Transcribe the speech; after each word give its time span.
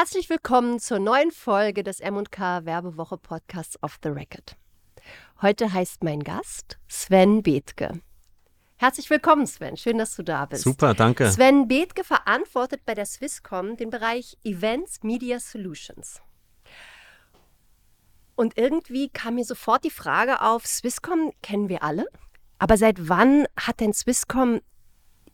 Herzlich 0.00 0.30
willkommen 0.30 0.78
zur 0.78 1.00
neuen 1.00 1.32
Folge 1.32 1.82
des 1.82 1.98
M&K 1.98 2.64
Werbewoche 2.64 3.18
Podcasts 3.18 3.82
Off 3.82 3.98
the 4.00 4.10
Record. 4.10 4.56
Heute 5.42 5.72
heißt 5.72 6.04
mein 6.04 6.20
Gast 6.22 6.78
Sven 6.86 7.42
Bethke. 7.42 8.00
Herzlich 8.76 9.10
willkommen, 9.10 9.48
Sven. 9.48 9.76
Schön, 9.76 9.98
dass 9.98 10.14
du 10.14 10.22
da 10.22 10.46
bist. 10.46 10.62
Super, 10.62 10.94
danke. 10.94 11.28
Sven 11.28 11.66
Bethke 11.66 12.04
verantwortet 12.04 12.82
bei 12.86 12.94
der 12.94 13.06
Swisscom 13.06 13.76
den 13.76 13.90
Bereich 13.90 14.38
Events 14.44 15.02
Media 15.02 15.40
Solutions. 15.40 16.22
Und 18.36 18.56
irgendwie 18.56 19.08
kam 19.08 19.34
mir 19.34 19.44
sofort 19.44 19.82
die 19.82 19.90
Frage 19.90 20.42
auf, 20.42 20.64
Swisscom 20.64 21.32
kennen 21.42 21.68
wir 21.68 21.82
alle, 21.82 22.06
aber 22.60 22.76
seit 22.76 23.08
wann 23.08 23.48
hat 23.58 23.80
denn 23.80 23.92
Swisscom 23.92 24.60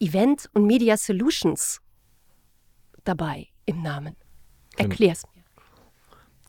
Event 0.01 0.49
und 0.55 0.65
Media 0.65 0.97
Solutions 0.97 1.83
dabei 3.05 3.49
im 3.67 3.83
Namen? 3.83 4.17
Erklär's 4.77 5.25
mir. 5.35 5.43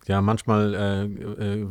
Ja, 0.08 0.22
manchmal 0.22 0.76
äh, 0.76 1.04
äh, 1.06 1.66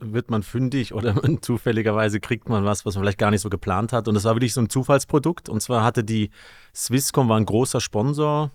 wird 0.00 0.30
man 0.30 0.44
fündig 0.44 0.94
oder 0.94 1.16
zufälligerweise 1.40 2.20
kriegt 2.20 2.48
man 2.48 2.64
was, 2.64 2.86
was 2.86 2.94
man 2.94 3.02
vielleicht 3.02 3.18
gar 3.18 3.32
nicht 3.32 3.40
so 3.40 3.50
geplant 3.50 3.92
hat. 3.92 4.06
Und 4.06 4.14
das 4.14 4.24
war 4.24 4.36
wirklich 4.36 4.54
so 4.54 4.60
ein 4.60 4.68
Zufallsprodukt. 4.68 5.48
Und 5.48 5.60
zwar 5.60 5.82
hatte 5.82 6.04
die 6.04 6.30
Swisscom 6.74 7.28
war 7.28 7.38
ein 7.38 7.46
großer 7.46 7.80
Sponsor 7.80 8.52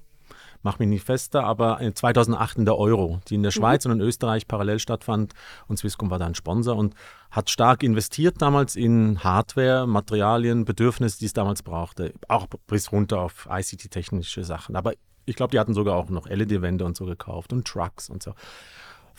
mach 0.63 0.79
mich 0.79 0.87
nicht 0.87 1.05
fester, 1.05 1.43
aber 1.43 1.79
2008 1.93 2.57
in 2.57 2.65
der 2.65 2.77
Euro, 2.77 3.21
die 3.29 3.35
in 3.35 3.43
der 3.43 3.51
Schweiz 3.51 3.85
mhm. 3.85 3.91
und 3.91 4.01
in 4.01 4.07
Österreich 4.07 4.47
parallel 4.47 4.79
stattfand. 4.79 5.33
Und 5.67 5.77
Swisscom 5.77 6.09
war 6.09 6.19
da 6.19 6.25
ein 6.25 6.35
Sponsor 6.35 6.75
und 6.75 6.93
hat 7.31 7.49
stark 7.49 7.83
investiert 7.83 8.41
damals 8.41 8.75
in 8.75 9.23
Hardware, 9.23 9.87
Materialien, 9.87 10.65
Bedürfnisse, 10.65 11.19
die 11.19 11.25
es 11.25 11.33
damals 11.33 11.63
brauchte. 11.63 12.13
Auch 12.27 12.47
bis 12.67 12.91
runter 12.91 13.21
auf 13.21 13.47
ICT-technische 13.49 14.43
Sachen. 14.43 14.75
Aber 14.75 14.93
ich 15.27 15.35
glaube, 15.35 15.51
die 15.51 15.59
hatten 15.59 15.73
sogar 15.73 15.95
auch 15.95 16.09
noch 16.09 16.27
LED-Wände 16.27 16.85
und 16.85 16.95
so 16.95 17.05
gekauft 17.05 17.53
und 17.53 17.67
Trucks 17.67 18.09
und 18.09 18.23
so 18.23 18.33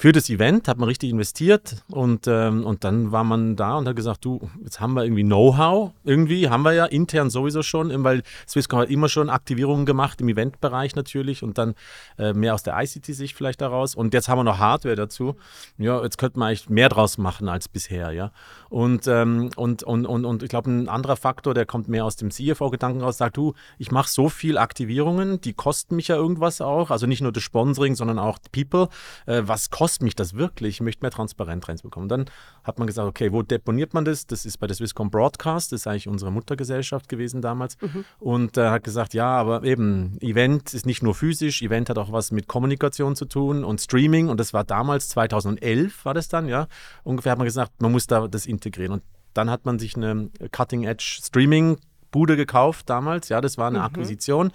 für 0.01 0.13
das 0.13 0.31
Event 0.31 0.69
hat 0.69 0.79
man 0.79 0.89
richtig 0.89 1.11
investiert 1.11 1.83
und, 1.89 2.29
ähm, 2.29 2.65
und 2.65 2.85
dann 2.85 3.11
war 3.11 3.25
man 3.25 3.57
da 3.57 3.79
und 3.79 3.89
hat 3.89 3.97
gesagt, 3.97 4.25
du, 4.25 4.49
jetzt 4.63 4.79
haben 4.79 4.95
wir 4.95 5.03
irgendwie 5.03 5.25
Know-how, 5.25 5.91
irgendwie 6.05 6.49
haben 6.49 6.63
wir 6.63 6.73
ja 6.73 6.85
intern 6.85 7.31
sowieso 7.31 7.63
schon, 7.65 8.05
weil 8.05 8.23
Swisscom 8.47 8.79
hat 8.79 8.91
immer 8.91 9.09
schon 9.09 9.29
Aktivierungen 9.29 9.87
gemacht 9.87 10.21
im 10.21 10.29
Eventbereich 10.29 10.95
natürlich 10.95 11.43
und 11.43 11.59
dann 11.59 11.75
äh, 12.17 12.33
mehr 12.33 12.55
aus 12.55 12.63
der 12.63 12.81
ICT-Sicht 12.81 13.35
vielleicht 13.35 13.61
daraus 13.61 13.97
und 13.97 14.15
jetzt 14.15 14.29
haben 14.29 14.39
wir 14.39 14.45
noch 14.45 14.59
Hardware 14.59 14.95
dazu. 14.95 15.35
Ja, 15.79 16.01
jetzt 16.05 16.17
könnte 16.17 16.39
man 16.39 16.51
eigentlich 16.51 16.71
mehr 16.71 16.91
draus 16.91 17.19
machen 17.19 17.49
als 17.49 17.67
bisher, 17.67 18.13
ja. 18.13 18.31
Und, 18.69 19.09
ähm, 19.09 19.51
und, 19.57 19.83
und, 19.83 20.07
und, 20.07 20.25
und 20.25 20.43
ich 20.45 20.49
glaube, 20.49 20.71
ein 20.71 20.89
anderer 20.89 21.17
Faktor, 21.17 21.55
der 21.55 21.67
kommt 21.67 21.89
mehr 21.89 22.05
aus 22.05 22.15
dem 22.15 22.31
CFO-Gedanken 22.31 23.01
raus, 23.01 23.19
sagt, 23.19 23.37
du, 23.37 23.55
ich 23.79 23.91
mache 23.91 24.09
so 24.09 24.29
viel 24.29 24.59
Aktivierungen, 24.59 25.41
die 25.41 25.55
kosten 25.55 25.97
mich 25.97 26.07
ja 26.07 26.15
irgendwas 26.15 26.61
auch, 26.61 26.93
also 26.93 27.07
nicht 27.07 27.21
nur 27.21 27.33
das 27.33 27.43
Sponsoring, 27.43 27.97
sondern 27.97 28.21
auch 28.21 28.39
People. 28.53 28.91
Äh, 29.27 29.43
was 29.45 29.71
kostet 29.71 29.88
kostet 29.89 30.03
mich 30.03 30.15
das 30.15 30.35
wirklich? 30.35 30.77
Ich 30.77 30.81
möchte 30.83 31.03
mehr 31.03 31.11
Transparenz 31.11 31.67
reinbekommen. 31.67 32.11
Dann 32.11 32.27
hat 32.63 32.79
man 32.79 32.87
gesagt, 32.87 33.09
okay, 33.09 33.33
wo 33.33 33.41
deponiert 33.41 33.95
man 33.95 34.05
das? 34.05 34.27
Das 34.27 34.45
ist 34.45 34.59
bei 34.59 34.67
der 34.67 34.77
Swisscom 34.77 35.11
Broadcast, 35.11 35.73
das 35.73 35.81
ist 35.81 35.87
eigentlich 35.87 36.09
unsere 36.09 36.31
Muttergesellschaft 36.31 37.09
gewesen 37.09 37.41
damals. 37.41 37.81
Mhm. 37.81 38.05
Und 38.19 38.59
äh, 38.59 38.69
hat 38.69 38.85
gesagt, 38.85 39.15
ja, 39.15 39.29
aber 39.29 39.65
eben, 39.65 40.19
Event 40.21 40.75
ist 40.75 40.85
nicht 40.85 41.03
nur 41.03 41.15
physisch, 41.15 41.63
Event 41.63 41.89
hat 41.89 41.97
auch 41.97 42.13
was 42.13 42.33
mit 42.33 42.49
Kommunikation 42.49 43.17
zu 43.17 43.25
tun 43.25 43.65
und 43.65 43.81
Streaming. 43.81 44.29
Und 44.29 44.39
das 44.39 44.53
war 44.53 44.63
damals, 44.63 45.09
2011 45.09 46.05
war 46.05 46.13
das 46.13 46.29
dann, 46.29 46.49
ja. 46.49 46.67
Ungefähr 47.03 47.33
hat 47.33 47.39
man 47.39 47.47
gesagt, 47.47 47.81
man 47.81 47.91
muss 47.91 48.07
da 48.07 48.29
das 48.29 48.45
integrieren. 48.45 48.93
Und 48.93 49.03
dann 49.33 49.49
hat 49.49 49.65
man 49.65 49.79
sich 49.79 49.97
eine 49.97 50.29
Cutting-Edge 50.53 51.21
Streaming 51.25 51.79
Bude 52.11 52.37
gekauft 52.37 52.91
damals. 52.91 53.29
Ja, 53.29 53.41
das 53.41 53.57
war 53.59 53.69
eine 53.69 53.79
mhm. 53.79 53.85
Akquisition 53.85 54.53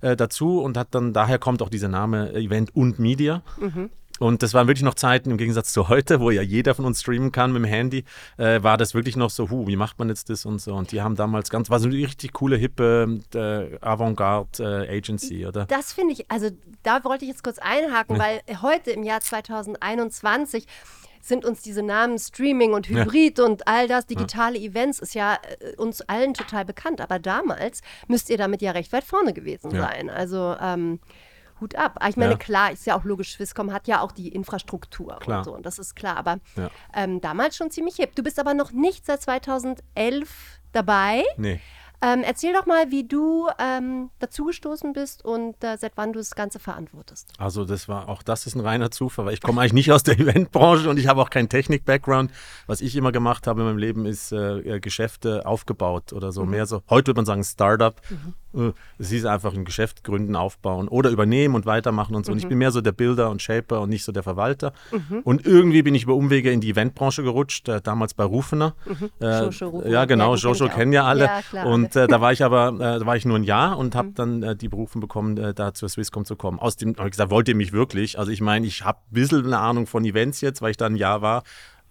äh, 0.00 0.16
dazu 0.16 0.60
und 0.60 0.76
hat 0.76 0.88
dann, 0.90 1.12
daher 1.12 1.38
kommt 1.38 1.62
auch 1.62 1.68
dieser 1.68 1.88
Name 1.88 2.32
Event 2.34 2.74
und 2.74 2.98
Media. 2.98 3.42
Mhm. 3.60 3.90
Und 4.22 4.44
das 4.44 4.54
waren 4.54 4.68
wirklich 4.68 4.84
noch 4.84 4.94
Zeiten 4.94 5.32
im 5.32 5.36
Gegensatz 5.36 5.72
zu 5.72 5.88
heute, 5.88 6.20
wo 6.20 6.30
ja 6.30 6.42
jeder 6.42 6.76
von 6.76 6.84
uns 6.84 7.00
streamen 7.00 7.32
kann 7.32 7.52
mit 7.52 7.64
dem 7.64 7.64
Handy, 7.64 8.04
äh, 8.38 8.62
war 8.62 8.76
das 8.76 8.94
wirklich 8.94 9.16
noch 9.16 9.30
so, 9.30 9.50
hu, 9.50 9.66
wie 9.66 9.74
macht 9.74 9.98
man 9.98 10.08
jetzt 10.08 10.30
das 10.30 10.46
und 10.46 10.60
so. 10.60 10.74
Und 10.74 10.92
die 10.92 11.02
haben 11.02 11.16
damals 11.16 11.50
ganz, 11.50 11.70
war 11.70 11.80
so 11.80 11.88
eine 11.88 11.96
richtig 11.96 12.32
coole, 12.32 12.56
hippe 12.56 13.18
äh, 13.34 13.84
Avantgarde 13.84 14.86
äh, 14.88 14.96
Agency, 14.96 15.44
oder? 15.44 15.64
Das 15.66 15.92
finde 15.92 16.12
ich, 16.12 16.30
also 16.30 16.50
da 16.84 17.02
wollte 17.02 17.24
ich 17.24 17.32
jetzt 17.32 17.42
kurz 17.42 17.58
einhaken, 17.58 18.14
ja. 18.14 18.22
weil 18.22 18.62
heute 18.62 18.92
im 18.92 19.02
Jahr 19.02 19.20
2021 19.20 20.68
sind 21.20 21.44
uns 21.44 21.62
diese 21.62 21.82
Namen 21.82 22.16
Streaming 22.16 22.74
und 22.74 22.88
Hybrid 22.88 23.38
ja. 23.38 23.44
und 23.44 23.66
all 23.66 23.88
das, 23.88 24.06
digitale 24.06 24.56
ja. 24.56 24.70
Events, 24.70 25.00
ist 25.00 25.16
ja 25.16 25.36
äh, 25.58 25.74
uns 25.76 26.00
allen 26.02 26.34
total 26.34 26.64
bekannt. 26.64 27.00
Aber 27.00 27.18
damals 27.18 27.80
müsst 28.06 28.30
ihr 28.30 28.38
damit 28.38 28.62
ja 28.62 28.70
recht 28.70 28.92
weit 28.92 29.02
vorne 29.02 29.32
gewesen 29.32 29.72
ja. 29.72 29.82
sein. 29.82 30.10
Also 30.10 30.54
ähm, 30.60 31.00
Hut 31.62 31.76
ab. 31.76 31.96
Ah, 32.00 32.08
ich 32.08 32.16
meine, 32.16 32.32
ja. 32.32 32.36
klar, 32.38 32.72
ist 32.72 32.84
ja 32.84 32.96
auch 32.98 33.04
logisch, 33.04 33.32
Swisscom 33.32 33.72
hat 33.72 33.88
ja 33.88 34.00
auch 34.00 34.12
die 34.12 34.28
Infrastruktur 34.28 35.18
klar. 35.20 35.38
und 35.38 35.44
so, 35.44 35.54
und 35.54 35.64
das 35.64 35.78
ist 35.78 35.96
klar. 35.96 36.18
Aber 36.18 36.38
ja. 36.56 36.70
ähm, 36.94 37.22
damals 37.22 37.56
schon 37.56 37.70
ziemlich 37.70 37.96
hip. 37.96 38.14
Du 38.14 38.22
bist 38.22 38.38
aber 38.38 38.52
noch 38.52 38.72
nicht 38.72 39.06
seit 39.06 39.22
2011 39.22 40.28
dabei. 40.72 41.24
Nee. 41.38 41.60
Ähm, 42.04 42.24
erzähl 42.24 42.52
doch 42.52 42.66
mal, 42.66 42.90
wie 42.90 43.06
du 43.06 43.48
ähm, 43.60 44.10
dazugestoßen 44.18 44.92
bist 44.92 45.24
und 45.24 45.62
äh, 45.62 45.76
seit 45.78 45.92
wann 45.94 46.12
du 46.12 46.18
das 46.18 46.34
Ganze 46.34 46.58
verantwortest. 46.58 47.32
Also 47.38 47.64
das 47.64 47.88
war 47.88 48.08
auch 48.08 48.24
das 48.24 48.44
ist 48.46 48.56
ein 48.56 48.60
reiner 48.60 48.90
Zufall, 48.90 49.26
weil 49.26 49.34
ich 49.34 49.40
komme 49.40 49.60
eigentlich 49.60 49.72
nicht 49.72 49.92
aus 49.92 50.02
der 50.02 50.18
Eventbranche 50.18 50.90
und 50.90 50.98
ich 50.98 51.06
habe 51.06 51.22
auch 51.22 51.30
keinen 51.30 51.48
Technik-Background. 51.48 52.32
Was 52.66 52.80
ich 52.80 52.96
immer 52.96 53.12
gemacht 53.12 53.46
habe 53.46 53.60
in 53.60 53.66
meinem 53.68 53.78
Leben 53.78 54.04
ist 54.04 54.32
äh, 54.32 54.80
Geschäfte 54.80 55.46
aufgebaut 55.46 56.12
oder 56.12 56.32
so. 56.32 56.44
Mhm. 56.44 56.50
Mehr 56.50 56.66
so, 56.66 56.82
heute 56.90 57.08
würde 57.08 57.18
man 57.18 57.26
sagen 57.26 57.44
Startup. 57.44 57.94
Mhm. 58.10 58.34
Äh, 58.54 58.72
es 58.98 59.10
hieß 59.10 59.26
einfach 59.26 59.54
ein 59.54 59.64
Geschäft 59.64 60.04
gründen, 60.04 60.36
aufbauen 60.36 60.88
oder 60.88 61.10
übernehmen 61.10 61.54
und 61.54 61.66
weitermachen 61.66 62.14
und 62.14 62.26
so. 62.26 62.32
Mhm. 62.32 62.34
Und 62.34 62.38
ich 62.38 62.44
mhm. 62.44 62.48
bin 62.50 62.58
mehr 62.58 62.70
so 62.70 62.80
der 62.80 62.92
Bilder 62.92 63.30
und 63.30 63.42
Shaper 63.42 63.80
und 63.80 63.88
nicht 63.88 64.04
so 64.04 64.12
der 64.12 64.22
Verwalter. 64.22 64.72
Mhm. 64.90 65.20
Und 65.24 65.46
irgendwie 65.46 65.82
bin 65.82 65.94
ich 65.94 66.04
über 66.04 66.14
Umwege 66.14 66.50
in 66.50 66.60
die 66.60 66.70
Eventbranche 66.70 67.22
gerutscht, 67.22 67.68
äh, 67.68 67.80
damals 67.80 68.14
bei 68.14 68.24
Rufener. 68.24 68.74
Mhm. 68.86 69.10
Äh, 69.20 69.48
Jojo 69.48 69.82
ja, 69.86 70.04
genau, 70.04 70.34
ja, 70.34 70.40
Jojo 70.40 70.68
kennen 70.68 70.92
ja 70.92 71.04
alle. 71.04 71.24
Ja, 71.24 71.42
klar, 71.42 71.66
und 71.66 71.96
äh, 71.96 72.06
da 72.06 72.20
war 72.20 72.32
ich 72.32 72.44
aber, 72.44 72.68
äh, 72.74 72.98
da 72.98 73.06
war 73.06 73.16
ich 73.16 73.24
nur 73.24 73.38
ein 73.38 73.44
Jahr 73.44 73.78
und 73.78 73.94
habe 73.94 74.08
mhm. 74.08 74.14
dann 74.14 74.42
äh, 74.42 74.56
die 74.56 74.68
Berufen 74.68 75.00
bekommen, 75.00 75.54
da 75.54 75.74
zur 75.74 75.88
Swisscom 75.88 76.24
zu 76.24 76.36
kommen. 76.36 76.58
Aus 76.58 76.76
dem 76.76 76.96
habe 76.96 77.08
ich 77.08 77.12
gesagt, 77.12 77.30
wollt 77.30 77.48
ihr 77.48 77.56
mich 77.56 77.72
wirklich? 77.72 78.18
Also 78.18 78.30
ich 78.30 78.40
meine, 78.40 78.66
ich 78.66 78.84
habe 78.84 78.98
ein 78.98 79.14
bisschen 79.14 79.46
eine 79.46 79.58
Ahnung 79.58 79.86
von 79.86 80.04
Events 80.04 80.40
jetzt, 80.40 80.62
weil 80.62 80.70
ich 80.70 80.76
da 80.76 80.86
ein 80.86 80.96
Jahr 80.96 81.22
war 81.22 81.42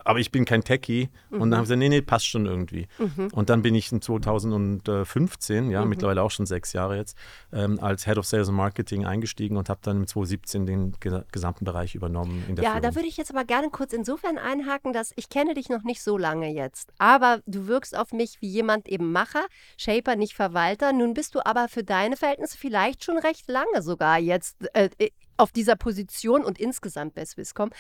aber 0.06 0.20
ich 0.20 0.32
bin 0.32 0.46
kein 0.46 0.64
Techie. 0.64 1.10
Mhm. 1.30 1.42
Und 1.42 1.52
dann 1.52 1.60
haben 1.60 1.66
sie 1.66 1.74
gesagt, 1.74 1.80
nee, 1.80 1.90
nee, 1.90 2.02
passt 2.02 2.28
schon 2.28 2.46
irgendwie. 2.46 2.88
Mhm. 2.98 3.30
Und 3.34 3.50
dann 3.50 3.62
bin 3.62 3.76
ich 3.76 3.92
in 3.92 4.02
2015, 4.02 5.70
ja, 5.70 5.84
mhm. 5.84 5.90
mittlerweile 5.90 6.22
auch 6.22 6.32
schon 6.32 6.46
sechs 6.46 6.74
Jahre 6.74 6.98
jetzt, 6.98 7.18
ähm, 7.52 7.80
als 7.80 8.06
Head 8.06 8.18
of 8.18 8.26
Sales 8.26 8.48
and 8.48 8.58
Marketing 8.58 9.06
eingestiegen 9.06 9.58
und 9.58 9.70
habe 9.70 9.80
dann 9.84 9.98
im 9.98 10.08
2017 10.08 10.66
den 10.66 10.96
gesamten 11.32 11.66
Bereich 11.66 11.96
übernommen 11.96 12.44
in 12.48 12.56
der 12.56 12.64
Ja, 12.64 12.72
Führung. 12.72 12.84
da 12.84 12.96
würde 12.96 13.08
ich 13.08 13.18
jetzt 13.18 13.32
aber 13.32 13.46
gerne 13.46 13.70
kurz 13.70 13.94
insofern 13.94 14.38
einhaken, 14.38 14.94
dass 14.94 15.12
ich 15.16 15.30
kenne 15.30 15.54
dich 15.54 15.70
noch 15.70 15.84
nicht 15.84 16.02
so 16.02 16.18
lange 16.18 16.52
jetzt, 16.52 16.92
aber 16.98 17.42
du 17.46 17.68
wirkst 17.68 17.98
auf 17.98 18.12
mich 18.12 18.42
wie 18.42 18.50
jemand 18.50 18.88
eben 18.88 19.12
Macher, 19.12 19.46
Shaper, 19.78 20.16
nicht 20.16 20.34
Verwalter. 20.34 20.94
Nun 20.94 21.14
bist 21.14 21.36
du 21.36 21.46
aber 21.46 21.68
für 21.68 21.84
deine 21.84 22.18
Verhältnisse 22.18 22.58
vielleicht 22.58 23.04
schon 23.04 23.18
recht 23.18 23.48
lange 23.50 23.82
sogar 23.82 24.20
jetzt 24.20 24.58
äh, 24.74 24.90
auf 25.38 25.52
dieser 25.52 25.76
Position 25.76 26.44
und 26.44 26.60
insgesamt 26.60 27.16
bei 27.16 27.26
Swisscom. 27.26 27.72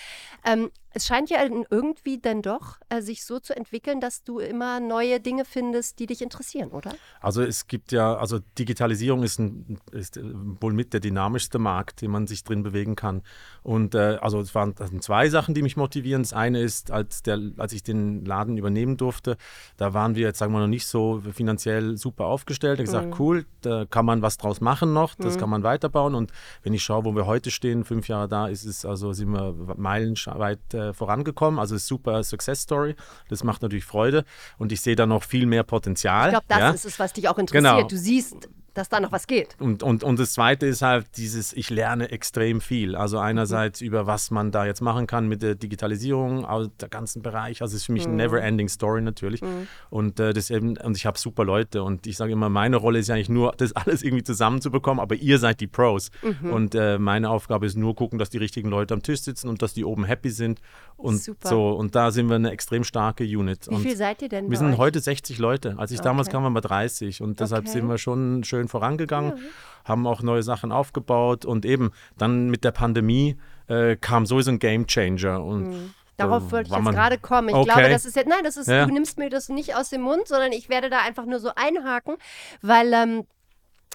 Ähm, 0.45 0.71
es 0.93 1.05
scheint 1.05 1.29
ja 1.29 1.39
irgendwie 1.69 2.19
dann 2.19 2.41
doch 2.41 2.77
äh, 2.89 3.01
sich 3.01 3.25
so 3.25 3.39
zu 3.39 3.55
entwickeln, 3.55 4.01
dass 4.01 4.23
du 4.23 4.39
immer 4.39 4.79
neue 4.79 5.19
Dinge 5.19 5.45
findest, 5.45 5.99
die 5.99 6.05
dich 6.05 6.21
interessieren, 6.21 6.71
oder? 6.71 6.93
Also 7.21 7.41
es 7.41 7.67
gibt 7.67 7.91
ja, 7.91 8.15
also 8.15 8.39
Digitalisierung 8.57 9.23
ist, 9.23 9.39
ein, 9.39 9.79
ist 9.91 10.17
äh, 10.17 10.23
wohl 10.23 10.73
mit 10.73 10.93
der 10.93 10.99
dynamischste 10.99 11.59
Markt, 11.59 12.01
den 12.01 12.11
man 12.11 12.27
sich 12.27 12.43
drin 12.43 12.63
bewegen 12.63 12.95
kann. 12.95 13.21
Und 13.63 13.95
äh, 13.95 14.17
also 14.21 14.39
es 14.41 14.53
waren 14.53 14.75
zwei 15.01 15.29
Sachen, 15.29 15.53
die 15.53 15.61
mich 15.61 15.77
motivieren. 15.77 16.23
Das 16.23 16.33
eine 16.33 16.61
ist, 16.61 16.91
als, 16.91 17.23
der, 17.23 17.39
als 17.57 17.73
ich 17.73 17.83
den 17.83 18.25
Laden 18.25 18.57
übernehmen 18.57 18.97
durfte, 18.97 19.37
da 19.77 19.93
waren 19.93 20.15
wir 20.15 20.23
jetzt, 20.23 20.39
sagen 20.39 20.51
wir 20.51 20.59
noch 20.59 20.67
nicht 20.67 20.87
so 20.87 21.21
finanziell 21.33 21.95
super 21.97 22.25
aufgestellt. 22.25 22.79
Ich 22.79 22.89
habe 22.89 23.07
mhm. 23.07 23.11
gesagt, 23.11 23.19
cool, 23.19 23.45
da 23.61 23.85
kann 23.85 24.05
man 24.05 24.21
was 24.21 24.37
draus 24.37 24.59
machen 24.59 24.93
noch, 24.93 25.15
das 25.15 25.35
mhm. 25.35 25.39
kann 25.39 25.49
man 25.49 25.63
weiterbauen. 25.63 26.15
Und 26.15 26.31
wenn 26.63 26.73
ich 26.73 26.83
schaue, 26.83 27.05
wo 27.05 27.15
wir 27.15 27.25
heute 27.25 27.49
stehen, 27.49 27.85
fünf 27.85 28.07
Jahre 28.07 28.27
da, 28.27 28.47
ist 28.47 28.65
es 28.65 28.85
also 28.85 29.13
sind 29.13 29.31
wir 29.31 29.55
meilenweit 29.77 30.59
äh, 30.89 30.93
vorangekommen. 30.93 31.59
Also 31.59 31.77
super 31.77 32.23
Success 32.23 32.61
Story. 32.61 32.95
Das 33.29 33.43
macht 33.43 33.61
natürlich 33.61 33.85
Freude 33.85 34.25
und 34.57 34.71
ich 34.71 34.81
sehe 34.81 34.95
da 34.95 35.05
noch 35.05 35.23
viel 35.23 35.45
mehr 35.45 35.63
Potenzial. 35.63 36.27
Ich 36.27 36.31
glaube, 36.31 36.45
das 36.47 36.59
ja? 36.59 36.69
ist 36.71 36.85
es, 36.85 36.99
was 36.99 37.13
dich 37.13 37.27
auch 37.27 37.37
interessiert. 37.37 37.75
Genau. 37.75 37.87
Du 37.87 37.97
siehst 37.97 38.49
dass 38.73 38.89
da 38.89 38.99
noch 38.99 39.11
was 39.11 39.27
geht. 39.27 39.55
Und, 39.59 39.83
und, 39.83 40.03
und 40.03 40.19
das 40.19 40.33
Zweite 40.33 40.65
ist 40.65 40.81
halt 40.81 41.05
dieses, 41.17 41.51
ich 41.53 41.69
lerne 41.69 42.11
extrem 42.11 42.61
viel. 42.61 42.95
Also 42.95 43.19
einerseits 43.19 43.81
mhm. 43.81 43.87
über 43.87 44.07
was 44.07 44.31
man 44.31 44.51
da 44.51 44.65
jetzt 44.65 44.81
machen 44.81 45.07
kann 45.07 45.27
mit 45.27 45.41
der 45.41 45.55
Digitalisierung, 45.55 46.45
aus 46.45 46.69
der 46.79 46.89
ganzen 46.89 47.21
Bereich. 47.21 47.61
Also 47.61 47.75
es 47.75 47.81
ist 47.81 47.85
für 47.85 47.91
mich 47.91 48.05
mhm. 48.05 48.13
eine 48.13 48.23
never-ending 48.23 48.69
Story 48.69 49.01
natürlich. 49.01 49.41
Mhm. 49.41 49.67
Und, 49.89 50.19
äh, 50.19 50.33
das 50.33 50.49
eben, 50.49 50.77
und 50.77 50.95
ich 50.95 51.05
habe 51.05 51.19
super 51.19 51.43
Leute 51.43 51.83
und 51.83 52.07
ich 52.07 52.15
sage 52.15 52.31
immer, 52.31 52.49
meine 52.49 52.77
Rolle 52.77 52.99
ist 52.99 53.07
ja 53.07 53.15
eigentlich 53.15 53.29
nur, 53.29 53.53
das 53.57 53.73
alles 53.75 54.03
irgendwie 54.03 54.23
zusammenzubekommen, 54.23 55.01
aber 55.01 55.15
ihr 55.15 55.37
seid 55.39 55.59
die 55.59 55.67
Pros. 55.67 56.09
Mhm. 56.21 56.51
Und 56.51 56.75
äh, 56.75 56.97
meine 56.97 57.29
Aufgabe 57.29 57.65
ist 57.65 57.75
nur 57.75 57.95
gucken, 57.95 58.19
dass 58.19 58.29
die 58.29 58.37
richtigen 58.37 58.69
Leute 58.69 58.93
am 58.93 59.03
Tisch 59.03 59.21
sitzen 59.21 59.49
und 59.49 59.61
dass 59.61 59.73
die 59.73 59.83
oben 59.83 60.05
happy 60.05 60.29
sind. 60.29 60.61
Und 60.95 61.21
super. 61.21 61.49
so, 61.49 61.71
und 61.71 61.95
da 61.95 62.11
sind 62.11 62.29
wir 62.29 62.35
eine 62.35 62.51
extrem 62.51 62.83
starke 62.83 63.23
Unit. 63.23 63.67
Wie 63.69 63.77
viel 63.77 63.97
seid 63.97 64.21
ihr 64.21 64.29
denn? 64.29 64.49
Wir 64.49 64.57
sind 64.57 64.73
euch? 64.73 64.77
heute 64.77 64.99
60 64.99 65.39
Leute. 65.39 65.75
Als 65.77 65.91
ich 65.91 65.99
okay. 65.99 66.07
damals 66.07 66.29
kam, 66.29 66.43
waren 66.43 66.53
wir 66.53 66.61
30 66.61 67.21
und 67.21 67.39
deshalb 67.39 67.63
okay. 67.63 67.71
sind 67.71 67.87
wir 67.87 67.97
schon 67.97 68.43
schön 68.43 68.60
vorangegangen. 68.67 69.37
Ja. 69.37 69.43
haben 69.83 70.05
auch 70.05 70.21
neue 70.21 70.43
Sachen 70.43 70.71
aufgebaut 70.71 71.43
und 71.43 71.65
eben 71.65 71.91
dann 72.17 72.49
mit 72.51 72.63
der 72.63 72.71
Pandemie 72.71 73.37
äh, 73.67 73.95
kam 73.95 74.27
sowieso 74.27 74.51
ein 74.51 74.59
Game 74.59 74.85
Changer 74.87 75.43
und 75.43 75.69
Mhm. 75.69 75.93
Darauf 76.17 76.51
wollte 76.51 76.69
ich 76.69 76.75
jetzt 76.77 76.91
gerade 76.91 77.17
kommen. 77.17 77.49
Ich 77.49 77.55
Okay. 77.55 77.65
glaube, 77.73 77.89
das 77.89 78.05
ist 78.05 78.15
jetzt, 78.15 78.27
nein, 78.27 78.43
das 78.43 78.55
ist, 78.57 78.67
Ja. 78.67 78.85
du 78.85 78.93
nimmst 78.93 79.17
mir 79.17 79.31
das 79.31 79.49
nicht 79.49 79.75
aus 79.75 79.89
dem 79.89 80.01
Mund, 80.01 80.27
sondern 80.27 80.51
ich 80.51 80.69
werde 80.69 80.91
da 80.91 80.99
einfach 81.01 81.25
nur 81.25 81.39
so 81.39 81.49
einhaken, 81.55 82.17
weil 82.61 82.93
ähm, 82.93 83.25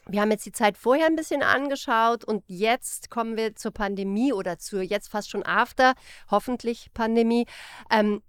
wir 0.09 0.21
haben 0.23 0.31
jetzt 0.33 0.45
die 0.45 0.51
Zeit 0.53 0.77
vorher 0.77 1.07
ein 1.07 1.15
bisschen 1.15 1.43
angeschaut 1.45 2.25
und 2.25 2.43
jetzt 2.49 3.11
kommen 3.11 3.37
wir 3.37 3.55
zur 3.55 3.71
Pandemie 3.73 4.33
oder 4.33 4.59
zur 4.59 4.83
jetzt 4.83 5.09
fast 5.09 5.31
schon 5.31 5.45
After, 5.47 5.95
hoffentlich 6.31 6.91
Pandemie. 6.95 7.47
Ähm, 7.91 8.23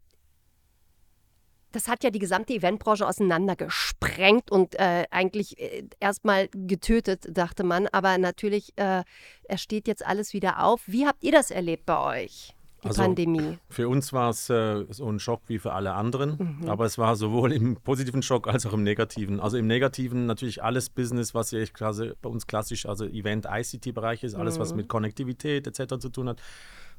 das 1.71 1.87
hat 1.87 2.03
ja 2.03 2.09
die 2.09 2.19
gesamte 2.19 2.53
Eventbranche 2.53 3.05
auseinandergesprengt 3.07 4.51
und 4.51 4.75
äh, 4.79 5.05
eigentlich 5.11 5.59
äh, 5.59 5.83
erstmal 5.99 6.47
getötet, 6.53 7.27
dachte 7.29 7.63
man. 7.63 7.87
Aber 7.87 8.17
natürlich, 8.17 8.73
äh, 8.77 9.03
es 9.43 9.61
steht 9.61 9.87
jetzt 9.87 10.05
alles 10.05 10.33
wieder 10.33 10.63
auf. 10.63 10.81
Wie 10.87 11.05
habt 11.05 11.23
ihr 11.23 11.31
das 11.31 11.51
erlebt 11.51 11.85
bei 11.85 12.23
euch, 12.23 12.53
die 12.83 12.87
Also, 12.87 13.01
Pandemie? 13.01 13.57
Für 13.69 13.89
uns 13.89 14.13
war 14.13 14.29
es 14.29 14.49
äh, 14.49 14.85
so 14.89 15.09
ein 15.11 15.19
Schock 15.19 15.41
wie 15.47 15.59
für 15.59 15.73
alle 15.73 15.93
anderen, 15.93 16.59
Mhm. 16.61 16.69
aber 16.69 16.85
es 16.85 16.97
war 16.97 17.15
sowohl 17.15 17.51
im 17.51 17.75
positiven 17.75 18.21
Schock 18.23 18.47
als 18.47 18.65
auch 18.65 18.73
im 18.73 18.83
negativen. 18.83 19.39
Also 19.39 19.57
im 19.57 19.67
negativen 19.67 20.25
natürlich 20.25 20.63
alles 20.63 20.89
Business, 20.89 21.33
was 21.35 21.51
ja 21.51 21.63
quasi 21.65 22.11
bei 22.21 22.29
uns 22.29 22.47
klassisch, 22.47 22.85
also 22.85 23.05
Event-ICT-Bereich 23.05 24.23
ist, 24.23 24.35
alles 24.35 24.55
Mhm. 24.57 24.61
was 24.61 24.73
mit 24.75 24.87
Konnektivität 24.87 25.67
etc. 25.67 25.97
zu 25.99 26.09
tun 26.09 26.29
hat, 26.29 26.41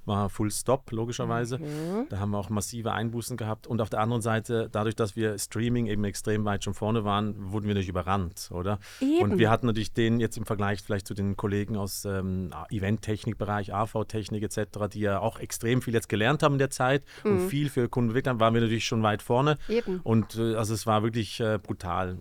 war 0.08 0.28
Full 0.28 0.50
Stop, 0.50 0.90
logischerweise. 0.90 1.58
Mhm. 1.58 2.06
Da 2.08 2.18
haben 2.18 2.30
wir 2.30 2.38
auch 2.38 2.50
massive 2.50 2.92
Einbußen 2.92 3.36
gehabt. 3.36 3.66
Und 3.66 3.80
auf 3.80 3.90
der 3.90 4.00
anderen 4.00 4.22
Seite, 4.22 4.68
dadurch, 4.70 4.96
dass 4.96 5.14
wir 5.14 5.38
Streaming 5.38 5.86
eben 5.86 6.04
extrem 6.04 6.44
weit 6.44 6.64
schon 6.64 6.74
vorne 6.74 7.04
waren, 7.04 7.34
wurden 7.52 7.66
wir 7.66 7.74
natürlich 7.74 7.90
überrannt, 7.90 8.50
oder? 8.50 8.80
Eben. 9.00 9.22
Und 9.22 9.38
wir 9.38 9.50
hatten 9.50 9.66
natürlich 9.66 9.92
den 9.92 10.18
jetzt 10.18 10.36
im 10.36 10.46
Vergleich 10.46 10.82
vielleicht 10.82 11.06
zu 11.06 11.14
den 11.14 11.36
Kollegen 11.36 11.76
aus 11.76 12.04
ähm, 12.04 12.50
Event-Technik-Bereich, 12.70 13.72
AV-Technik 13.72 14.42
etc., 14.42 14.88
die 14.92 15.00
ja 15.00 15.20
auch 15.20 15.38
extrem 15.38 15.82
viel 15.82 15.94
jetzt 15.94 16.08
gelernt 16.08 16.42
haben 16.42 16.54
in 16.54 16.58
der 16.58 16.70
Zeit 16.70 17.04
und 17.22 17.48
viel 17.48 17.68
für 17.68 17.88
Kunden 17.88 18.10
entwickelt 18.10 18.30
haben, 18.30 18.40
waren 18.40 18.54
wir 18.54 18.60
natürlich 18.60 18.86
schon 18.86 19.02
weit 19.02 19.22
vorne. 19.22 19.58
Eben. 19.68 20.00
Und 20.02 20.36
äh, 20.36 20.54
also 20.54 20.74
es 20.74 20.86
war 20.86 21.02
wirklich 21.02 21.40
äh, 21.40 21.58
brutal. 21.62 22.18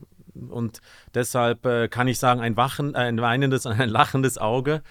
Und 0.49 0.81
deshalb 1.13 1.65
äh, 1.65 1.87
kann 1.87 2.07
ich 2.07 2.19
sagen, 2.19 2.41
ein, 2.41 2.57
wachen, 2.57 2.93
äh, 2.93 2.99
ein 2.99 3.21
weinendes, 3.21 3.65
ein 3.65 3.89
lachendes 3.89 4.37
Auge. 4.37 4.81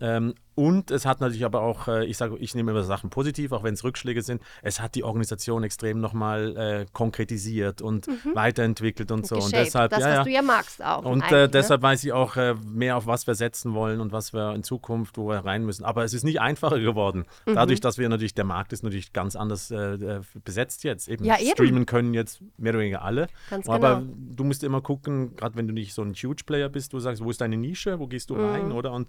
Ähm, 0.00 0.34
und 0.54 0.92
es 0.92 1.04
hat 1.04 1.20
natürlich 1.20 1.44
aber 1.44 1.62
auch, 1.62 1.88
äh, 1.88 2.04
ich 2.04 2.16
sage, 2.16 2.36
ich 2.38 2.54
nehme 2.54 2.70
immer 2.70 2.84
Sachen 2.84 3.10
positiv, 3.10 3.50
auch 3.52 3.64
wenn 3.64 3.74
es 3.74 3.82
Rückschläge 3.82 4.22
sind. 4.22 4.40
Es 4.62 4.80
hat 4.80 4.94
die 4.94 5.02
Organisation 5.02 5.64
extrem 5.64 6.00
nochmal 6.00 6.56
äh, 6.56 6.86
konkretisiert 6.92 7.82
und 7.82 8.06
weiterentwickelt 8.34 9.10
und 9.10 9.26
so. 9.26 9.34
Und 9.36 9.46
Geshaped. 9.46 9.66
deshalb, 9.66 9.90
das, 9.90 10.00
ja, 10.00 10.06
was 10.06 10.14
ja. 10.14 10.24
du 10.24 10.30
ja 10.30 10.42
magst 10.42 10.84
auch. 10.84 11.04
Und 11.04 11.22
äh, 11.22 11.32
ne? 11.32 11.48
deshalb 11.48 11.82
weiß 11.82 12.04
ich 12.04 12.12
auch 12.12 12.36
äh, 12.36 12.54
mehr, 12.64 12.96
auf 12.96 13.06
was 13.06 13.26
wir 13.26 13.34
setzen 13.34 13.74
wollen 13.74 14.00
und 14.00 14.12
was 14.12 14.32
wir 14.32 14.54
in 14.54 14.62
Zukunft, 14.62 15.18
wo 15.18 15.28
wir 15.28 15.44
rein 15.44 15.64
müssen. 15.64 15.84
Aber 15.84 16.04
es 16.04 16.14
ist 16.14 16.22
nicht 16.22 16.40
einfacher 16.40 16.78
geworden. 16.78 17.24
Mhm. 17.46 17.54
Dadurch, 17.54 17.80
dass 17.80 17.98
wir 17.98 18.08
natürlich, 18.08 18.34
der 18.34 18.44
Markt 18.44 18.72
ist 18.72 18.84
natürlich 18.84 19.12
ganz 19.12 19.34
anders 19.34 19.72
äh, 19.72 19.94
äh, 19.94 20.20
besetzt 20.44 20.84
jetzt. 20.84 21.08
Eben, 21.08 21.24
Ja, 21.24 21.38
eben. 21.40 21.50
streamen 21.50 21.86
können 21.86 22.14
jetzt 22.14 22.40
mehr 22.58 22.70
oder 22.70 22.80
weniger 22.80 23.02
alle. 23.02 23.26
Ganz 23.50 23.68
Aber 23.68 23.96
genau. 23.96 24.12
du 24.36 24.44
musst 24.44 24.62
immer 24.62 24.82
gucken, 24.82 25.34
gerade 25.34 25.56
wenn 25.56 25.66
du 25.66 25.74
nicht 25.74 25.94
so 25.94 26.02
ein 26.02 26.14
Huge-Player 26.14 26.68
bist, 26.68 26.92
du 26.92 27.00
sagst, 27.00 27.24
wo 27.24 27.30
ist 27.30 27.40
deine 27.40 27.56
Nische, 27.56 27.98
wo 27.98 28.06
gehst 28.06 28.30
du 28.30 28.36
rein, 28.36 28.70
oder? 28.70 28.92
Und 28.92 29.08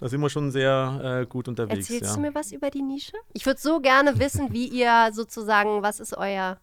da 0.00 0.08
sind 0.08 0.20
wir 0.20 0.30
schon 0.30 0.50
sehr 0.50 1.20
äh, 1.22 1.26
gut 1.26 1.48
unterwegs. 1.48 1.88
Erzählst 1.90 2.10
ja. 2.10 2.14
du 2.14 2.20
mir 2.20 2.34
was 2.34 2.52
über 2.52 2.70
die 2.70 2.82
Nische? 2.82 3.16
Ich 3.32 3.46
würde 3.46 3.60
so 3.60 3.80
gerne 3.80 4.18
wissen, 4.18 4.52
wie 4.52 4.66
ihr 4.66 5.10
sozusagen, 5.12 5.82
was 5.82 6.00
ist 6.00 6.16
euer 6.16 6.58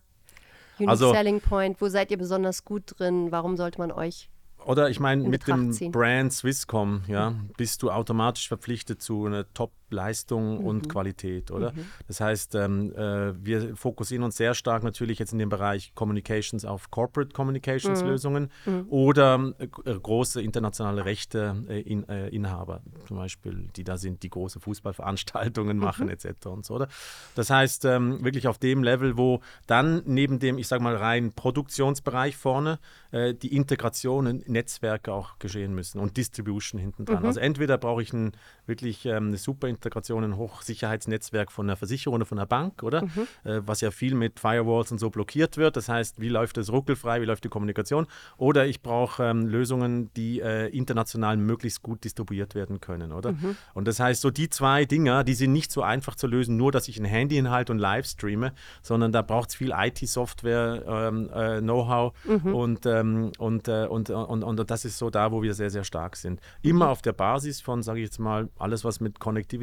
Unique 0.78 0.90
Also- 0.90 1.12
Selling 1.12 1.42
Point? 1.42 1.82
Wo 1.82 1.88
seid 1.88 2.12
ihr 2.12 2.18
besonders 2.18 2.66
gut 2.66 2.84
drin? 2.98 3.32
Warum 3.32 3.58
sollte 3.58 3.80
man 3.80 3.92
euch? 3.92 4.30
Oder 4.66 4.90
ich 4.90 5.00
meine, 5.00 5.24
in 5.24 5.30
mit 5.30 5.42
Betracht 5.42 5.60
dem 5.60 5.72
ziehen. 5.72 5.92
Brand 5.92 6.32
Swisscom, 6.32 7.04
ja, 7.08 7.34
bist 7.58 7.82
du 7.82 7.90
automatisch 7.90 8.48
verpflichtet 8.48 9.02
zu 9.02 9.26
einer 9.26 9.52
Top-Leistung 9.92 10.60
Mhm. 10.60 10.66
und 10.66 10.90
Qualität, 10.90 11.52
oder? 11.52 11.74
Das 12.08 12.22
heißt, 12.22 12.56
ähm, 12.56 12.94
äh, 12.96 13.34
wir 13.46 13.76
fokussieren 13.76 14.24
uns 14.24 14.38
sehr 14.38 14.54
stark 14.54 14.84
natürlich 14.84 15.20
jetzt 15.20 15.34
in 15.34 15.40
dem 15.40 15.50
Bereich 15.50 15.94
Communications 15.96 16.66
auf 16.66 16.90
Corporate 16.92 17.30
Mhm. 17.30 17.34
Communications 17.34 18.04
Lösungen 18.04 18.50
oder 18.90 19.54
äh, 19.60 19.66
äh, 19.90 20.00
große 20.00 20.42
internationale 20.42 21.06
Rechte 21.06 21.56
äh, 21.68 21.82
in, 21.82 22.08
äh, 22.10 22.30
Inhaber, 22.30 22.82
zum 23.08 23.18
Beispiel, 23.18 23.68
die 23.76 23.84
da 23.84 23.98
sind, 23.98 24.24
die 24.24 24.30
große 24.30 24.60
Fußballveranstaltungen 24.60 25.78
machen, 25.78 26.10
etc. 26.10 26.46
und 26.48 26.66
so, 26.66 26.76
oder? 26.76 26.88
Das 27.36 27.50
heißt, 27.50 27.86
ähm, 27.86 28.24
wirklich 28.24 28.48
auf 28.48 28.58
dem 28.58 28.84
Level, 28.84 29.18
wo 29.18 29.42
dann 29.68 30.02
neben 30.06 30.40
dem, 30.40 30.58
ich 30.58 30.68
sage 30.68 30.84
mal, 30.84 30.96
rein 30.96 31.34
Produktionsbereich 31.34 32.38
vorne 32.38 32.80
äh, 33.12 33.34
die 33.34 33.56
Integrationen, 33.56 34.44
Netzwerke 34.48 35.12
auch 35.14 35.38
geschehen 35.40 35.74
müssen 35.74 36.00
und 36.00 36.18
Distribution 36.18 36.80
hinten 36.80 37.06
dran. 37.06 37.26
Also 37.26 37.40
entweder 37.40 37.78
brauche 37.78 38.02
ich 38.02 38.14
ein, 38.14 38.32
wirklich 38.66 39.06
ähm, 39.06 39.28
eine 39.28 39.38
super 39.38 39.68
Integration, 39.82 40.24
ein 40.24 40.38
Hochsicherheitsnetzwerk 40.38 41.52
von 41.52 41.66
einer 41.66 41.76
Versicherung 41.76 42.18
oder 42.18 42.26
von 42.26 42.38
einer 42.38 42.46
Bank, 42.46 42.84
oder? 42.84 43.04
Äh, 43.44 43.62
was 43.66 43.82
ja 43.82 43.92
viel 43.92 44.14
mit 44.14 44.40
Firewalls 44.40 44.92
und 44.92 45.00
so 45.00 45.10
blockiert 45.10 45.58
wird. 45.58 45.76
Das 45.76 45.90
heißt, 45.90 46.22
wie 46.22 46.30
läuft 46.30 46.58
es 46.58 46.72
ruckelfrei, 46.72 47.22
wie 47.22 47.26
läuft 47.26 47.44
die 47.44 47.50
Kommunikation? 47.50 48.06
Oder 48.38 48.68
ich 48.68 48.82
brauche 48.82 49.24
ähm, 49.24 49.48
Lösungen, 49.48 50.14
die 50.14 50.40
äh, 50.40 50.68
international 50.68 51.38
möglichst 51.38 51.82
gut 51.82 52.04
distribuiert 52.04 52.54
werden 52.56 52.80
können, 52.80 53.12
oder? 53.12 53.34
Und 53.74 53.88
das 53.88 54.00
heißt, 54.00 54.22
so 54.22 54.30
die 54.30 54.50
zwei 54.50 54.86
Dinger, 54.86 55.24
die 55.24 55.34
sind 55.34 55.52
nicht 55.52 55.72
so 55.72 55.82
einfach 55.82 56.16
zu 56.16 56.28
lösen, 56.28 56.58
nur 56.58 56.72
dass 56.72 56.88
ich 56.88 57.00
ein 57.00 57.06
Handy 57.06 57.36
hinhalte 57.36 57.72
und 57.72 57.80
live 57.80 58.06
streame, 58.06 58.54
sondern 58.82 59.12
da 59.12 59.22
braucht 59.22 59.50
es 59.50 59.56
viel 59.56 59.74
IT-Software, 59.76 60.84
ähm, 60.88 61.30
äh, 61.34 61.60
Know-how 61.60 62.14
und, 62.44 62.86
ähm, 62.86 63.32
und, 63.40 63.68
äh, 63.68 63.88
und, 63.88 64.10
und, 64.10 64.44
und 64.44 64.70
das 64.70 64.86
ist 64.86 64.98
so 64.98 65.10
da, 65.10 65.32
wo 65.32 65.42
wir 65.42 65.54
sehr, 65.54 65.70
sehr 65.70 65.84
stark 65.84 66.16
sind. 66.16 66.40
Immer 66.62 66.90
auf 66.90 67.02
der 67.02 67.14
Basis 67.14 67.62
von, 67.62 67.82
sage 67.82 68.00
ich 68.00 68.06
jetzt 68.06 68.20
mal, 68.20 68.50
alles, 68.60 68.84
was 68.84 69.00
mit 69.00 69.20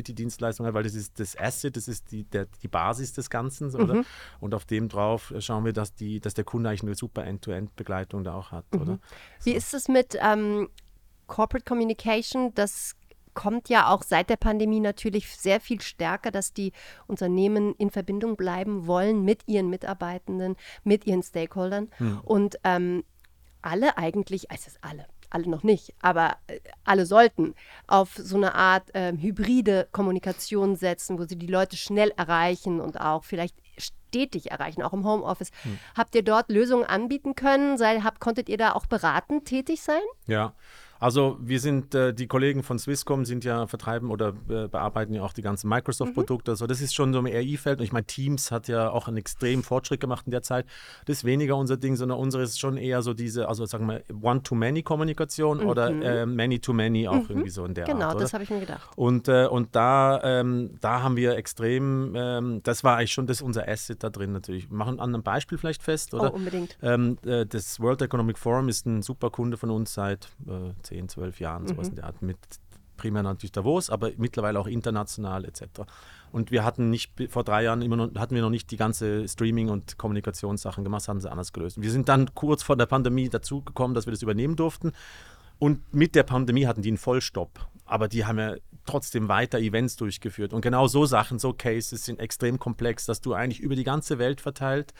Connectivity-Dienstleistungen 0.08 0.69
hat, 0.69 0.75
weil 0.75 0.82
das 0.82 0.94
ist 0.94 1.19
das 1.20 1.37
Asset, 1.37 1.76
das 1.76 1.88
ist 1.88 2.10
die, 2.10 2.25
der, 2.25 2.46
die 2.62 2.69
Basis 2.69 3.12
des 3.12 3.31
Ganzen, 3.31 3.75
oder? 3.75 4.05
Und 4.40 4.55
auf 4.55 4.64
dem 4.64 4.88
drauf 4.88 5.32
schauen 5.38 5.64
wir, 5.64 5.72
dass, 5.72 5.94
die, 5.94 6.20
dass 6.20 6.34
der 6.34 6.44
Kunde 6.44 6.70
eigentlich 6.70 6.82
eine 6.82 6.94
super 6.94 7.25
End-to-End-Begleitung 7.25 8.25
da 8.25 8.34
auch 8.34 8.50
hat, 8.50 8.64
oder? 8.75 8.99
Wie 9.43 9.52
ist 9.52 9.75
es 9.75 9.88
mit 9.88 10.16
ähm, 10.20 10.69
Corporate 11.26 11.64
Communication? 11.64 12.55
Das 12.55 12.94
kommt 13.34 13.69
ja 13.69 13.88
auch 13.88 14.02
seit 14.02 14.31
der 14.31 14.37
Pandemie 14.37 14.81
natürlich 14.81 15.37
sehr 15.37 15.60
viel 15.60 15.81
stärker, 15.81 16.31
dass 16.31 16.52
die 16.52 16.72
Unternehmen 17.06 17.75
in 17.76 17.90
Verbindung 17.90 18.37
bleiben 18.37 18.87
wollen 18.87 19.25
mit 19.25 19.46
ihren 19.46 19.70
Mitarbeitenden, 19.70 20.56
mit 20.82 21.06
ihren 21.06 21.22
Stakeholdern. 21.22 21.88
Und 22.25 22.58
ähm, 22.64 23.05
alle 23.62 23.96
eigentlich, 23.96 24.50
also 24.50 24.70
alle, 24.81 25.06
alle 25.31 25.49
noch 25.49 25.63
nicht, 25.63 25.95
aber 26.01 26.37
äh, 26.47 26.61
alle 26.85 27.07
sollten 27.07 27.55
auf 27.87 28.15
so 28.17 28.37
eine 28.37 28.55
Art 28.55 28.91
ähm, 28.94 29.19
hybride 29.19 29.89
Kommunikation 29.93 30.77
setzen, 30.77 31.19
wo 31.19 31.25
sie 31.25 31.37
die 31.37 31.47
Leute 31.47 31.77
schnell 31.77 32.13
erreichen 32.17 32.81
und 32.81 33.01
auch 33.01 33.25
vielleicht 33.25 33.56
stetig 33.79 34.51
erreichen, 34.51 34.82
auch 34.82 34.93
im 34.93 35.05
Homeoffice. 35.05 35.51
Habt 35.97 36.15
ihr 36.15 36.23
dort 36.23 36.51
Lösungen 36.51 36.85
anbieten 36.85 37.35
können? 37.35 37.77
Sei, 37.77 38.01
habt, 38.01 38.20
konntet 38.20 38.49
ihr 38.49 38.56
da 38.56 38.73
auch 38.73 38.87
beratend 38.87 39.44
tätig 39.44 39.82
sein? 39.82 40.01
Ja, 40.27 40.55
also 41.00 41.36
wir 41.40 41.60
sind, 41.60 41.94
äh, 41.94 42.12
die 42.12 42.26
Kollegen 42.26 42.62
von 42.62 42.78
Swisscom 42.78 43.24
sind 43.24 43.44
ja 43.44 43.67
vertreiben 43.67 44.10
oder 44.10 44.28
äh, 44.48 44.69
bearbeiten 44.69 45.14
ja 45.14 45.22
auch 45.22 45.32
die 45.32 45.43
ganzen 45.43 45.69
Microsoft-Produkte. 45.69 46.50
Also 46.52 46.67
das 46.67 46.81
ist 46.81 46.94
schon 46.94 47.12
so 47.12 47.19
im 47.20 47.26
RI-Feld. 47.26 47.78
Und 47.78 47.84
ich 47.84 47.93
meine, 47.93 48.06
Teams 48.06 48.50
hat 48.50 48.69
ja 48.69 48.90
auch 48.90 49.08
einen 49.08 49.17
extremen 49.17 49.62
Fortschritt 49.62 50.00
gemacht 50.00 50.26
in 50.26 50.32
der 50.32 50.43
Zeit. 50.43 50.67
Das 51.06 51.19
ist 51.19 51.24
weniger 51.24 51.56
unser 51.56 51.76
Ding, 51.76 51.96
sondern 51.96 52.19
unsere 52.19 52.43
ist 52.43 52.58
schon 52.58 52.76
eher 52.76 53.02
so 53.02 53.14
diese, 53.14 53.48
also 53.48 53.64
sagen 53.67 53.86
wir, 53.86 54.02
One-to-Many-Kommunikation 54.20 55.60
oder 55.60 55.88
äh, 55.90 56.26
Many-to-Many 56.26 57.08
auch 57.08 57.28
irgendwie 57.28 57.50
so 57.50 57.64
in 57.64 57.74
der 57.74 57.84
Genau, 57.84 58.06
Art. 58.06 58.17
oder? 58.17 58.24
das 58.24 58.32
habe 58.32 58.44
ich 58.44 58.50
mir 58.50 58.60
gedacht. 58.60 58.90
Und, 58.96 59.28
äh, 59.28 59.46
und 59.46 59.74
da, 59.76 60.20
ähm, 60.22 60.76
da 60.81 61.02
haben 61.02 61.17
wir 61.17 61.36
extrem, 61.36 62.14
ähm, 62.17 62.60
das 62.64 62.84
war 62.84 62.96
eigentlich 62.96 63.12
schon 63.12 63.26
das 63.26 63.40
unser 63.43 63.69
Asset 63.69 64.02
da 64.02 64.10
drin 64.10 64.32
natürlich. 64.32 64.70
Wir 64.70 64.76
machen 64.76 65.00
an 65.00 65.14
einem 65.14 65.22
Beispiel 65.22 65.58
vielleicht 65.58 65.82
fest, 65.82 66.14
oder? 66.14 66.32
Oh, 66.32 66.36
unbedingt. 66.36 66.76
Ähm, 66.82 67.19
äh, 67.24 67.46
das 67.46 67.81
World 67.81 68.02
Economic 68.02 68.38
Forum 68.38 68.69
ist 68.69 68.86
ein 68.86 69.02
super 69.02 69.31
Kunde 69.31 69.56
von 69.56 69.70
uns 69.70 69.94
seit 69.94 70.28
äh, 70.46 70.72
10, 70.89 71.09
12 71.09 71.41
Jahren, 71.41 71.63
Mhm. 71.63 71.69
sowas 71.69 71.89
in 71.89 71.97
der 71.97 72.05
Art. 72.05 72.23
Mit 72.23 72.39
primär 72.97 73.23
natürlich 73.23 73.53
Davos, 73.53 73.91
aber 73.91 74.11
mittlerweile 74.17 74.59
auch 74.59 74.67
international 74.67 75.45
etc. 75.45 75.63
Und 76.33 76.51
wir 76.51 76.65
hatten 76.65 76.91
nicht, 76.91 77.13
vor 77.31 77.45
drei 77.45 77.63
Jahren 77.63 77.81
immer 77.81 77.97
noch, 77.97 78.15
hatten 78.17 78.35
wir 78.35 78.43
noch 78.43 78.51
nicht 78.51 78.71
die 78.71 78.77
ganze 78.77 79.29
Streaming- 79.29 79.69
und 79.71 79.99
Kommunikationssachen 79.99 80.83
gemacht, 80.85 81.03
das 81.03 81.09
haben 81.09 81.21
sie 81.21 81.31
anders 81.31 81.53
gelöst. 81.53 81.81
Wir 81.81 81.91
sind 81.91 82.09
dann 82.09 82.35
kurz 82.35 82.63
vor 82.63 82.77
der 82.77 82.87
Pandemie 82.87 83.29
dazu 83.29 83.63
gekommen, 83.63 83.95
dass 83.95 84.07
wir 84.07 84.13
das 84.13 84.23
übernehmen 84.23 84.57
durften. 84.57 84.93
Und 85.61 85.93
mit 85.95 86.15
der 86.15 86.25
Pandemie 86.25 86.67
hatten 86.67 86.83
die 86.83 86.89
einen 86.91 86.99
Vollstopp. 86.99 87.67
Aber 87.85 88.09
die 88.09 88.27
haben 88.27 88.39
ja 88.39 88.55
trotzdem 88.85 89.29
weiter 89.29 89.59
Events 89.59 89.97
durchgeführt. 89.97 90.53
Und 90.53 90.61
genau 90.61 90.87
so 90.89 91.07
Sachen, 91.07 91.39
so 91.39 91.53
Cases 91.53 92.05
sind 92.05 92.21
extrem 92.21 92.59
komplex, 92.59 93.07
dass 93.07 93.21
du 93.21 93.33
eigentlich 93.35 93.61
über 93.61 93.77
die 93.77 93.85
ganze 93.85 94.19
Welt 94.19 94.41
verteilt 94.41 94.93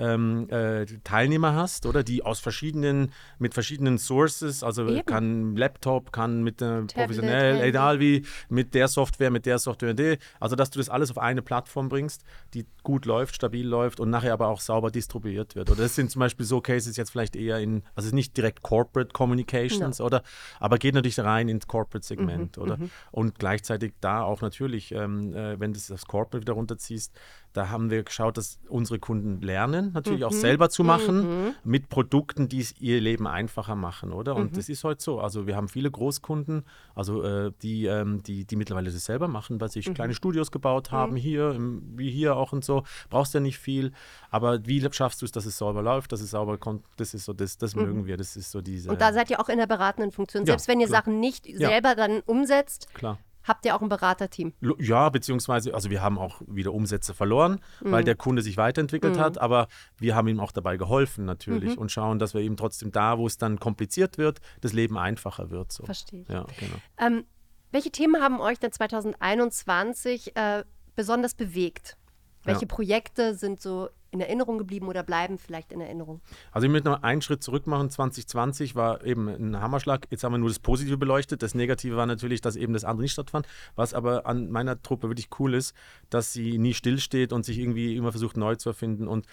ähm, 0.00 0.48
äh, 0.50 0.86
Teilnehmer 1.04 1.54
hast, 1.54 1.86
oder 1.86 2.02
die 2.02 2.24
aus 2.24 2.40
verschiedenen, 2.40 3.12
mit 3.38 3.54
verschiedenen 3.54 3.98
Sources, 3.98 4.62
also 4.64 4.88
Eben. 4.88 5.04
kann 5.04 5.56
Laptop, 5.56 6.12
kann 6.12 6.42
mit 6.42 6.62
äh, 6.62 6.82
professionell, 6.82 7.54
Handy. 7.54 7.68
egal 7.68 8.00
wie, 8.00 8.24
mit 8.48 8.74
der 8.74 8.88
Software, 8.88 9.30
mit 9.30 9.46
der 9.46 9.58
Software, 9.58 9.94
die, 9.94 10.18
also 10.40 10.56
dass 10.56 10.70
du 10.70 10.78
das 10.78 10.88
alles 10.88 11.10
auf 11.10 11.18
eine 11.18 11.42
Plattform 11.42 11.88
bringst, 11.88 12.24
die 12.54 12.66
gut 12.82 13.04
läuft, 13.04 13.36
stabil 13.36 13.66
läuft 13.66 14.00
und 14.00 14.10
nachher 14.10 14.32
aber 14.32 14.48
auch 14.48 14.60
sauber 14.60 14.90
distribuiert 14.90 15.54
wird. 15.54 15.70
Oder 15.70 15.82
das 15.82 15.94
sind 15.94 16.10
zum 16.10 16.20
Beispiel 16.20 16.46
so 16.46 16.60
Cases 16.60 16.96
jetzt 16.96 17.10
vielleicht 17.10 17.36
eher 17.36 17.58
in, 17.58 17.82
also 17.94 18.14
nicht 18.14 18.36
direkt 18.36 18.62
Corporate 18.62 19.12
Communications, 19.12 20.00
oder, 20.00 20.22
aber 20.58 20.78
geht 20.78 20.94
natürlich 20.94 21.18
rein 21.20 21.48
ins 21.48 21.66
Corporate-Segment, 21.66 22.56
oder? 22.58 22.78
Und 23.10 23.38
gleichzeitig 23.38 23.92
da 24.00 24.22
auch 24.22 24.40
natürlich, 24.40 24.92
ähm, 24.92 25.34
äh, 25.34 25.60
wenn 25.60 25.72
du 25.72 25.80
das 25.86 26.06
Corporate 26.06 26.40
wieder 26.40 26.54
runterziehst, 26.54 27.12
da 27.52 27.68
haben 27.68 27.90
wir 27.90 28.04
geschaut, 28.04 28.36
dass 28.36 28.60
unsere 28.68 28.98
Kunden 28.98 29.40
lernen, 29.40 29.92
natürlich 29.92 30.24
auch 30.24 30.32
selber 30.32 30.70
zu 30.70 30.84
machen, 30.84 31.54
mit 31.64 31.88
Produkten, 31.88 32.48
die 32.48 32.60
es 32.60 32.80
ihr 32.80 33.00
Leben 33.00 33.26
einfacher 33.26 33.74
machen, 33.74 34.12
oder? 34.12 34.36
Und 34.36 34.56
das 34.56 34.68
ist 34.68 34.84
heute 34.84 35.02
so. 35.02 35.20
Also 35.20 35.46
wir 35.46 35.56
haben 35.56 35.68
viele 35.68 35.90
Großkunden, 35.90 36.64
also 36.94 37.22
äh, 37.22 37.52
die, 37.62 37.86
ähm, 37.86 38.22
die, 38.22 38.44
die 38.44 38.56
mittlerweile 38.56 38.90
das 38.90 39.04
selber 39.04 39.28
machen, 39.28 39.60
weil 39.60 39.70
sich 39.70 39.92
kleine 39.94 40.14
Studios 40.14 40.50
gebaut 40.50 40.92
haben, 40.92 41.16
hier, 41.16 41.50
im, 41.52 41.82
wie 41.96 42.10
hier 42.10 42.36
auch 42.36 42.52
und 42.52 42.64
so. 42.64 42.84
Brauchst 43.08 43.34
ja 43.34 43.40
nicht 43.40 43.58
viel. 43.58 43.92
Aber 44.30 44.66
wie 44.66 44.80
schaffst 44.92 45.22
du 45.22 45.26
es, 45.26 45.32
dass 45.32 45.46
es 45.46 45.58
sauber 45.58 45.82
läuft, 45.82 46.12
dass 46.12 46.20
es 46.20 46.30
sauber 46.30 46.58
kommt? 46.58 46.84
Das 46.96 47.14
ist 47.14 47.24
so, 47.24 47.32
das, 47.32 47.58
das 47.58 47.74
mögen 47.74 48.06
wir. 48.06 48.16
Das 48.16 48.36
ist 48.36 48.50
so 48.50 48.60
diese. 48.60 48.90
Und 48.90 49.00
da 49.00 49.12
seid 49.12 49.30
ihr 49.30 49.40
auch 49.40 49.48
in 49.48 49.58
der 49.58 49.66
beratenden 49.66 50.12
Funktion. 50.12 50.42
Ja, 50.44 50.52
Selbst 50.52 50.68
wenn 50.68 50.80
ihr 50.80 50.86
klar. 50.86 51.02
Sachen 51.02 51.20
nicht 51.20 51.46
selber 51.56 51.94
dann 51.94 52.20
umsetzt, 52.20 52.92
klar. 52.94 53.18
Habt 53.50 53.66
ihr 53.66 53.74
auch 53.74 53.82
ein 53.82 53.88
Beraterteam. 53.88 54.54
Ja, 54.78 55.08
beziehungsweise, 55.10 55.74
also 55.74 55.90
wir 55.90 56.00
haben 56.00 56.18
auch 56.18 56.40
wieder 56.46 56.72
Umsätze 56.72 57.12
verloren, 57.14 57.60
weil 57.80 58.04
der 58.04 58.14
Kunde 58.14 58.42
sich 58.42 58.56
weiterentwickelt 58.56 59.18
hat, 59.18 59.38
aber 59.38 59.66
wir 59.98 60.14
haben 60.14 60.28
ihm 60.28 60.40
auch 60.40 60.52
dabei 60.52 60.76
geholfen 60.76 61.24
natürlich 61.24 61.76
und 61.76 61.90
schauen, 61.90 62.18
dass 62.18 62.32
wir 62.32 62.40
ihm 62.40 62.56
trotzdem 62.56 62.92
da, 62.92 63.18
wo 63.18 63.26
es 63.26 63.36
dann 63.38 63.58
kompliziert 63.58 64.16
wird, 64.18 64.40
das 64.60 64.72
Leben 64.72 64.96
einfacher 64.96 65.50
wird. 65.50 65.72
So. 65.72 65.84
Verstehe 65.84 66.22
ich. 66.22 66.28
Ja, 66.28 66.46
genau. 66.58 66.76
Ähm, 66.98 67.24
welche 67.72 67.90
Themen 67.90 68.22
haben 68.22 68.40
euch 68.40 68.58
denn 68.58 68.72
2021 68.72 70.36
äh, 70.36 70.64
besonders 70.96 71.34
bewegt? 71.34 71.96
Welche 72.44 72.62
Ja. 72.62 72.68
Projekte 72.68 73.34
sind 73.34 73.60
so 73.60 73.88
in 74.12 74.20
Erinnerung 74.20 74.58
geblieben 74.58 74.88
oder 74.88 75.02
bleiben 75.02 75.38
vielleicht 75.38 75.72
in 75.72 75.80
Erinnerung? 75.80 76.20
Also 76.52 76.66
ich 76.66 76.72
möchte 76.72 76.88
noch 76.88 77.02
einen 77.02 77.22
Schritt 77.22 77.42
zurück 77.42 77.66
machen. 77.66 77.90
2020 77.90 78.74
war 78.74 79.04
eben 79.04 79.28
ein 79.28 79.60
Hammerschlag. 79.60 80.06
Jetzt 80.10 80.24
haben 80.24 80.32
wir 80.32 80.38
nur 80.38 80.48
das 80.48 80.58
Positive 80.58 80.96
beleuchtet. 80.96 81.42
Das 81.42 81.54
Negative 81.54 81.96
war 81.96 82.06
natürlich, 82.06 82.40
dass 82.40 82.56
eben 82.56 82.72
das 82.72 82.84
andere 82.84 83.02
nicht 83.02 83.12
stattfand. 83.12 83.46
Was 83.76 83.94
aber 83.94 84.26
an 84.26 84.50
meiner 84.50 84.82
Truppe 84.82 85.08
wirklich 85.08 85.28
cool 85.38 85.54
ist, 85.54 85.74
dass 86.10 86.32
sie 86.32 86.58
nie 86.58 86.74
stillsteht 86.74 87.32
und 87.32 87.44
sich 87.44 87.58
irgendwie 87.58 87.96
immer 87.96 88.10
versucht 88.10 88.36
neu 88.36 88.56
zu 88.56 88.70
erfinden. 88.70 89.06
Und 89.06 89.26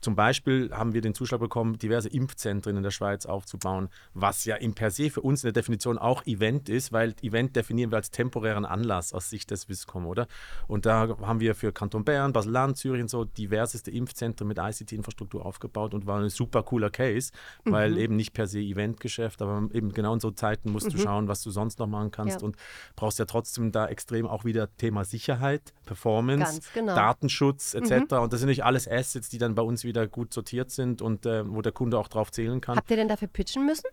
zum 0.00 0.16
Beispiel 0.16 0.70
haben 0.72 0.94
wir 0.94 1.00
den 1.00 1.14
Zuschlag 1.14 1.40
bekommen, 1.40 1.78
diverse 1.78 2.08
Impfzentren 2.08 2.76
in 2.76 2.82
der 2.82 2.90
Schweiz 2.90 3.26
aufzubauen, 3.26 3.88
was 4.14 4.44
ja 4.44 4.56
im 4.56 4.74
per 4.74 4.90
se 4.90 5.10
für 5.10 5.20
uns 5.20 5.44
in 5.44 5.48
der 5.48 5.52
Definition 5.52 5.98
auch 5.98 6.24
Event 6.26 6.68
ist, 6.68 6.92
weil 6.92 7.14
Event 7.22 7.54
definieren 7.56 7.90
wir 7.90 7.96
als 7.96 8.10
temporären 8.10 8.64
Anlass 8.64 9.12
aus 9.12 9.28
Sicht 9.28 9.50
des 9.50 9.62
Swisscom, 9.62 10.06
oder? 10.06 10.26
Und 10.68 10.86
da 10.86 11.16
haben 11.20 11.40
wir 11.40 11.54
für 11.54 11.72
Kanton 11.72 12.04
Bern, 12.04 12.32
Basel-Land, 12.32 12.78
Zürich 12.78 13.02
und 13.02 13.10
so 13.10 13.24
diverseste 13.24 13.90
Impfzentren 13.90 14.48
mit 14.48 14.58
ICT-Infrastruktur 14.58 15.44
aufgebaut 15.44 15.92
und 15.92 16.06
war 16.06 16.20
ein 16.20 16.28
super 16.30 16.62
cooler 16.62 16.90
Case, 16.90 17.32
weil 17.64 17.98
eben 17.98 18.16
nicht 18.16 18.32
per 18.32 18.46
se 18.46 18.60
Eventgeschäft, 18.60 19.42
aber 19.42 19.68
eben 19.72 19.92
genau 19.92 20.14
in 20.14 20.20
so 20.20 20.30
Zeiten 20.30 20.72
musst 20.72 20.92
du 20.92 20.98
schauen, 20.98 21.28
was 21.28 21.42
du 21.42 21.50
sonst 21.50 21.78
noch 21.78 21.86
machen 21.86 22.10
kannst 22.10 22.40
Ja. 22.40 22.46
und 22.46 22.56
brauchst 22.96 23.18
ja 23.18 23.26
trotzdem 23.26 23.70
da 23.72 23.86
extrem 23.86 24.26
auch 24.26 24.44
wieder 24.44 24.74
Thema 24.76 25.04
Sicherheit, 25.04 25.74
Performance, 25.84 26.60
genau. 26.72 26.94
Datenschutz 26.94 27.74
etc. 27.74 28.14
Und 28.14 28.32
das 28.32 28.40
sind 28.40 28.48
nicht 28.48 28.64
alles 28.64 28.88
Assets, 28.88 29.28
die 29.28 29.38
dann 29.38 29.54
bei 29.54 29.62
uns 29.62 29.84
wieder 29.84 29.89
gut 30.06 30.32
sortiert 30.32 30.70
sind 30.70 31.02
und 31.02 31.26
äh, 31.26 31.48
wo 31.48 31.62
der 31.62 31.72
Kunde 31.72 31.98
auch 31.98 32.08
drauf 32.08 32.30
zählen 32.30 32.60
kann. 32.60 32.76
Habt 32.76 32.90
ihr 32.90 32.96
denn 32.96 33.08
dafür 33.08 33.28
pitchen 33.28 33.66
müssen? 33.66 33.88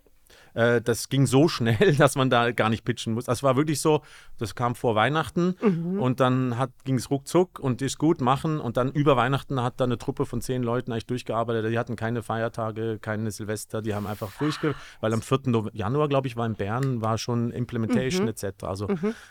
Äh, 0.54 0.80
das 0.80 1.08
ging 1.08 1.26
so 1.26 1.48
schnell, 1.48 1.94
dass 1.98 2.16
man 2.16 2.30
da 2.30 2.50
gar 2.52 2.68
nicht 2.70 2.84
pitchen 2.84 3.14
muss. 3.14 3.28
Also 3.28 3.38
es 3.40 3.42
war 3.42 3.56
wirklich 3.56 3.80
so, 3.80 4.02
das 4.38 4.54
kam 4.54 4.74
vor 4.74 4.94
Weihnachten 4.94 5.54
Mhm. 5.60 6.00
und 6.00 6.20
dann 6.20 6.54
ging 6.84 6.96
es 6.96 7.10
ruckzuck 7.10 7.58
und 7.58 7.82
ist 7.82 7.98
gut 7.98 8.20
machen 8.20 8.60
und 8.60 8.76
dann 8.76 8.92
über 8.92 9.16
Weihnachten 9.16 9.62
hat 9.62 9.74
da 9.78 9.84
eine 9.84 9.98
Truppe 9.98 10.26
von 10.26 10.40
zehn 10.40 10.62
Leuten 10.62 10.92
eigentlich 10.92 11.06
durchgearbeitet. 11.06 11.70
Die 11.72 11.78
hatten 11.78 11.96
keine 11.96 12.22
Feiertage, 12.22 12.98
keine 13.00 13.30
Silvester, 13.30 13.82
die 13.82 13.94
haben 13.94 14.06
einfach 14.06 14.30
durchge... 14.38 14.74
Weil 15.00 15.12
am 15.12 15.22
4. 15.22 15.38
Nove- 15.46 15.70
Januar, 15.72 16.08
glaube 16.08 16.26
ich, 16.28 16.36
war 16.36 16.46
in 16.46 16.54
Bern, 16.54 17.00
war 17.02 17.18
schon 17.18 17.50
Implementation 17.50 18.22
Mhm. 18.24 18.28
etc. 18.28 18.64
Also 18.64 18.88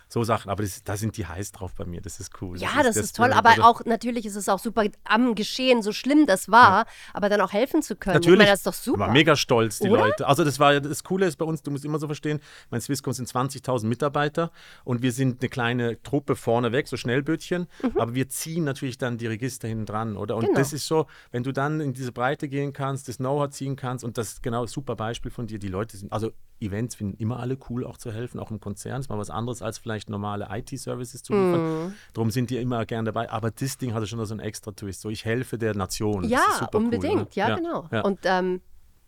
so 0.07 0.23
Sachen. 0.23 0.49
Aber 0.49 0.63
das, 0.63 0.83
da 0.83 0.97
sind 0.97 1.17
die 1.17 1.25
heiß 1.25 1.51
drauf 1.51 1.73
bei 1.75 1.85
mir. 1.85 2.01
Das 2.01 2.19
ist 2.19 2.31
cool. 2.41 2.57
Ja, 2.57 2.69
das, 2.83 2.95
ist 2.97 3.15
toll, 3.15 3.27
Spirit, 3.31 3.37
aber 3.45 3.53
oder? 3.53 3.65
auch 3.67 3.85
natürlich 3.85 4.25
ist 4.25 4.35
es 4.35 4.49
auch 4.49 4.59
super 4.59 4.83
am 5.03 5.35
Geschehen, 5.35 5.81
so 5.81 5.91
schlimm 5.91 6.25
das 6.25 6.49
war, 6.51 6.85
aber 7.13 7.29
dann 7.29 7.41
auch 7.41 7.53
helfen 7.53 7.81
zu 7.81 7.95
können. 7.95 8.15
Natürlich. 8.15 8.33
Ich 8.33 8.37
meine, 8.39 8.51
das 8.51 8.59
ist 8.59 8.67
doch 8.67 8.73
super. 8.73 8.99
War 8.99 9.11
mega 9.11 9.35
stolz, 9.35 9.79
die 9.79 9.89
Oder? 9.89 10.01
Leute. 10.07 10.27
Also 10.27 10.43
das 10.43 10.59
war 10.59 10.79
das 10.79 11.03
Coole 11.07 11.25
ist 11.25 11.37
bei 11.37 11.45
uns, 11.45 11.63
du 11.63 11.71
musst 11.71 11.85
immer 11.85 11.99
so 11.99 12.07
verstehen, 12.07 12.39
mein 12.69 12.81
Swisscom 12.81 13.13
sind 13.13 13.29
20.000 13.29 13.85
Mitarbeiter 13.85 14.51
und 14.83 15.01
wir 15.01 15.11
sind 15.11 15.41
eine 15.41 15.49
kleine 15.49 16.01
Truppe 16.03 16.35
vorneweg, 16.35 16.87
so 16.87 16.97
Schnellbötchen, 16.97 17.67
aber 17.95 18.13
wir 18.13 18.27
ziehen 18.29 18.63
natürlich 18.63 18.97
dann 18.97 19.17
die 19.17 19.27
Register 19.27 19.67
hinten 19.67 19.85
dran, 19.85 20.17
oder? 20.17 20.35
Und 20.35 20.43
Mhm. 20.43 20.47
Genau. 20.47 20.59
das 20.59 20.73
ist 20.73 20.87
so, 20.87 21.07
wenn 21.31 21.43
du 21.43 21.51
dann 21.51 21.79
in 21.81 21.93
diese 21.93 22.11
Breite 22.11 22.47
gehen 22.47 22.73
kannst, 22.73 23.07
das 23.07 23.17
Know-how 23.17 23.49
ziehen 23.49 23.75
kannst 23.75 24.03
und 24.03 24.17
das 24.17 24.29
ist 24.33 24.43
genau 24.43 24.61
ein 24.63 24.67
super 24.67 24.95
Beispiel 24.95 25.31
von 25.31 25.47
dir, 25.47 25.59
die 25.59 25.67
Leute 25.67 25.97
sind, 25.97 26.11
also 26.11 26.31
Events 26.59 26.95
finden 26.95 27.17
immer 27.17 27.39
alle 27.39 27.57
cool, 27.69 27.85
auch 27.85 27.97
zu 27.97 28.11
helfen, 28.11 28.39
auch 28.39 28.49
im 28.49 28.59
Konzern. 28.59 28.99
ist 28.99 29.09
mal 29.09 29.17
was 29.19 29.29
anderes 29.29 29.61
als 29.61 29.77
vielleicht 29.77 30.09
normale 30.09 30.47
IT-Services 30.49 31.21
zu 31.21 31.33
liefern. 31.33 31.85
Mhm. 31.87 31.93
Darum 32.13 32.31
sind 32.31 32.49
die 32.49 32.57
immer 32.57 32.83
gern 32.87 33.05
dabei. 33.05 33.29
Aber 33.31 33.51
das 33.51 33.77
Ding 33.77 33.93
hatte 33.93 34.07
schon 34.07 34.23
so 34.25 34.33
einen 34.33 34.39
extra 34.39 34.71
Twist. 34.71 35.01
So, 35.01 35.09
ich 35.09 35.23
helfe 35.23 35.59
der 35.59 35.75
Nation. 35.75 36.23
Ja, 36.23 36.39
super 36.59 36.79
cool, 36.79 36.85
unbedingt, 36.85 37.13
oder? 37.21 37.27
ja, 37.33 37.55
genau. 37.55 37.87
Ja. 37.91 38.01
Und 38.01 38.19
ähm, 38.23 38.61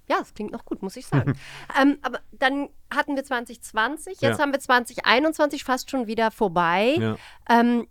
ja, 0.09 0.17
das 0.19 0.33
klingt 0.33 0.51
noch 0.51 0.65
gut, 0.65 0.81
muss 0.81 0.95
ich 0.97 1.05
sagen. 1.05 1.37
ähm, 1.81 1.99
aber 2.01 2.19
dann 2.31 2.69
hatten 2.93 3.15
wir 3.15 3.23
2020, 3.23 4.21
jetzt 4.21 4.37
Ja. 4.37 4.39
haben 4.39 4.51
wir 4.51 4.59
2021 4.59 5.63
fast 5.63 5.91
schon 5.91 6.07
wieder 6.07 6.31
vorbei. 6.31 6.95
Ja. 6.99 7.17
Ähm, 7.47 7.87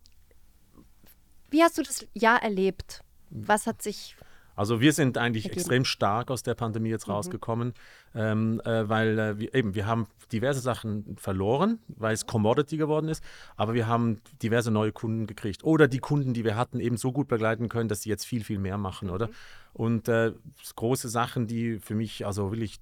wie 1.50 1.62
hast 1.62 1.78
du 1.78 1.82
das 1.82 2.06
Jahr 2.14 2.42
erlebt? 2.42 3.02
Was 3.30 3.66
hat 3.66 3.82
sich 3.82 4.16
Also 4.58 4.80
wir 4.80 4.92
sind 4.92 5.16
eigentlich 5.16 5.44
Ergeben. 5.44 5.60
extrem 5.60 5.84
stark 5.84 6.30
aus 6.30 6.42
der 6.42 6.54
Pandemie 6.54 6.88
Mhm. 6.88 6.92
jetzt 6.94 7.08
rausgekommen, 7.08 7.74
ähm, 8.14 8.60
äh, 8.64 8.88
weil 8.88 9.18
äh, 9.18 9.38
wir, 9.38 9.54
eben, 9.54 9.74
wir 9.74 9.86
haben 9.86 10.06
diverse 10.32 10.60
Sachen 10.60 11.16
verloren, 11.16 11.78
weil 11.88 12.12
es 12.12 12.26
Commodity 12.26 12.76
geworden 12.76 13.08
ist, 13.08 13.22
aber 13.56 13.74
wir 13.74 13.86
haben 13.86 14.20
diverse 14.42 14.70
neue 14.70 14.90
Kunden 14.92 15.26
gekriegt 15.26 15.62
oder 15.62 15.86
die 15.86 16.00
Kunden, 16.00 16.34
die 16.34 16.44
wir 16.44 16.56
hatten, 16.56 16.80
eben 16.80 16.96
so 16.96 17.12
gut 17.12 17.28
begleiten 17.28 17.68
können, 17.68 17.88
dass 17.88 18.02
sie 18.02 18.10
jetzt 18.10 18.26
viel, 18.26 18.42
viel 18.42 18.58
mehr 18.58 18.78
machen, 18.78 19.10
oder? 19.10 19.28
Und 19.74 20.08
äh, 20.08 20.32
große 20.74 21.08
Sachen, 21.08 21.46
die 21.46 21.78
für 21.78 21.94
mich 21.94 22.26
also 22.26 22.50
wirklich 22.50 22.80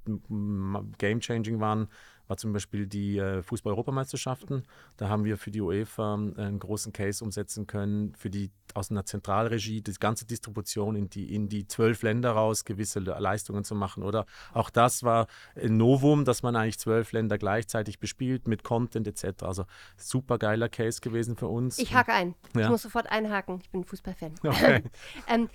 game 0.98 1.20
changing 1.20 1.60
waren, 1.60 1.88
war 2.28 2.36
zum 2.36 2.52
Beispiel 2.52 2.86
die 2.86 3.18
äh, 3.18 3.42
Fußball-Europameisterschaften. 3.42 4.64
Da 4.96 5.08
haben 5.08 5.24
wir 5.24 5.38
für 5.38 5.50
die 5.50 5.60
UEFA 5.60 6.14
einen 6.14 6.58
großen 6.58 6.92
Case 6.92 7.22
umsetzen 7.24 7.66
können, 7.66 8.14
für 8.16 8.30
die 8.30 8.50
aus 8.74 8.90
einer 8.90 9.04
Zentralregie 9.04 9.80
die 9.80 9.92
ganze 9.94 10.26
Distribution 10.26 10.96
in 10.96 11.08
die, 11.08 11.34
in 11.34 11.48
die 11.48 11.66
zwölf 11.66 12.02
Länder 12.02 12.32
raus, 12.32 12.64
gewisse 12.64 13.00
Le- 13.00 13.16
Leistungen 13.18 13.64
zu 13.64 13.74
machen. 13.74 14.02
Oder 14.02 14.26
auch 14.52 14.70
das 14.70 15.02
war 15.02 15.26
ein 15.54 15.76
Novum, 15.76 16.24
dass 16.24 16.42
man 16.42 16.56
eigentlich 16.56 16.78
zwölf 16.78 17.12
Länder 17.12 17.38
gleichzeitig 17.38 17.98
bespielt 17.98 18.48
mit 18.48 18.64
Content 18.64 19.06
etc. 19.06 19.44
Also 19.44 19.64
super 19.96 20.38
geiler 20.38 20.68
Case 20.68 21.00
gewesen 21.00 21.36
für 21.36 21.48
uns. 21.48 21.78
Ich 21.78 21.94
hake 21.94 22.12
ein. 22.12 22.34
Ich 22.54 22.60
Ja. 22.60 22.68
muss 22.70 22.82
sofort 22.82 23.10
einhaken. 23.10 23.60
Ich 23.62 23.70
bin 23.70 23.84
Fußballfan. 23.84 24.34
Okay. 24.42 24.82
ähm, 25.28 25.48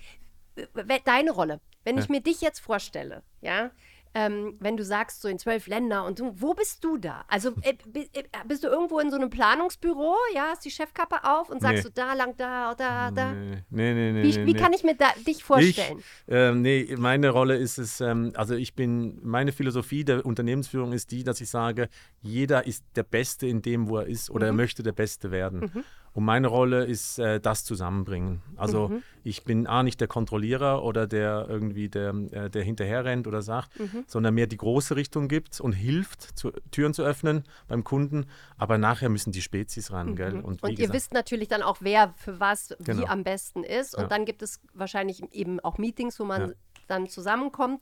deine 1.05 1.31
Rolle, 1.31 1.59
wenn 1.83 1.97
ich 1.97 2.09
mir 2.09 2.21
dich 2.21 2.41
jetzt 2.41 2.59
vorstelle, 2.59 3.23
ja, 3.41 3.71
ähm, 4.13 4.55
wenn 4.59 4.75
du 4.77 4.83
sagst, 4.83 5.21
so 5.21 5.27
in 5.27 5.39
zwölf 5.39 5.67
Länder 5.67 6.05
und 6.05 6.19
du, 6.19 6.33
wo 6.35 6.53
bist 6.53 6.83
du 6.83 6.97
da? 6.97 7.23
Also 7.27 7.51
äh, 7.61 7.75
äh, 7.93 8.23
bist 8.45 8.63
du 8.63 8.67
irgendwo 8.67 8.99
in 8.99 9.09
so 9.09 9.15
einem 9.15 9.29
Planungsbüro, 9.29 10.15
ja, 10.35 10.47
hast 10.51 10.65
die 10.65 10.71
Chefkappe 10.71 11.23
auf 11.23 11.49
und 11.49 11.61
sagst 11.61 11.83
Nee. 11.85 11.89
du 11.89 11.91
da 11.91 12.13
lang, 12.13 12.35
da, 12.37 12.75
da, 12.75 13.11
da? 13.11 13.31
Nee, 13.31 13.63
nee, 13.69 13.93
nee, 13.93 14.11
nee, 14.11 14.23
Wie, 14.23 14.37
nee, 14.39 14.45
wie 14.45 14.53
kann 14.53 14.73
ich 14.73 14.83
mir 14.83 14.95
da, 14.95 15.07
dich 15.25 15.43
vorstellen? 15.43 15.99
Ich, 15.99 16.05
ähm, 16.27 16.61
nee, 16.61 16.93
meine 16.97 17.29
Rolle 17.29 17.55
ist 17.55 17.77
es, 17.77 18.01
ähm, 18.01 18.31
also 18.35 18.55
ich 18.55 18.75
bin, 18.75 19.19
meine 19.23 19.51
Philosophie 19.51 20.03
der 20.03 20.25
Unternehmensführung 20.25 20.91
ist 20.93 21.11
die, 21.11 21.23
dass 21.23 21.39
ich 21.39 21.49
sage, 21.49 21.87
jeder 22.21 22.65
ist 22.67 22.83
der 22.95 23.03
Beste 23.03 23.47
in 23.47 23.61
dem, 23.61 23.87
wo 23.87 23.97
er 23.97 24.07
ist 24.07 24.29
oder 24.29 24.47
er 24.47 24.53
möchte 24.53 24.83
der 24.83 24.91
Beste 24.91 25.31
werden. 25.31 25.83
Und 26.13 26.25
meine 26.25 26.47
Rolle 26.47 26.83
ist 26.83 27.19
äh, 27.19 27.39
das 27.39 27.63
zusammenbringen. 27.63 28.41
Also 28.57 28.91
ich 29.23 29.45
bin 29.45 29.65
A, 29.65 29.81
nicht 29.81 30.01
der 30.01 30.09
Kontrollierer 30.09 30.83
oder 30.83 31.07
der 31.07 31.45
irgendwie, 31.47 31.87
der, 31.87 32.09
äh, 32.31 32.49
der 32.49 32.63
hinterher 32.63 33.05
rennt 33.05 33.27
oder 33.27 33.41
sagt, 33.41 33.71
sondern 34.07 34.33
mehr 34.33 34.47
die 34.47 34.57
große 34.57 34.97
Richtung 34.97 35.29
gibt 35.29 35.61
und 35.61 35.71
hilft, 35.71 36.37
zu, 36.37 36.51
Türen 36.71 36.93
zu 36.93 37.03
öffnen 37.03 37.43
beim 37.69 37.85
Kunden. 37.85 38.25
Aber 38.57 38.77
nachher 38.77 39.07
müssen 39.07 39.31
die 39.31 39.41
Spezies 39.41 39.91
ran, 39.93 40.17
gell? 40.17 40.41
Und, 40.41 40.61
wie 40.61 40.65
Und 40.65 40.71
ihr 40.71 40.75
gesagt, 40.75 40.93
wisst 40.95 41.13
natürlich 41.13 41.47
dann 41.47 41.61
auch, 41.61 41.77
wer 41.79 42.13
für 42.17 42.41
was 42.41 42.75
wie 42.79 42.83
Genau. 42.83 43.05
am 43.07 43.23
besten 43.23 43.63
ist. 43.63 43.95
Und 43.95 44.03
Ja. 44.03 44.07
dann 44.09 44.25
gibt 44.25 44.41
es 44.41 44.59
wahrscheinlich 44.73 45.23
eben 45.31 45.61
auch 45.61 45.77
Meetings, 45.77 46.19
wo 46.19 46.25
man 46.25 46.41
Ja. 46.49 46.55
dann 46.87 47.07
zusammenkommt. 47.07 47.81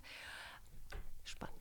Spannend. 1.24 1.56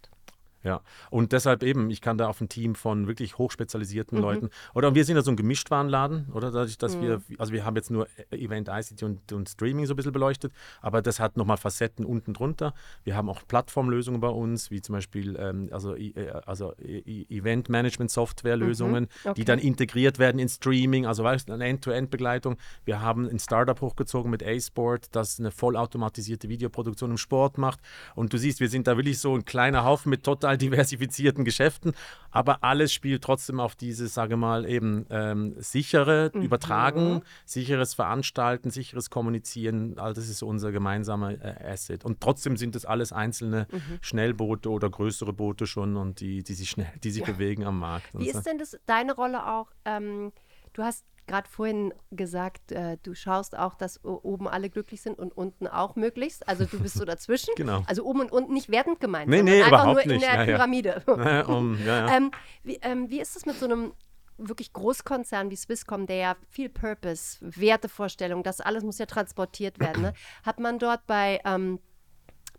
Ja, 0.65 0.81
und 1.11 1.31
deshalb 1.33 1.63
eben, 1.63 1.89
ich 1.91 2.01
kann 2.01 2.19
da 2.19 2.27
auf 2.29 2.41
ein 2.41 2.49
Team 2.49 2.75
von 2.75 3.07
wirklich 3.07 3.39
hochspezialisierten 3.39 4.19
mhm. 4.19 4.25
Leuten, 4.25 4.51
oder 4.75 4.93
wir 4.95 5.05
sind 5.05 5.15
ja 5.17 5.23
so 5.23 5.31
ein 5.31 5.37
Gemischtwarenladen, 5.37 6.33
oder 6.33 6.51
dadurch, 6.51 6.79
dass 6.79 6.97
mhm. 6.97 7.03
wir, 7.03 7.23
also 7.39 7.53
wir 7.53 7.65
haben 7.65 7.77
jetzt 7.77 7.93
nur 7.93 8.09
Event, 8.33 8.69
ICT 8.69 9.05
und, 9.05 9.33
und 9.33 9.49
Streaming 9.49 9.87
so 9.87 9.95
ein 9.95 9.97
bisschen 9.97 10.11
beleuchtet, 10.13 10.53
aber 10.81 11.01
das 11.01 11.21
hat 11.21 11.37
nochmal 11.37 11.59
Facetten 11.59 12.05
unten 12.05 12.35
drunter. 12.35 12.75
Wir 13.05 13.15
haben 13.15 13.29
auch 13.29 13.43
Plattformlösungen 13.47 14.21
bei 14.21 14.29
uns, 14.29 14.73
wie 14.73 14.83
zum 14.83 14.95
Beispiel 14.95 15.37
ähm, 15.39 15.69
also, 15.71 15.95
äh, 15.95 16.33
also 16.45 16.75
Event-Management-Software-Lösungen, 16.79 19.05
mhm. 19.05 19.31
okay. 19.31 19.35
die 19.37 19.45
dann 19.45 19.61
integriert 19.61 20.19
werden 20.19 20.41
in 20.41 20.49
Streaming, 20.49 21.07
also 21.07 21.23
weißt, 21.23 21.53
eine 21.53 21.65
End-to-End-Begleitung. 21.65 22.57
Wir 22.85 23.01
haben 23.01 23.29
ein 23.29 23.39
Startup 23.39 23.81
hochgezogen 23.81 24.29
mit 24.29 24.45
A-Sport, 24.45 25.11
das 25.13 25.39
eine 25.39 25.53
vollautomatisierte 25.53 26.49
Videoproduktion 26.49 27.13
im 27.13 27.19
Sport 27.19 27.59
macht. 27.59 27.79
Und 28.17 28.33
du 28.33 28.39
siehst, 28.39 28.59
wir 28.59 28.69
sind 28.69 28.89
da 28.89 28.97
wirklich 28.97 29.21
so 29.21 29.37
ein 29.37 29.45
kleiner 29.45 29.85
Haufen 29.85 30.11
mit 30.11 30.25
total 30.25 30.48
diversifizierten 30.57 31.45
Geschäften, 31.45 31.93
aber 32.31 32.65
alles 32.65 32.93
spielt 32.93 33.23
trotzdem 33.23 33.61
auf 33.61 33.75
dieses, 33.75 34.15
sage 34.15 34.37
mal, 34.37 34.67
eben 34.67 35.07
ähm, 35.11 35.55
sichere 35.59 36.31
mhm. 36.33 36.43
Übertragen, 36.43 37.23
sicheres 37.45 37.95
Veranstalten, 37.95 38.71
sicheres 38.71 39.11
Kommunizieren. 39.11 39.99
All 39.99 40.15
das 40.15 40.29
ist 40.29 40.43
unser 40.43 40.73
gemeinsamer 40.73 41.33
äh, 41.33 41.73
Asset. 41.73 42.05
Und 42.05 42.21
trotzdem 42.21 42.57
sind 42.57 42.77
es 42.77 42.85
alles 42.85 43.13
einzelne 43.13 43.67
mhm. 43.71 43.99
Schnellboote 44.01 44.71
oder 44.71 44.89
größere 44.89 45.33
Boote 45.33 45.67
schon 45.67 45.97
und 45.97 46.21
die, 46.21 46.43
die 46.43 46.55
sich 46.55 46.71
schnell, 46.71 46.93
die 47.03 47.11
sich 47.11 47.27
ja. 47.27 47.33
bewegen 47.33 47.65
am 47.65 47.79
Markt. 47.79 48.07
Wie 48.15 48.29
ist 48.29 48.45
denn 48.45 48.59
das 48.59 48.79
deine 48.87 49.15
Rolle 49.15 49.47
auch? 49.47 49.71
Ähm, 49.85 50.33
du 50.73 50.83
hast 50.83 51.05
gerade 51.29 51.49
vorhin 51.49 51.95
gesagt, 52.11 52.73
äh, 52.73 52.97
du 53.03 53.15
schaust 53.15 53.57
auch, 53.57 53.75
dass 53.75 54.05
oben 54.05 54.49
alle 54.49 54.71
glücklich 54.71 55.01
sind 55.01 55.19
und 55.19 55.37
unten 55.37 55.69
auch 55.69 55.95
möglichst. 55.95 56.49
Also 56.49 56.65
du 56.65 56.81
bist 56.81 56.97
so 56.97 57.05
dazwischen. 57.05 57.55
genau. 57.57 57.85
Also 57.87 58.05
oben 58.05 58.21
und 58.23 58.33
unten 58.33 58.53
nicht 58.53 58.69
wertend 58.71 58.99
gemeint, 58.99 59.29
nee, 59.29 59.43
nee, 59.43 59.63
einfach 59.63 59.85
nur 59.85 60.03
in 60.03 60.19
der 60.21 60.35
ja, 60.35 60.45
Pyramide. 60.45 61.03
Ja. 61.29 61.47
um, 61.47 61.79
ja, 61.85 62.17
ähm, 62.17 62.31
wie, 62.63 62.79
ähm, 62.83 63.11
wie 63.11 63.21
ist 63.21 63.37
es 63.37 63.45
mit 63.45 63.59
so 63.59 63.67
einem 63.67 63.93
wirklich 64.39 64.73
Großkonzern 64.73 65.51
wie 65.51 65.57
Swisscom, 65.57 66.07
der 66.07 66.17
ja 66.17 66.37
viel 66.49 66.69
Purpose, 66.69 67.39
Wertevorstellung, 67.41 68.43
das 68.43 68.61
alles 68.61 68.85
muss 68.85 68.99
ja 68.99 69.07
transportiert 69.07 69.79
werden. 69.81 70.03
Ne? 70.03 70.13
Hat 70.45 70.61
man 70.61 70.79
dort 70.79 71.07
bei, 71.07 71.41
ähm, 71.45 71.81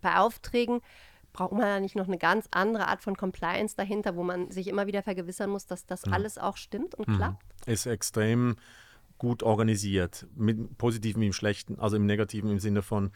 bei 0.01 0.17
Aufträgen 0.17 0.81
braucht 1.31 1.51
man 1.53 1.61
da 1.61 1.79
nicht 1.79 1.95
noch 1.95 2.07
eine 2.07 2.17
ganz 2.17 2.47
andere 2.51 2.88
Art 2.88 3.01
von 3.01 3.15
Compliance 3.15 3.75
dahinter, 3.75 4.15
wo 4.15 4.23
man 4.23 4.51
sich 4.51 4.67
immer 4.67 4.88
wieder 4.88 5.03
vergewissern 5.03 5.49
muss, 5.49 5.65
dass 5.65 5.85
das 5.85 6.05
mhm. 6.05 6.13
alles 6.13 6.38
auch 6.38 6.57
stimmt 6.57 6.95
und 6.95 7.07
mhm. 7.07 7.15
klappt? 7.15 7.48
Ist 7.65 7.85
extrem 7.85 8.55
gut 9.17 9.43
organisiert, 9.43 10.25
mit 10.35 10.77
positiven 10.77 11.21
wie 11.21 11.27
im 11.27 11.33
schlechten, 11.33 11.77
also 11.79 11.97
im 11.97 12.05
negativen 12.05 12.49
im 12.49 12.59
Sinne 12.59 12.81
von 12.81 13.11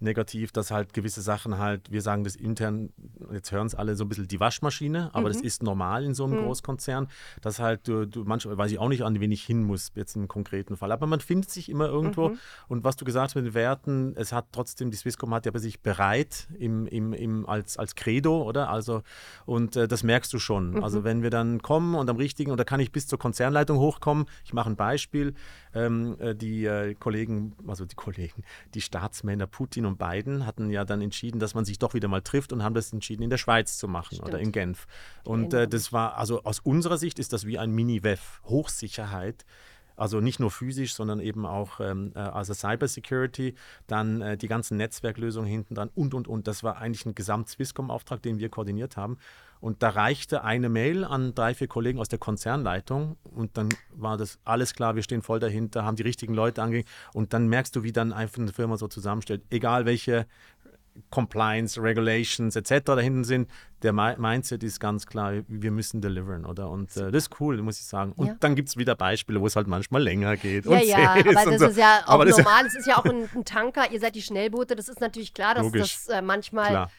negativ, 0.00 0.52
dass 0.52 0.70
halt 0.70 0.94
gewisse 0.94 1.22
Sachen 1.22 1.58
halt, 1.58 1.90
wir 1.90 2.02
sagen 2.02 2.24
das 2.24 2.36
intern, 2.36 2.90
jetzt 3.32 3.52
hören 3.52 3.66
es 3.66 3.74
alle 3.74 3.96
so 3.96 4.04
ein 4.04 4.08
bisschen 4.08 4.28
die 4.28 4.40
Waschmaschine, 4.40 5.10
aber 5.12 5.28
mhm. 5.28 5.32
das 5.32 5.42
ist 5.42 5.62
normal 5.62 6.04
in 6.04 6.14
so 6.14 6.24
einem 6.24 6.38
mhm. 6.38 6.44
Großkonzern, 6.44 7.08
dass 7.40 7.58
halt 7.58 7.88
du, 7.88 8.06
du, 8.06 8.24
manchmal 8.24 8.56
weiß 8.56 8.70
ich 8.70 8.78
auch 8.78 8.88
nicht, 8.88 9.02
an 9.02 9.18
wen 9.20 9.32
ich 9.32 9.44
hin 9.44 9.64
muss, 9.64 9.92
jetzt 9.94 10.16
im 10.16 10.28
konkreten 10.28 10.76
Fall, 10.76 10.92
aber 10.92 11.06
man 11.06 11.20
findet 11.20 11.50
sich 11.50 11.68
immer 11.68 11.86
irgendwo 11.88 12.30
mhm. 12.30 12.38
und 12.68 12.84
was 12.84 12.96
du 12.96 13.04
gesagt 13.04 13.30
hast 13.30 13.34
mit 13.34 13.46
den 13.46 13.54
Werten, 13.54 14.14
es 14.16 14.32
hat 14.32 14.46
trotzdem, 14.52 14.90
die 14.90 14.96
Swisscom 14.96 15.34
hat 15.34 15.46
ja 15.46 15.52
bei 15.52 15.58
sich 15.58 15.80
bereit 15.80 16.48
im, 16.58 16.86
im, 16.86 17.12
im, 17.12 17.48
als, 17.48 17.76
als 17.76 17.94
Credo, 17.94 18.42
oder? 18.42 18.70
Also, 18.70 19.02
und 19.46 19.76
äh, 19.76 19.88
das 19.88 20.02
merkst 20.02 20.32
du 20.32 20.38
schon. 20.38 20.72
Mhm. 20.72 20.84
Also 20.84 21.04
wenn 21.04 21.22
wir 21.22 21.30
dann 21.30 21.60
kommen 21.62 21.94
und 21.94 22.08
am 22.08 22.16
richtigen, 22.16 22.50
und 22.50 22.58
da 22.58 22.64
kann 22.64 22.80
ich 22.80 22.92
bis 22.92 23.06
zur 23.06 23.18
Konzernleitung 23.18 23.78
hochkommen, 23.78 24.26
ich 24.44 24.52
mache 24.52 24.70
ein 24.70 24.76
Beispiel, 24.76 25.34
ähm, 25.74 26.16
äh, 26.18 26.34
die 26.34 26.64
äh, 26.64 26.94
Kollegen, 26.94 27.54
also 27.66 27.84
die 27.84 27.96
Kollegen, 27.96 28.44
die 28.74 28.80
Staatsmänner 28.80 29.46
Putin 29.46 29.86
und 29.86 29.87
Biden 29.96 30.44
hatten 30.44 30.70
ja 30.70 30.84
dann 30.84 31.00
entschieden, 31.00 31.38
dass 31.38 31.54
man 31.54 31.64
sich 31.64 31.78
doch 31.78 31.94
wieder 31.94 32.08
mal 32.08 32.20
trifft 32.20 32.52
und 32.52 32.62
haben 32.62 32.74
das 32.74 32.92
entschieden, 32.92 33.22
in 33.22 33.30
der 33.30 33.38
Schweiz 33.38 33.78
zu 33.78 33.88
machen 33.88 34.16
Stimmt. 34.16 34.28
oder 34.28 34.38
in 34.38 34.52
Genf. 34.52 34.86
Und 35.24 35.54
äh, 35.54 35.66
das 35.68 35.92
war, 35.92 36.16
also 36.16 36.42
aus 36.44 36.60
unserer 36.60 36.98
Sicht 36.98 37.18
ist 37.18 37.32
das 37.32 37.46
wie 37.46 37.58
ein 37.58 37.70
Mini-WEF, 37.70 38.42
Hochsicherheit. 38.44 39.44
Also 39.98 40.20
nicht 40.20 40.40
nur 40.40 40.50
physisch, 40.50 40.94
sondern 40.94 41.20
eben 41.20 41.44
auch 41.44 41.80
ähm, 41.80 42.12
äh, 42.14 42.20
also 42.20 42.54
Cybersecurity, 42.54 43.54
dann 43.86 44.22
äh, 44.22 44.36
die 44.36 44.48
ganzen 44.48 44.76
Netzwerklösungen 44.76 45.48
hinten 45.48 45.74
dran 45.74 45.90
und, 45.94 46.14
und, 46.14 46.28
und. 46.28 46.46
Das 46.46 46.62
war 46.62 46.78
eigentlich 46.78 47.04
ein 47.06 47.14
Gesamt-Swisscom-Auftrag, 47.14 48.22
den 48.22 48.38
wir 48.38 48.48
koordiniert 48.48 48.96
haben. 48.96 49.18
Und 49.60 49.82
da 49.82 49.90
reichte 49.90 50.44
eine 50.44 50.68
Mail 50.68 51.04
an 51.04 51.34
drei, 51.34 51.52
vier 51.52 51.66
Kollegen 51.66 51.98
aus 51.98 52.08
der 52.08 52.18
Konzernleitung 52.18 53.16
und 53.24 53.56
dann 53.56 53.68
war 53.90 54.16
das 54.16 54.38
alles 54.44 54.72
klar, 54.72 54.94
wir 54.94 55.02
stehen 55.02 55.22
voll 55.22 55.40
dahinter, 55.40 55.84
haben 55.84 55.96
die 55.96 56.04
richtigen 56.04 56.32
Leute 56.32 56.62
angegangen 56.62 56.88
und 57.12 57.32
dann 57.32 57.48
merkst 57.48 57.74
du, 57.74 57.82
wie 57.82 57.92
dann 57.92 58.12
einfach 58.12 58.38
eine 58.38 58.52
Firma 58.52 58.76
so 58.76 58.86
zusammenstellt, 58.86 59.42
egal 59.50 59.84
welche 59.84 60.26
Compliance, 61.10 61.80
Regulations 61.80 62.56
etc. 62.56 62.84
da 62.84 62.98
hinten 62.98 63.24
sind, 63.24 63.48
der 63.82 63.92
Mindset 63.92 64.62
ist 64.62 64.80
ganz 64.80 65.06
klar, 65.06 65.32
wir 65.46 65.70
müssen 65.70 66.00
deliveren, 66.00 66.44
oder? 66.44 66.70
Und 66.70 66.96
äh, 66.96 67.10
das 67.10 67.24
ist 67.24 67.40
cool, 67.40 67.60
muss 67.62 67.78
ich 67.78 67.86
sagen. 67.86 68.12
Und 68.16 68.26
ja. 68.26 68.36
dann 68.40 68.54
gibt 68.54 68.68
es 68.68 68.76
wieder 68.76 68.94
Beispiele, 68.94 69.40
wo 69.40 69.46
es 69.46 69.56
halt 69.56 69.66
manchmal 69.66 70.02
länger 70.02 70.36
geht. 70.36 70.66
Ja, 70.66 70.80
ja, 70.80 71.12
aber 71.12 71.50
das 71.50 71.60
so. 71.60 71.66
ist 71.66 71.78
ja 71.78 72.02
auch 72.06 72.14
aber 72.14 72.24
normal. 72.26 72.66
Es 72.66 72.74
ist 72.74 72.86
ja 72.86 72.98
auch 72.98 73.04
ein, 73.04 73.28
ein, 73.34 73.44
Tanker, 73.44 73.90
ihr 73.90 74.00
seid 74.00 74.14
die 74.14 74.22
Schnellboote, 74.22 74.74
das 74.76 74.88
ist 74.88 75.00
natürlich 75.00 75.34
klar, 75.34 75.54
dass 75.54 75.64
Logisch. 75.64 76.06
das 76.06 76.08
äh, 76.08 76.22
manchmal 76.22 76.68
klar. 76.68 76.90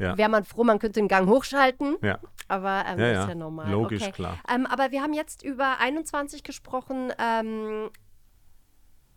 Ja. 0.00 0.16
Wäre 0.16 0.30
man 0.30 0.44
froh, 0.44 0.64
man 0.64 0.78
könnte 0.78 0.98
den 0.98 1.08
Gang 1.08 1.28
hochschalten. 1.28 1.96
Ja. 2.02 2.18
Aber 2.48 2.84
ähm, 2.88 2.98
ja, 2.98 3.12
das 3.12 3.22
ist 3.24 3.28
ja 3.28 3.34
normal. 3.34 3.70
Logisch, 3.70 4.02
okay. 4.02 4.12
klar. 4.12 4.38
Ähm, 4.52 4.66
aber 4.66 4.90
wir 4.90 5.02
haben 5.02 5.12
jetzt 5.12 5.44
über 5.44 5.78
21 5.78 6.42
gesprochen. 6.42 7.12
Ähm, 7.18 7.90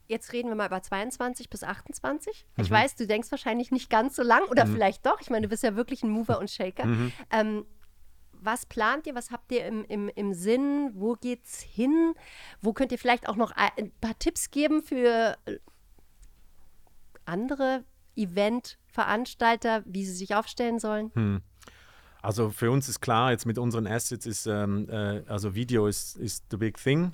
jetzt 0.08 0.34
reden 0.34 0.50
wir 0.50 0.56
mal 0.56 0.68
über 0.68 0.82
22 0.82 1.50
bis 1.50 1.64
28. 1.64 2.46
Mhm. 2.56 2.64
Ich 2.64 2.70
weiß, 2.70 2.96
du 2.96 3.08
denkst 3.08 3.32
wahrscheinlich 3.32 3.72
nicht 3.72 3.90
ganz 3.90 4.16
so 4.16 4.24
lang 4.24 4.44
oder 4.50 4.66
mhm. 4.66 4.74
vielleicht 4.74 5.06
doch. 5.06 5.22
Ich 5.22 5.30
meine, 5.30 5.44
du 5.44 5.50
bist 5.50 5.64
ja 5.64 5.76
wirklich 5.76 6.04
ein 6.04 6.10
Mover 6.10 6.40
und 6.40 6.50
Shaker. 6.50 6.86
Mhm. 6.86 7.12
Ähm, 7.32 7.66
was 8.44 8.66
plant 8.66 9.08
ihr? 9.08 9.16
Was 9.16 9.32
habt 9.32 9.52
ihr 9.52 9.66
im, 9.66 9.86
im, 9.86 10.10
im 10.10 10.34
Sinn? 10.34 10.92
Wo 10.96 11.14
geht's 11.14 11.62
hin? 11.62 12.14
Wo 12.62 12.74
könnt 12.74 12.92
ihr 12.92 12.98
vielleicht 12.98 13.30
auch 13.30 13.38
noch 13.38 13.52
ein 13.52 13.92
paar 14.02 14.18
Tipps 14.20 14.52
geben 14.52 14.84
für 14.84 15.38
äh, 15.46 15.60
andere 17.26 17.86
Eventveranstalter, 18.16 19.84
wie 19.86 20.06
sie 20.06 20.14
sich 20.14 20.36
aufstellen 20.36 20.80
sollen? 20.80 21.12
Hm. 21.16 21.42
Also 22.22 22.52
für 22.52 22.72
uns 22.72 22.88
ist 22.88 23.02
klar, 23.02 23.32
jetzt 23.32 23.46
mit 23.46 23.58
unseren 23.58 23.86
Assets 23.86 24.26
ist, 24.26 24.46
ähm, 24.46 24.88
äh, 24.90 25.24
also 25.28 25.56
Video 25.56 25.88
ist, 25.88 26.16
ist 26.16 26.46
the 26.52 26.58
big 26.58 26.78
thing. 26.78 27.14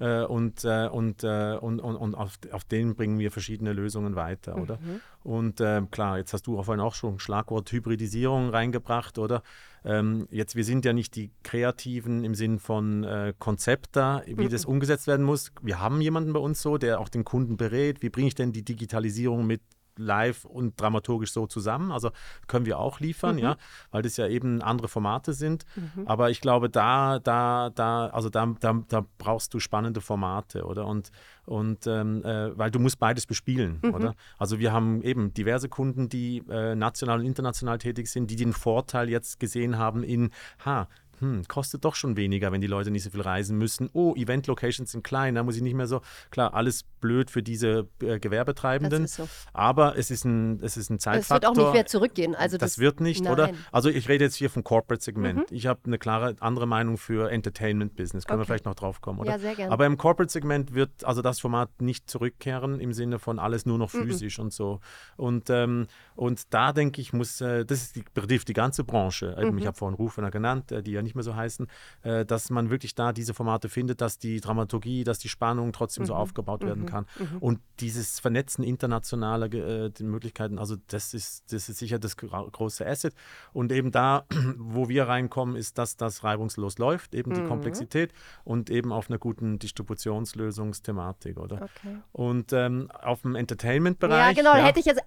Äh, 0.00 0.24
und, 0.24 0.64
äh, 0.64 0.88
und, 0.88 1.22
äh, 1.22 1.56
und, 1.60 1.80
und, 1.80 1.96
und 1.96 2.14
auf, 2.14 2.38
auf 2.50 2.64
den 2.64 2.96
bringen 2.96 3.18
wir 3.18 3.30
verschiedene 3.30 3.72
Lösungen 3.72 4.16
weiter, 4.16 4.56
oder? 4.56 4.78
Mhm. 4.78 5.00
Und 5.22 5.56
klar, 5.90 6.18
jetzt 6.18 6.34
hast 6.34 6.46
du 6.46 6.62
vorhin 6.62 6.82
auch 6.82 6.94
schon 6.94 7.18
Schlagwort 7.18 7.72
Hybridisierung 7.72 8.50
reingebracht, 8.50 9.18
oder? 9.18 9.42
Ähm, 9.84 10.28
jetzt, 10.30 10.56
wir 10.56 10.64
sind 10.64 10.84
ja 10.84 10.92
nicht 10.92 11.14
die 11.14 11.30
Kreativen 11.42 12.24
im 12.24 12.34
Sinn 12.34 12.58
von 12.58 13.04
äh, 13.04 13.32
Konzepter, 13.38 14.22
wie 14.26 14.44
mhm. 14.44 14.50
das 14.50 14.64
umgesetzt 14.64 15.06
werden 15.06 15.24
muss. 15.24 15.52
Wir 15.62 15.78
haben 15.78 16.00
jemanden 16.00 16.32
bei 16.32 16.40
uns 16.40 16.60
so, 16.60 16.78
der 16.78 17.00
auch 17.00 17.08
den 17.08 17.24
Kunden 17.24 17.56
berät. 17.56 18.02
Wie 18.02 18.10
bringe 18.10 18.28
ich 18.28 18.34
denn 18.34 18.52
die 18.52 18.64
Digitalisierung 18.64 19.46
mit 19.46 19.62
live 19.96 20.44
und 20.44 20.80
dramaturgisch 20.80 21.32
so 21.32 21.46
zusammen. 21.46 21.92
Also 21.92 22.10
können 22.46 22.66
wir 22.66 22.78
auch 22.78 23.00
liefern, 23.00 23.36
mhm. 23.36 23.42
ja, 23.42 23.56
weil 23.90 24.02
das 24.02 24.16
ja 24.16 24.26
eben 24.26 24.62
andere 24.62 24.88
Formate 24.88 25.32
sind. 25.32 25.64
Mhm. 25.76 26.06
Aber 26.06 26.30
ich 26.30 26.40
glaube, 26.40 26.70
da, 26.70 27.18
da, 27.18 27.70
da, 27.70 28.06
also 28.08 28.28
da, 28.30 28.46
da, 28.60 28.82
da 28.88 29.06
brauchst 29.18 29.54
du 29.54 29.60
spannende 29.60 30.00
Formate, 30.00 30.64
oder? 30.64 30.86
Und, 30.86 31.10
und 31.46 31.86
ähm, 31.86 32.24
äh, 32.24 32.56
weil 32.56 32.70
du 32.70 32.78
musst 32.78 32.98
beides 32.98 33.26
bespielen, 33.26 33.80
mhm. 33.82 33.94
oder? 33.94 34.14
Also 34.38 34.58
wir 34.58 34.72
haben 34.72 35.02
eben 35.02 35.32
diverse 35.34 35.68
Kunden, 35.68 36.08
die 36.08 36.42
äh, 36.48 36.74
national 36.74 37.20
und 37.20 37.26
international 37.26 37.78
tätig 37.78 38.08
sind, 38.08 38.30
die 38.30 38.36
den 38.36 38.52
Vorteil 38.52 39.08
jetzt 39.08 39.40
gesehen 39.40 39.78
haben 39.78 40.02
in, 40.02 40.30
ha, 40.64 40.88
hm, 41.20 41.44
kostet 41.48 41.84
doch 41.84 41.94
schon 41.94 42.16
weniger, 42.16 42.52
wenn 42.52 42.60
die 42.60 42.66
Leute 42.66 42.90
nicht 42.90 43.02
so 43.02 43.10
viel 43.10 43.20
reisen 43.20 43.58
müssen. 43.58 43.90
Oh, 43.92 44.14
Event-Locations 44.14 44.90
sind 44.90 45.04
klein, 45.04 45.34
da 45.34 45.42
muss 45.42 45.56
ich 45.56 45.62
nicht 45.62 45.74
mehr 45.74 45.86
so. 45.86 46.00
Klar, 46.30 46.54
alles 46.54 46.84
blöd 47.00 47.30
für 47.30 47.42
diese 47.42 47.88
äh, 48.00 48.18
Gewerbetreibenden. 48.18 49.06
So. 49.06 49.28
Aber 49.52 49.96
es 49.98 50.10
ist 50.10 50.24
ein, 50.24 50.60
es 50.62 50.76
ist 50.76 50.90
ein 50.90 50.98
Zeitfaktor. 50.98 51.36
Es 51.36 51.56
wird 51.56 51.58
auch 51.58 51.64
nicht 51.66 51.74
mehr 51.74 51.86
zurückgehen. 51.86 52.34
Also 52.34 52.56
das, 52.56 52.72
das 52.72 52.78
wird 52.78 53.00
nicht, 53.00 53.24
nein. 53.24 53.32
oder? 53.32 53.50
Also 53.72 53.90
ich 53.90 54.08
rede 54.08 54.24
jetzt 54.24 54.36
hier 54.36 54.50
vom 54.50 54.64
Corporate-Segment. 54.64 55.50
Mhm. 55.50 55.56
Ich 55.56 55.66
habe 55.66 55.80
eine 55.86 55.98
klare 55.98 56.36
andere 56.40 56.66
Meinung 56.66 56.96
für 56.96 57.30
Entertainment-Business. 57.30 58.24
Können 58.24 58.40
okay. 58.40 58.42
wir 58.42 58.46
vielleicht 58.46 58.64
noch 58.64 58.74
drauf 58.74 59.00
kommen, 59.00 59.20
oder? 59.20 59.32
Ja, 59.32 59.38
sehr 59.38 59.54
gerne. 59.54 59.72
Aber 59.72 59.86
im 59.86 59.98
Corporate-Segment 59.98 60.74
wird 60.74 61.04
also 61.04 61.22
das 61.22 61.40
Format 61.40 61.70
nicht 61.80 62.08
zurückkehren 62.10 62.80
im 62.80 62.92
Sinne 62.92 63.18
von 63.18 63.38
alles 63.38 63.66
nur 63.66 63.78
noch 63.78 63.92
mhm. 63.92 64.04
physisch 64.04 64.38
mhm. 64.38 64.44
und 64.44 64.52
so. 64.52 64.80
Und, 65.16 65.50
ähm, 65.50 65.86
und 66.14 66.54
da 66.54 66.72
denke 66.72 67.00
ich, 67.00 67.12
muss, 67.12 67.40
äh, 67.40 67.64
das 67.64 67.92
die, 67.92 68.04
betrifft 68.14 68.48
die 68.48 68.54
ganze 68.54 68.82
Branche. 68.82 69.36
Mhm. 69.38 69.58
Ich 69.58 69.66
habe 69.66 69.76
vorhin 69.76 69.94
Rufener 69.94 70.30
genannt, 70.30 70.72
äh, 70.72 70.82
die 70.82 70.92
ja 70.92 71.02
nicht 71.04 71.14
mehr 71.14 71.24
so 71.24 71.36
heißen, 71.36 71.68
äh, 72.02 72.24
dass 72.24 72.50
man 72.50 72.70
wirklich 72.70 72.94
da 72.94 73.12
diese 73.12 73.34
Formate 73.34 73.68
findet, 73.68 74.00
dass 74.00 74.18
die 74.18 74.40
Dramaturgie, 74.40 75.04
dass 75.04 75.18
die 75.18 75.28
Spannung 75.28 75.72
trotzdem 75.72 76.02
mhm. 76.02 76.08
so 76.08 76.14
aufgebaut 76.14 76.62
mhm. 76.62 76.66
werden 76.66 76.86
kann. 76.86 77.06
Mhm. 77.18 77.38
Und 77.38 77.60
dieses 77.80 78.20
Vernetzen 78.20 78.64
internationaler 78.64 79.52
äh, 79.52 79.90
Möglichkeiten, 80.00 80.58
also 80.58 80.76
das 80.88 81.14
ist, 81.14 81.52
das 81.52 81.68
ist 81.68 81.78
sicher 81.78 81.98
das 81.98 82.16
große 82.16 82.86
Asset. 82.86 83.14
Und 83.52 83.72
eben 83.72 83.92
da, 83.92 84.26
wo 84.58 84.88
wir 84.88 85.08
reinkommen, 85.08 85.56
ist, 85.56 85.78
dass 85.78 85.96
das 85.96 86.24
reibungslos 86.24 86.78
läuft, 86.78 87.14
eben 87.14 87.32
die 87.34 87.42
mhm. 87.42 87.48
Komplexität 87.48 88.12
und 88.44 88.70
eben 88.70 88.92
auf 88.92 89.08
einer 89.08 89.18
guten 89.18 89.58
Distributionslösungsthematik, 89.58 91.38
oder? 91.38 91.56
Okay. 91.62 91.98
Und 92.12 92.52
ähm, 92.52 92.90
auf 92.90 93.22
dem 93.22 93.34
Entertainment-Bereich. 93.34 94.36
Ja, 94.36 94.42
genau, 94.42 94.56
ja. 94.56 94.64
hätte 94.64 94.80
ich 94.80 94.86
jetzt 94.86 95.02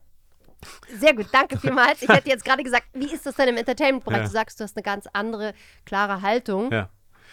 Sehr 0.99 1.13
gut, 1.15 1.27
danke 1.31 1.57
vielmals. 1.59 2.01
Ich 2.01 2.09
hätte 2.09 2.29
jetzt 2.29 2.45
gerade 2.45 2.63
gesagt, 2.63 2.87
wie 2.93 3.11
ist 3.11 3.25
das 3.25 3.35
denn 3.35 3.49
im 3.49 3.57
Entertainment-Bereich? 3.57 4.19
Ja. 4.19 4.23
Du 4.25 4.31
sagst, 4.31 4.59
du 4.59 4.63
hast 4.63 4.75
eine 4.75 4.83
ganz 4.83 5.07
andere, 5.13 5.53
klare 5.85 6.21
Haltung. 6.21 6.71
Ja. 6.71 6.89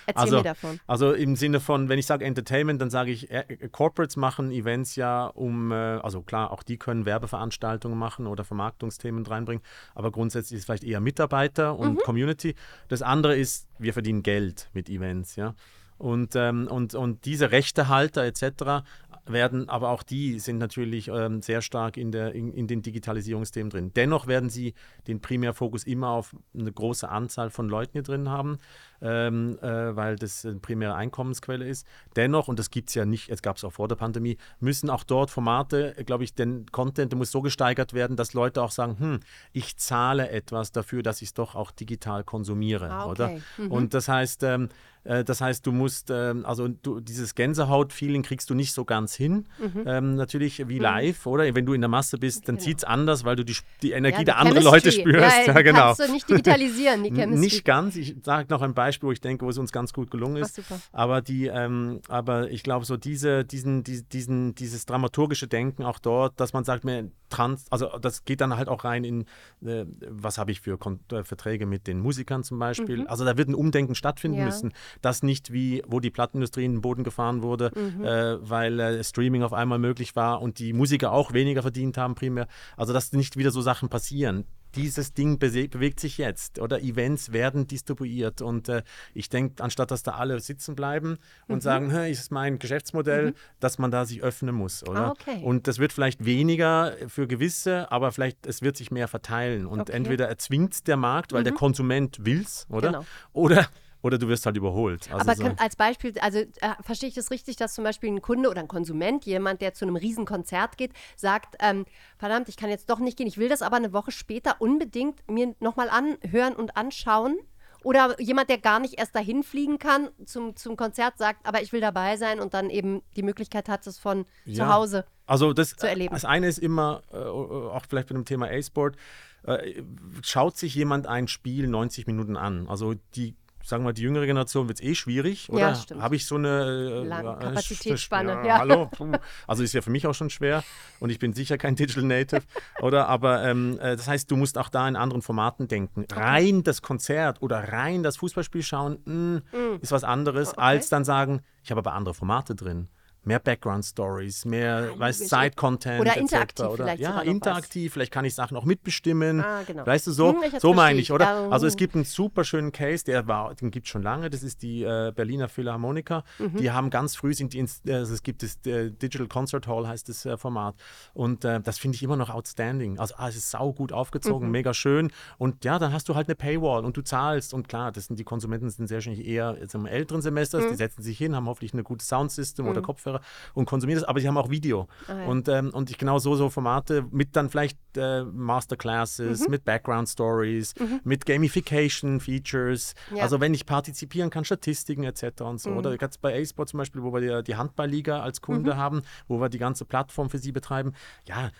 Erzähl 0.06 0.22
Also, 0.22 0.36
mir 0.36 0.42
davon. 0.42 0.80
also 0.86 1.12
im 1.12 1.36
Sinne 1.36 1.60
von, 1.60 1.88
wenn 1.88 1.98
ich 1.98 2.06
sage 2.06 2.24
Entertainment, 2.24 2.80
dann 2.80 2.90
sage 2.90 3.10
ich, 3.10 3.30
äh, 3.30 3.44
Corporates 3.70 4.16
machen 4.16 4.50
Events 4.50 4.96
ja 4.96 5.26
um, 5.26 5.72
äh, 5.72 5.74
also 5.74 6.22
klar, 6.22 6.50
auch 6.50 6.62
die 6.62 6.76
können 6.76 7.06
Werbeveranstaltungen 7.06 7.98
machen 7.98 8.26
oder 8.26 8.44
Vermarktungsthemen 8.44 9.24
reinbringen, 9.24 9.62
aber 9.94 10.10
grundsätzlich 10.10 10.56
ist 10.56 10.62
es 10.62 10.66
vielleicht 10.66 10.84
eher 10.84 11.00
Mitarbeiter 11.00 11.78
und 11.78 12.02
Community. 12.02 12.54
Das 12.88 13.02
andere 13.02 13.36
ist, 13.36 13.66
wir 13.78 13.92
verdienen 13.92 14.22
Geld 14.22 14.68
mit 14.74 14.88
Events, 14.90 15.36
ja. 15.36 15.54
Und, 15.96 16.34
ähm, 16.34 16.66
und, 16.66 16.94
und 16.94 17.24
diese 17.24 17.52
Rechtehalter 17.52 18.24
etc. 18.24 18.84
werden, 19.26 19.68
aber 19.68 19.90
auch 19.90 20.02
die 20.02 20.38
sind 20.38 20.58
natürlich 20.58 21.08
ähm, 21.08 21.40
sehr 21.42 21.62
stark 21.62 21.96
in, 21.96 22.12
der, 22.12 22.34
in, 22.34 22.52
in 22.52 22.66
den 22.66 22.82
Digitalisierungsthemen 22.82 23.70
drin. 23.70 23.92
Dennoch 23.94 24.26
werden 24.26 24.50
sie 24.50 24.74
den 25.06 25.20
Primärfokus 25.20 25.84
immer 25.84 26.10
auf 26.10 26.36
eine 26.52 26.72
große 26.72 27.08
Anzahl 27.08 27.50
von 27.50 27.68
Leuten 27.68 27.92
hier 27.92 28.02
drin 28.02 28.28
haben, 28.28 28.58
ähm, 29.00 29.58
äh, 29.62 29.94
weil 29.96 30.16
das 30.16 30.44
eine 30.44 30.56
primäre 30.60 30.94
Einkommensquelle 30.94 31.66
ist. 31.66 31.86
Dennoch, 32.16 32.48
und 32.48 32.58
das 32.58 32.70
gibt 32.70 32.88
es 32.88 32.94
ja 32.94 33.04
nicht, 33.04 33.28
es 33.30 33.42
gab 33.42 33.56
es 33.56 33.64
auch 33.64 33.72
vor 33.72 33.88
der 33.88 33.96
Pandemie, 33.96 34.36
müssen 34.60 34.90
auch 34.90 35.04
dort 35.04 35.30
Formate, 35.30 35.94
glaube 36.06 36.24
ich, 36.24 36.34
den 36.34 36.66
Content 36.72 37.12
der 37.12 37.18
muss 37.18 37.30
so 37.30 37.42
gesteigert 37.42 37.92
werden, 37.94 38.16
dass 38.16 38.32
Leute 38.34 38.62
auch 38.62 38.70
sagen, 38.70 38.96
hm, 38.98 39.20
ich 39.52 39.76
zahle 39.76 40.28
etwas 40.30 40.72
dafür, 40.72 41.02
dass 41.02 41.22
ich 41.22 41.28
es 41.28 41.34
doch 41.34 41.54
auch 41.54 41.70
digital 41.70 42.24
konsumiere, 42.24 42.90
Ah, 42.90 43.06
oder? 43.06 43.26
okay. 43.26 43.42
Mhm. 43.58 43.70
Und 43.70 43.94
das 43.94 44.08
heißt, 44.08 44.42
ähm, 44.44 44.68
äh, 45.04 45.22
das 45.22 45.40
heißt, 45.42 45.66
du 45.66 45.72
musst, 45.72 46.10
ähm, 46.10 46.46
also 46.46 46.68
du, 46.68 47.00
dieses 47.00 47.34
Gänsehaut-Feeling 47.34 48.22
kriegst 48.22 48.48
du 48.48 48.54
nicht 48.54 48.72
so 48.72 48.84
ganz 48.84 49.14
hin, 49.14 49.46
ähm, 49.86 50.14
natürlich 50.14 50.66
wie 50.68 50.78
live, 50.78 51.26
oder? 51.26 51.54
Wenn 51.54 51.66
du 51.66 51.74
in 51.74 51.80
der 51.82 51.88
Masse 51.88 52.16
bist, 52.18 52.48
dann 52.48 52.54
Mhm. 52.54 52.58
Genau. 52.58 52.64
zieht 52.64 52.78
es 52.78 52.84
anders, 52.84 53.24
weil 53.24 53.36
du 53.36 53.44
die, 53.44 53.56
die 53.82 53.92
Energie 53.92 54.18
Ja, 54.20 54.24
der 54.24 54.34
die 54.34 54.40
anderen 54.40 54.62
Leute 54.64 54.92
spürst. 54.92 55.36
Ja, 55.46 55.52
Ja, 55.54 55.62
genau. 55.62 55.94
Kannst 55.94 56.08
du 56.08 56.12
nicht 56.12 56.28
digitalisieren, 56.28 57.02
die 57.04 57.10
Chemistry. 57.10 57.38
Nicht 57.40 57.64
ganz. 57.64 57.96
Ich 57.96 58.16
sage 58.22 58.46
noch 58.48 58.62
ein 58.62 58.72
Beispiel, 58.74 58.93
wo 59.02 59.12
ich 59.12 59.20
denke, 59.20 59.44
wo 59.44 59.50
es 59.50 59.58
uns 59.58 59.72
ganz 59.72 59.92
gut 59.92 60.10
gelungen 60.10 60.36
Ach, 60.42 60.46
ist. 60.46 60.56
super. 60.56 60.80
Aber 60.92 61.20
die, 61.22 61.46
ähm, 61.46 62.00
aber 62.08 62.50
ich 62.50 62.62
glaube, 62.62 62.84
so 62.84 62.96
diese, 62.96 63.44
diesen, 63.44 63.82
die- 63.84 64.02
diesen, 64.04 64.54
dieses 64.54 64.86
dramaturgische 64.86 65.48
Denken 65.48 65.82
auch 65.84 65.98
dort, 65.98 66.38
dass 66.38 66.52
man 66.52 66.64
sagt, 66.64 66.84
mir 66.84 67.10
trans, 67.30 67.64
also 67.70 67.88
das 68.00 68.24
geht 68.24 68.40
dann 68.40 68.56
halt 68.56 68.68
auch 68.68 68.84
rein 68.84 69.02
in, 69.02 69.22
äh, 69.64 69.84
was 70.08 70.38
habe 70.38 70.52
ich 70.52 70.60
für 70.60 70.78
Kon 70.78 71.00
äh, 71.10 71.24
Verträge 71.24 71.66
mit 71.66 71.86
den 71.86 71.98
Musikern 72.00 72.44
zum 72.44 72.58
Beispiel. 72.58 73.06
Also 73.08 73.24
da 73.24 73.36
wird 73.36 73.48
ein 73.48 73.54
Umdenken 73.54 73.94
stattfinden 73.94 74.36
Mhm. 74.36 74.40
Ja. 74.40 74.46
müssen. 74.46 74.72
Das 75.02 75.22
nicht 75.22 75.52
wie, 75.52 75.82
wo 75.86 75.98
die 76.00 76.10
Plattenindustrie 76.10 76.64
in 76.64 76.74
den 76.74 76.80
Boden 76.80 77.02
gefahren 77.02 77.42
wurde, 77.42 77.70
Mhm. 77.74 78.04
äh, 78.04 78.48
weil 78.50 78.78
äh, 78.78 79.02
Streaming 79.02 79.42
auf 79.42 79.52
einmal 79.52 79.78
möglich 79.78 80.14
war 80.14 80.40
und 80.42 80.58
die 80.58 80.72
Musiker 80.72 81.12
auch 81.12 81.32
weniger 81.32 81.62
verdient 81.62 81.96
haben 81.98 82.14
primär. 82.14 82.46
Also 82.76 82.92
dass 82.92 83.12
nicht 83.12 83.36
wieder 83.36 83.50
so 83.50 83.60
Sachen 83.62 83.88
passieren 83.88 84.44
dieses 84.76 85.12
Ding 85.14 85.38
bewegt 85.38 86.00
sich 86.00 86.18
jetzt 86.18 86.58
oder 86.58 86.80
Events 86.82 87.32
werden 87.32 87.66
distribuiert 87.66 88.42
und 88.42 88.68
äh, 88.68 88.82
ich 89.14 89.28
denke, 89.28 89.62
anstatt 89.62 89.90
dass 89.90 90.02
da 90.02 90.12
alle 90.12 90.38
sitzen 90.40 90.74
bleiben 90.74 91.18
Mhm. 91.48 91.54
und 91.54 91.62
sagen, 91.62 91.90
"Hä, 91.90 92.10
ist 92.10 92.30
mein 92.30 92.58
Geschäftsmodell, 92.58 93.34
dass 93.60 93.78
man 93.78 93.90
da 93.90 94.04
sich 94.04 94.22
öffnen 94.22 94.54
muss, 94.54 94.82
oder? 94.86 95.06
Ah, 95.06 95.10
okay. 95.10 95.40
Und 95.42 95.66
das 95.68 95.78
wird 95.78 95.92
vielleicht 95.92 96.24
weniger 96.24 96.94
für 97.08 97.26
gewisse, 97.26 97.90
aber 97.92 98.12
vielleicht 98.12 98.46
es 98.46 98.62
wird 98.62 98.76
sich 98.76 98.90
mehr 98.90 99.08
verteilen 99.08 99.66
und 99.66 99.80
Okay. 99.80 99.92
Mhm. 99.92 99.96
entweder 100.04 100.28
erzwingt 100.28 100.86
der 100.86 100.96
Markt, 100.96 101.32
weil 101.32 101.44
der 101.44 101.52
Konsument 101.52 102.18
will's, 102.22 102.66
oder? 102.70 102.88
Genau. 102.88 103.06
Oder 103.32 103.66
oder 104.04 104.18
du 104.18 104.28
wirst 104.28 104.44
halt 104.44 104.56
überholt. 104.58 105.10
Also 105.10 105.18
Aber 105.30 105.34
so. 105.34 105.50
als 105.56 105.76
Beispiel, 105.76 106.12
also 106.20 106.40
äh, 106.40 106.46
verstehe 106.82 107.08
ich 107.08 107.14
das 107.14 107.30
richtig, 107.30 107.56
dass 107.56 107.72
zum 107.74 107.84
Beispiel 107.84 108.10
ein 108.10 108.20
Kunde 108.20 108.50
oder 108.50 108.60
ein 108.60 108.68
Konsument, 108.68 109.24
jemand, 109.24 109.62
der 109.62 109.72
zu 109.72 109.86
einem 109.86 109.96
riesen 109.96 110.26
Konzert 110.26 110.76
geht, 110.76 110.92
sagt, 111.16 111.56
ähm, 111.58 111.86
verdammt, 112.18 112.50
ich 112.50 112.58
kann 112.58 112.68
jetzt 112.68 112.90
doch 112.90 112.98
nicht 112.98 113.16
gehen, 113.16 113.26
ich 113.26 113.38
will 113.38 113.48
das 113.48 113.62
aber 113.62 113.76
eine 113.76 113.94
Woche 113.94 114.10
später 114.10 114.56
unbedingt 114.60 115.26
mir 115.26 115.54
nochmal 115.58 115.88
anhören 115.88 116.54
und 116.54 116.76
anschauen? 116.76 117.38
Oder 117.82 118.20
jemand, 118.20 118.50
der 118.50 118.58
gar 118.58 118.78
nicht 118.78 118.98
erst 118.98 119.14
dahin 119.14 119.42
fliegen 119.42 119.78
kann 119.78 120.08
zum, 120.26 120.54
zum 120.54 120.76
Konzert, 120.76 121.16
sagt, 121.16 121.46
aber 121.46 121.62
ich 121.62 121.72
will 121.72 121.80
dabei 121.80 122.16
sein 122.18 122.40
und 122.40 122.52
dann 122.52 122.68
eben 122.68 123.02
die 123.16 123.22
Möglichkeit 123.22 123.68
hat, 123.70 123.86
es 123.86 123.98
von 123.98 124.26
zu 124.44 124.52
Ja. 124.52 124.72
Hause. 124.74 125.06
Also 125.26 125.54
das, 125.54 125.76
zu 125.76 125.88
erleben. 125.88 126.12
das 126.12 126.26
eine 126.26 126.46
ist 126.46 126.58
immer, 126.58 127.02
äh, 127.10 127.16
auch 127.16 127.84
vielleicht 127.88 128.08
bei 128.08 128.14
dem 128.14 128.26
Thema 128.26 128.48
A-Sport, 128.48 128.96
äh, 129.44 129.82
schaut 130.22 130.58
sich 130.58 130.74
jemand 130.74 131.06
ein 131.06 131.26
Spiel 131.28 131.68
90 131.68 132.06
Minuten 132.06 132.36
an. 132.36 132.68
Also 132.68 132.94
die, 133.14 133.34
sagen 133.64 133.84
wir, 133.84 133.92
die 133.92 134.02
jüngere 134.02 134.26
Generation 134.26 134.68
wird 134.68 134.78
es 134.80 134.84
eh 134.84 134.94
schwierig, 134.94 135.48
Ja, 135.48 135.54
oder? 135.54 135.74
stimmt. 135.74 136.02
Habe 136.02 136.16
ich 136.16 136.26
so 136.26 136.34
eine 136.36 136.48
äh, 136.48 137.06
Lange 137.06 137.30
äh, 137.30 137.44
Kapazitätsspanne, 137.44 138.32
Ja, 138.32 138.46
ja. 138.46 138.58
Hallo. 138.58 138.90
Also 139.46 139.62
ist 139.62 139.72
ja 139.74 139.80
für 139.82 139.90
mich 139.90 140.06
auch 140.06 140.14
schon 140.14 140.30
schwer 140.30 140.62
und 141.00 141.10
ich 141.10 141.18
bin 141.18 141.32
sicher 141.32 141.58
kein 141.58 141.76
Digital 141.76 142.04
Native, 142.04 142.42
oder? 142.82 143.08
Aber 143.08 143.42
ähm, 143.44 143.78
äh, 143.80 143.96
das 143.96 144.06
heißt, 144.08 144.30
du 144.30 144.36
musst 144.36 144.58
auch 144.58 144.68
da 144.68 144.86
in 144.88 144.96
anderen 144.96 145.22
Formaten 145.22 145.68
denken. 145.68 146.04
Rein 146.12 146.62
das 146.62 146.82
Konzert 146.82 147.42
oder 147.42 147.72
rein 147.72 148.02
das 148.02 148.16
Fußballspiel 148.18 148.62
schauen, 148.62 148.98
mh, 149.04 149.42
ist 149.80 149.92
was 149.92 150.04
anderes, 150.04 150.48
Mm. 150.48 150.52
Okay. 150.52 150.60
als 150.60 150.88
dann 150.88 151.04
sagen, 151.04 151.40
ich 151.62 151.70
habe 151.70 151.78
aber 151.80 151.92
andere 151.94 152.14
Formate 152.14 152.54
drin. 152.54 152.88
Mehr 153.24 153.38
Background-Stories, 153.38 154.44
mehr, 154.44 154.90
weißt 154.98 155.20
logisch. 155.20 155.30
Side-Content. 155.30 156.00
Oder 156.00 156.16
interaktiv 156.16 156.66
oder? 156.66 156.84
vielleicht 156.84 157.00
Ja, 157.02 157.20
interaktiv. 157.20 157.92
Vielleicht 157.92 158.12
kann 158.12 158.24
ich 158.24 158.34
Sachen 158.34 158.56
auch 158.56 158.64
mitbestimmen. 158.64 159.40
Ah, 159.40 159.62
genau. 159.66 159.86
Weißt 159.86 160.06
du, 160.06 160.12
so, 160.12 160.28
Hm, 160.34 160.58
so 160.60 160.74
meine 160.74 161.00
ich, 161.00 161.12
oder? 161.12 161.50
Also 161.52 161.66
es 161.66 161.76
gibt 161.76 161.94
einen 161.94 162.04
super 162.04 162.44
schönen 162.44 162.72
Case, 162.72 163.04
der 163.04 163.26
war, 163.26 163.54
den 163.54 163.70
gibt 163.70 163.86
es 163.86 163.90
schon 163.90 164.02
lange. 164.02 164.30
Das 164.30 164.42
ist 164.42 164.62
die 164.62 164.82
äh, 164.82 165.12
Berliner 165.14 165.48
Philharmoniker. 165.48 166.24
Mhm. 166.38 166.56
Die 166.56 166.70
haben 166.70 166.90
ganz 166.90 167.16
früh, 167.16 167.34
sind 167.34 167.52
die 167.52 167.60
äh, 167.86 167.92
also 167.94 168.14
es 168.14 168.22
gibt 168.22 168.42
das 168.42 168.58
äh, 168.66 168.90
Digital 168.90 169.26
Concert 169.28 169.66
Hall, 169.66 169.86
heißt 169.88 170.08
das 170.08 170.24
äh, 170.26 170.36
Format. 170.36 170.74
Und 171.14 171.44
äh, 171.44 171.60
das 171.60 171.78
finde 171.78 171.96
ich 171.96 172.02
immer 172.02 172.16
noch 172.16 172.30
outstanding. 172.30 172.98
Also 172.98 173.14
ah, 173.18 173.28
es 173.28 173.36
ist 173.36 173.50
sau 173.50 173.72
gut 173.72 173.90
Mhm. 173.90 173.96
aufgezogen, 173.96 174.50
mega 174.50 174.74
schön. 174.74 175.10
Und 175.38 175.64
ja, 175.64 175.78
dann 175.78 175.92
hast 175.92 176.08
du 176.08 176.14
halt 176.14 176.28
eine 176.28 176.34
Paywall 176.34 176.84
und 176.84 176.96
du 176.96 177.02
zahlst. 177.02 177.54
Und 177.54 177.68
klar, 177.68 177.92
das 177.92 178.06
sind 178.06 178.18
die 178.18 178.24
Konsumenten 178.24 178.70
sind 178.70 178.86
sehr 178.88 178.96
wahrscheinlich 178.98 179.26
eher 179.26 179.56
jetzt 179.60 179.74
im 179.74 179.86
älteren 179.86 180.22
Semester. 180.22 180.60
Mhm. 180.60 180.70
Die 180.70 180.74
setzen 180.76 181.02
sich 181.02 181.16
hin, 181.18 181.34
haben 181.36 181.46
hoffentlich 181.46 181.72
eine 181.74 181.82
gute 181.82 182.04
Soundsystem 182.04 182.66
oder 182.66 182.82
Kopfhörer 182.82 183.13
und 183.54 183.66
konsumieren 183.66 184.00
das. 184.00 184.08
Aber 184.08 184.20
die 184.20 184.28
haben 184.28 184.36
auch 184.38 184.50
Video. 184.50 184.86
Ah, 185.08 185.18
ja. 185.20 185.26
Und, 185.26 185.48
ähm, 185.48 185.70
und 185.70 185.90
ich 185.90 185.98
genau 185.98 186.18
so, 186.18 186.34
so 186.36 186.50
Formate 186.50 187.04
mit 187.10 187.36
dann 187.36 187.50
vielleicht 187.50 187.78
äh, 187.96 188.24
Masterclasses, 188.24 189.44
Mhm. 189.46 189.50
mit 189.50 189.64
Background 189.64 190.08
Stories, 190.08 190.74
mit 191.04 191.26
Gamification-Features. 191.26 192.94
Ja. 193.10 193.16
Mhm. 193.16 193.20
Also 193.22 193.40
wenn 193.40 193.54
ich 193.54 193.66
partizipieren 193.66 194.30
kann, 194.30 194.44
Statistiken 194.44 195.04
etc. 195.04 195.42
und 195.42 195.60
so. 195.60 195.70
Oder 195.70 195.96
jetzt 196.00 196.20
bei 196.20 196.40
A-Sport 196.40 196.68
zum 196.70 196.78
Beispiel, 196.78 197.02
wo 197.02 197.12
wir 197.12 197.20
die, 197.42 197.44
die 197.52 197.56
Handballliga 197.56 198.20
als 198.20 198.40
Kunde 198.40 198.74
Mhm. 198.74 198.76
haben, 198.78 199.02
wo 199.28 199.40
wir 199.40 199.48
die 199.48 199.58
ganze 199.58 199.84
Plattform 199.84 200.28
für 200.30 200.38
sie 200.38 200.52
betreiben. 200.52 200.92
Ja, 201.26 201.50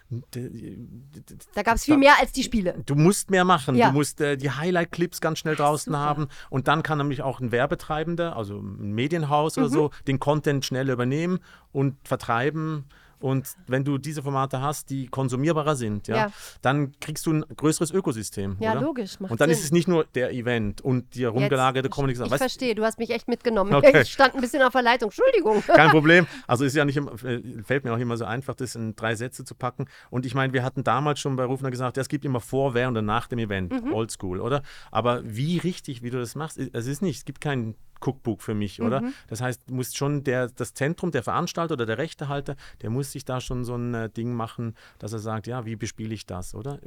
Da 1.55 1.62
gab 1.62 1.77
es 1.77 1.85
viel 1.85 1.97
mehr 1.97 2.14
als 2.21 2.33
die 2.33 2.43
Spiele. 2.43 2.83
Du 2.87 2.95
musst 2.95 3.31
mehr 3.31 3.45
machen. 3.45 3.75
Ja. 3.77 3.88
Du 3.88 3.95
musst 3.95 4.21
äh, 4.21 4.37
die 4.37 4.51
Highlight-Clips 4.51 5.21
ganz 5.21 5.38
schnell 5.38 5.57
draußen 5.57 5.93
super. 5.93 6.05
haben. 6.05 6.29
Und 6.51 6.69
dann 6.69 6.83
kann 6.83 6.99
nämlich 6.99 7.23
auch 7.23 7.40
ein 7.40 7.53
Werbetreibender, 7.53 8.37
also 8.37 8.59
ein 8.59 8.93
Medienhaus 8.93 9.57
Mhm. 9.57 9.62
oder 9.62 9.71
so, 9.71 9.90
den 10.07 10.19
Content 10.19 10.64
schnell 10.64 10.90
übernehmen 10.90 11.38
und 11.73 11.97
vertreiben. 12.07 12.85
Und 13.21 13.49
wenn 13.69 13.85
du 13.85 13.97
diese 13.97 14.23
Formate 14.23 14.61
hast, 14.61 14.91
die 14.91 15.07
konsumierbarer 15.07 15.77
sind, 15.77 16.09
ja, 16.09 16.17
Ja. 16.17 16.33
dann 16.61 16.93
kriegst 17.01 17.25
du 17.25 17.33
ein 17.33 17.45
größeres 17.57 17.91
Ökosystem. 17.91 18.57
Ja, 18.61 18.73
oder? 18.73 18.83
logisch, 18.83 19.17
Und 19.19 19.41
dann 19.41 19.49
ist 19.49 19.59
Sinn. 19.59 19.65
es 19.67 19.73
nicht 19.73 19.89
nur 19.89 20.05
der 20.15 20.31
Event 20.35 20.83
und 20.83 21.15
die 21.15 21.23
herumgelagerte 21.23 21.89
Kommunikation. 21.89 22.27
Ich 22.27 22.35
Weißt- 22.35 22.39
verstehe, 22.39 22.75
du 22.75 22.85
hast 22.85 22.99
mich 22.99 23.09
echt 23.09 23.27
mitgenommen. 23.27 23.73
Okay. 23.75 23.93
Ich 24.03 24.13
stand 24.13 24.35
ein 24.35 24.43
bisschen 24.43 24.61
auf 24.63 24.73
der 24.73 24.83
Leitung. 24.83 25.09
Entschuldigung. 25.09 25.63
Kein 25.67 25.91
Problem. 25.91 26.27
Also 26.47 26.67
ist 26.67 26.77
ja 26.77 26.85
nicht 26.85 26.99
immer, 26.99 27.13
äh, 27.25 27.41
fällt 27.63 27.85
mir 27.85 27.95
auch 27.95 27.99
immer 27.99 28.19
so 28.19 28.27
einfach, 28.27 28.55
das 28.57 28.75
in 28.75 28.95
drei 28.95 29.15
Sätze 29.15 29.43
zu 29.45 29.55
packen. 29.55 29.87
Und 30.11 30.27
ich 30.27 30.35
meine, 30.35 30.53
wir 30.53 30.63
hatten 30.63 30.85
damals 30.85 31.19
schon 31.19 31.35
bei 31.37 31.45
Rufner 31.45 31.71
gesagt, 31.71 31.97
es 31.97 32.09
gibt 32.09 32.27
immer 32.27 32.41
vor, 32.41 32.75
während 32.75 32.99
und 32.99 33.07
nach 33.07 33.27
dem 33.29 33.39
Event, 33.39 33.73
Mhm. 33.85 33.95
oldschool, 33.95 34.39
oder? 34.39 34.63
Aber 34.91 35.23
wie 35.25 35.57
richtig, 35.57 36.03
wie 36.03 36.11
du 36.11 36.19
das 36.19 36.35
machst, 36.35 36.59
es 36.59 36.87
ist 36.87 37.01
nicht, 37.01 37.17
es 37.19 37.25
gibt 37.25 37.41
kein 37.41 37.75
Cookbook 38.01 38.43
für 38.43 38.55
mich, 38.55 38.81
oder? 38.83 39.01
Mhm. 39.03 39.15
Das 39.29 39.41
heißt, 39.41 39.63
du 39.69 39.75
musst 39.75 39.97
schon 39.97 40.25
der, 40.25 40.49
das 40.49 40.75
Zentrum, 40.75 41.11
der 41.11 41.23
Veranstalter 41.23 41.75
oder 41.75 41.87
der 41.87 41.99
Rechtehalter, 41.99 42.57
der 42.83 42.91
muss 42.91 43.13
sich 43.13 43.25
da 43.25 43.41
schon 43.41 43.65
so 43.65 43.75
ein 43.77 43.95
äh, 43.95 44.11
Ding 44.11 44.33
machen, 44.35 44.75
dass 44.99 45.13
er 45.13 45.19
sagt, 45.19 45.47
ja, 45.47 45.65
wie 45.65 45.77
bespiele 45.77 46.15
ich 46.15 46.27
das, 46.27 46.55
oder? 46.55 46.79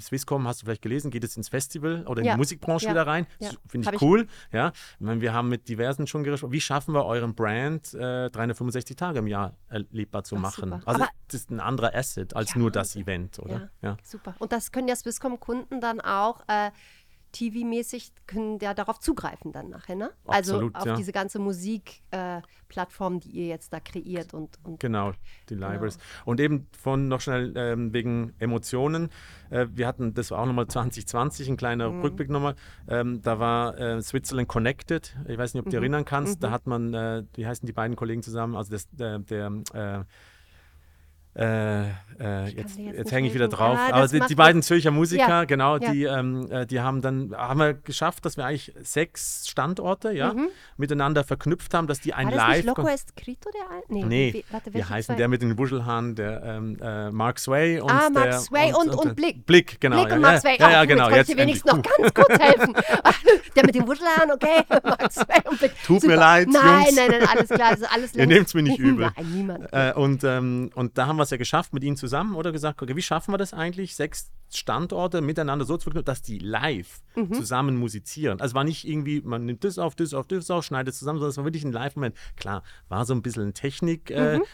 Swisscom, 0.00 0.46
hast 0.46 0.62
du 0.62 0.66
vielleicht 0.66 0.82
gelesen, 0.82 1.10
geht 1.10 1.24
es 1.24 1.36
ins 1.36 1.48
Festival 1.48 2.06
oder 2.06 2.20
in 2.20 2.26
Ja. 2.26 2.32
die 2.34 2.38
Musikbranche 2.38 2.86
Ja. 2.86 2.92
wieder 2.92 3.06
rein? 3.06 3.26
Ja. 3.38 3.50
Finde 3.66 3.86
Hab 3.86 3.94
ich 3.94 4.00
ich- 4.02 4.06
cool, 4.06 4.26
ja. 4.52 4.72
Ich 4.98 5.00
meine, 5.00 5.20
wir 5.20 5.32
haben 5.32 5.48
mit 5.48 5.68
diversen 5.68 6.06
schon 6.06 6.24
gesprochen, 6.24 6.52
wie 6.52 6.60
schaffen 6.60 6.94
wir 6.94 7.04
euren 7.04 7.34
Brand 7.34 7.94
äh, 7.94 8.30
365 8.30 8.96
Tage 8.96 9.18
im 9.20 9.26
Jahr 9.26 9.56
erlebbar 9.68 10.24
zu 10.24 10.36
Ach, 10.36 10.40
machen? 10.40 10.64
super. 10.70 10.80
Also 10.86 11.02
Aber- 11.02 11.10
das 11.28 11.40
ist 11.42 11.50
ein 11.50 11.60
anderer 11.60 11.94
Asset 11.94 12.34
als 12.34 12.56
nur 12.56 12.70
das 12.70 12.96
Event, 12.96 13.38
oder? 13.38 13.70
Ja, 13.82 13.96
super. 14.02 14.34
Und 14.38 14.52
das 14.52 14.72
können 14.72 14.88
ja 14.88 14.96
Swisscom-Kunden 14.96 15.80
dann 15.80 16.00
auch 16.00 16.40
äh, 16.48 16.70
TV-mäßig, 17.32 18.12
können 18.26 18.58
ja 18.60 18.74
darauf 18.74 19.00
zugreifen 19.00 19.52
dann 19.52 19.70
nachher, 19.70 19.96
ne? 19.96 20.10
Absolut, 20.26 20.74
also 20.74 20.80
auf 20.82 20.86
ja. 20.86 20.96
diese 20.96 21.12
ganze 21.12 21.38
Musikplattform, 21.38 23.20
die 23.20 23.30
ihr 23.30 23.46
jetzt 23.46 23.72
da 23.72 23.80
kreiert 23.80 24.34
und, 24.34 24.58
und 24.64 24.80
Genau, 24.80 25.12
die 25.48 25.54
Libraries. 25.54 25.98
Und 26.24 26.40
eben 26.40 26.66
von 26.72 27.08
noch 27.08 27.20
schnell 27.20 27.52
ähm, 27.56 27.92
wegen 27.92 28.34
Emotionen. 28.38 29.10
Äh, 29.50 29.66
wir 29.72 29.86
hatten, 29.86 30.14
das 30.14 30.30
war 30.30 30.40
auch 30.40 30.46
nochmal 30.46 30.66
2020, 30.68 31.48
ein 31.48 31.56
kleiner 31.56 31.90
Mhm. 31.90 32.02
Rückblick 32.02 32.30
nochmal. 32.30 32.54
Ähm, 32.88 33.22
da 33.22 33.38
war 33.38 33.78
äh, 33.78 34.02
Switzerland 34.02 34.48
Connected. 34.48 35.16
Ich 35.26 35.38
weiß 35.38 35.54
nicht, 35.54 35.64
ob 35.64 35.70
du 35.70 35.76
Mhm. 35.76 35.82
erinnern 35.82 36.04
kannst. 36.04 36.42
Da 36.42 36.50
hat 36.50 36.66
man, 36.66 36.94
äh, 36.94 37.24
wie 37.34 37.46
heißen 37.46 37.66
die 37.66 37.72
beiden 37.72 37.96
Kollegen 37.96 38.22
zusammen? 38.22 38.56
Also 38.56 38.72
das, 38.72 38.88
der, 38.90 39.18
der 39.20 40.06
äh, 41.34 41.84
Äh, 42.20 42.44
jetzt 42.48 42.56
jetzt 42.56 42.76
jetzt 42.76 42.96
nicht 42.98 43.12
hänge 43.12 43.28
ich 43.28 43.34
wieder 43.34 43.48
drauf. 43.48 43.78
Ah, 43.80 43.94
Aber 43.94 44.06
die, 44.06 44.20
die 44.20 44.34
beiden 44.34 44.60
Zürcher 44.60 44.90
Musiker, 44.90 45.26
Ja, 45.26 45.44
genau, 45.44 45.78
ja. 45.78 45.90
die, 45.90 46.04
ähm, 46.04 46.46
äh, 46.50 46.66
die 46.66 46.80
haben 46.80 47.00
dann, 47.00 47.34
haben 47.34 47.58
wir 47.58 47.72
geschafft, 47.72 48.26
dass 48.26 48.36
wir 48.36 48.44
eigentlich 48.44 48.74
sechs 48.82 49.48
Standorte 49.48 50.12
ja, 50.12 50.34
Mhm. 50.34 50.48
miteinander 50.76 51.24
verknüpft 51.24 51.72
haben, 51.72 51.86
dass 51.86 51.98
die 52.00 52.12
ein 52.12 52.26
War 52.26 52.34
das 52.34 52.46
nicht 52.48 52.56
Live. 52.66 52.76
Loco 52.76 52.86
Escrito, 52.88 53.48
der 53.54 53.70
ein? 53.74 53.82
Nee, 53.88 54.04
Nee, 54.04 54.32
wie, 54.34 54.44
warte, 54.52 54.74
Wie 54.74 54.84
heißen 54.84 55.14
zwei? 55.14 55.16
der 55.18 55.28
mit 55.28 55.40
den 55.40 55.56
Wuschelhaaren? 55.56 56.14
Der 56.14 56.42
ähm, 56.44 56.76
äh, 56.82 57.10
Mark 57.10 57.38
Sway 57.38 57.80
und 57.80 57.90
Ah, 57.90 58.10
Mark 58.12 58.24
der, 58.24 58.38
Sway 58.40 58.74
und- 58.74 58.94
und 58.94 59.16
Blick. 59.16 59.46
Blick, 59.46 59.80
genau. 59.80 59.96
Blick 59.96 60.10
ja, 60.10 60.14
und 60.16 60.20
Mark 60.20 60.34
ja, 60.34 60.40
Sway. 60.40 60.56
Ja, 60.58 60.66
Oh, 60.66 60.70
ja, 60.72 60.80
puh, 60.82 60.86
genau. 60.88 61.08
Jetzt, 61.08 61.30
endlich. 61.30 61.36
wenigstens 61.38 61.72
noch 61.72 61.82
ganz 61.82 62.12
kurz 62.14 62.38
helfen. 62.38 62.74
der 63.56 63.64
mit 63.64 63.74
dem 63.74 63.86
Wuschelhaaren, 63.88 64.30
okay. 64.32 64.62
Mark 64.84 65.10
Sway 65.10 65.40
und 65.48 65.58
Blick. 65.58 65.72
Tut 65.86 66.02
mir 66.02 66.10
Super. 66.10 66.16
leid, 66.16 66.48
Nein, 66.50 66.62
Jungs. 66.84 66.96
nein, 66.96 67.10
nein, 67.18 67.28
alles 67.34 67.48
klar. 67.48 67.70
Das 67.70 67.80
ist 67.80 67.90
alles 67.94 68.12
Ihr 68.14 68.18
längst- 68.26 68.28
nehmt's 68.34 68.54
mir 68.54 68.62
nicht 68.62 68.78
übel. 68.78 69.10
Nein, 69.16 69.30
niemand. 69.32 69.68
Äh, 69.72 69.94
und, 69.94 70.22
ähm, 70.24 70.70
und 70.74 70.98
da 70.98 71.06
haben 71.06 71.16
wir 71.20 71.24
es 71.24 71.30
ja 71.30 71.36
geschafft 71.36 71.72
mit 71.72 71.84
ihnen 71.84 71.96
zusammen 71.96 72.34
oder 72.34 72.50
gesagt, 72.52 72.82
okay, 72.82 72.96
wie 72.96 73.02
schaffen 73.02 73.32
wir 73.32 73.38
das 73.38 73.52
eigentlich, 73.54 73.94
sechs 73.94 74.30
Standorte 74.52 75.20
miteinander 75.20 75.64
so 75.64 75.76
zu 75.76 75.84
verknüpfen, 75.84 76.06
dass 76.06 76.22
die 76.22 76.38
live 76.38 77.00
Mhm. 77.14 77.32
zusammen 77.34 77.76
musizieren. 77.76 78.40
Also 78.40 78.54
war 78.54 78.64
nicht 78.64 78.86
irgendwie, 78.88 79.20
man 79.20 79.44
nimmt 79.44 79.62
das 79.64 79.78
auf, 79.78 79.94
das 79.94 80.12
auf, 80.14 80.26
das 80.26 80.50
auf, 80.50 80.64
schneidet 80.64 80.94
zusammen, 80.94 81.18
sondern 81.18 81.30
es 81.30 81.36
war 81.36 81.44
wirklich 81.44 81.64
ein 81.64 81.72
Live-Moment. 81.72 82.16
Klar, 82.36 82.62
war 82.88 83.04
so 83.04 83.14
ein 83.14 83.22
bisschen 83.22 83.52
Technik- 83.54 84.10
äh, 84.10 84.38
Mhm. 84.38 84.44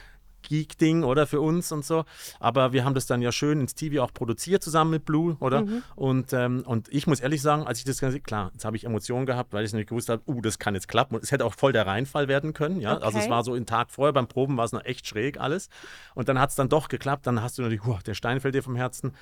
Geek-Ding 0.46 1.04
oder 1.04 1.26
für 1.26 1.40
uns 1.40 1.70
und 1.72 1.84
so. 1.84 2.04
Aber 2.40 2.72
wir 2.72 2.84
haben 2.84 2.94
das 2.94 3.06
dann 3.06 3.20
ja 3.20 3.32
schön 3.32 3.60
ins 3.60 3.74
TV 3.74 4.02
auch 4.02 4.12
produziert 4.14 4.62
zusammen 4.62 4.90
mit 4.92 5.04
Blue, 5.04 5.36
oder? 5.40 5.62
Mhm. 5.62 5.82
Und, 5.94 6.32
ähm, 6.32 6.62
und 6.66 6.88
ich 6.92 7.06
muss 7.06 7.20
ehrlich 7.20 7.42
sagen, 7.42 7.66
als 7.66 7.78
ich 7.80 7.84
das 7.84 8.00
Ganze, 8.00 8.20
klar, 8.20 8.50
jetzt 8.54 8.64
habe 8.64 8.76
ich 8.76 8.84
Emotionen 8.84 9.26
gehabt, 9.26 9.52
weil 9.52 9.64
ich 9.64 9.72
nicht 9.72 9.88
gewusst 9.88 10.08
habe, 10.08 10.22
uh, 10.26 10.40
das 10.40 10.58
kann 10.58 10.74
jetzt 10.74 10.88
klappen. 10.88 11.14
Und 11.16 11.22
es 11.24 11.30
hätte 11.32 11.44
auch 11.44 11.54
voll 11.54 11.72
der 11.72 11.86
Reinfall 11.86 12.28
werden 12.28 12.54
können, 12.54 12.80
ja. 12.80 12.96
Also 12.98 13.18
es 13.18 13.24
Okay. 13.24 13.30
war 13.30 13.44
so 13.44 13.52
einen 13.54 13.66
Tag 13.66 13.90
vorher, 13.90 14.12
beim 14.12 14.28
Proben 14.28 14.56
war 14.56 14.64
es 14.64 14.72
noch 14.72 14.84
echt 14.84 15.06
schräg 15.06 15.38
alles. 15.38 15.68
Und 16.14 16.28
dann 16.28 16.38
hat 16.40 16.50
es 16.50 16.56
dann 16.56 16.68
doch 16.68 16.88
geklappt, 16.88 17.26
dann 17.26 17.42
hast 17.42 17.58
du 17.58 17.62
natürlich, 17.62 17.84
huh, 17.84 17.98
der 18.06 18.14
Stein 18.14 18.40
fällt 18.40 18.54
dir 18.54 18.62
vom 18.62 18.76
Herzen. 18.76 19.12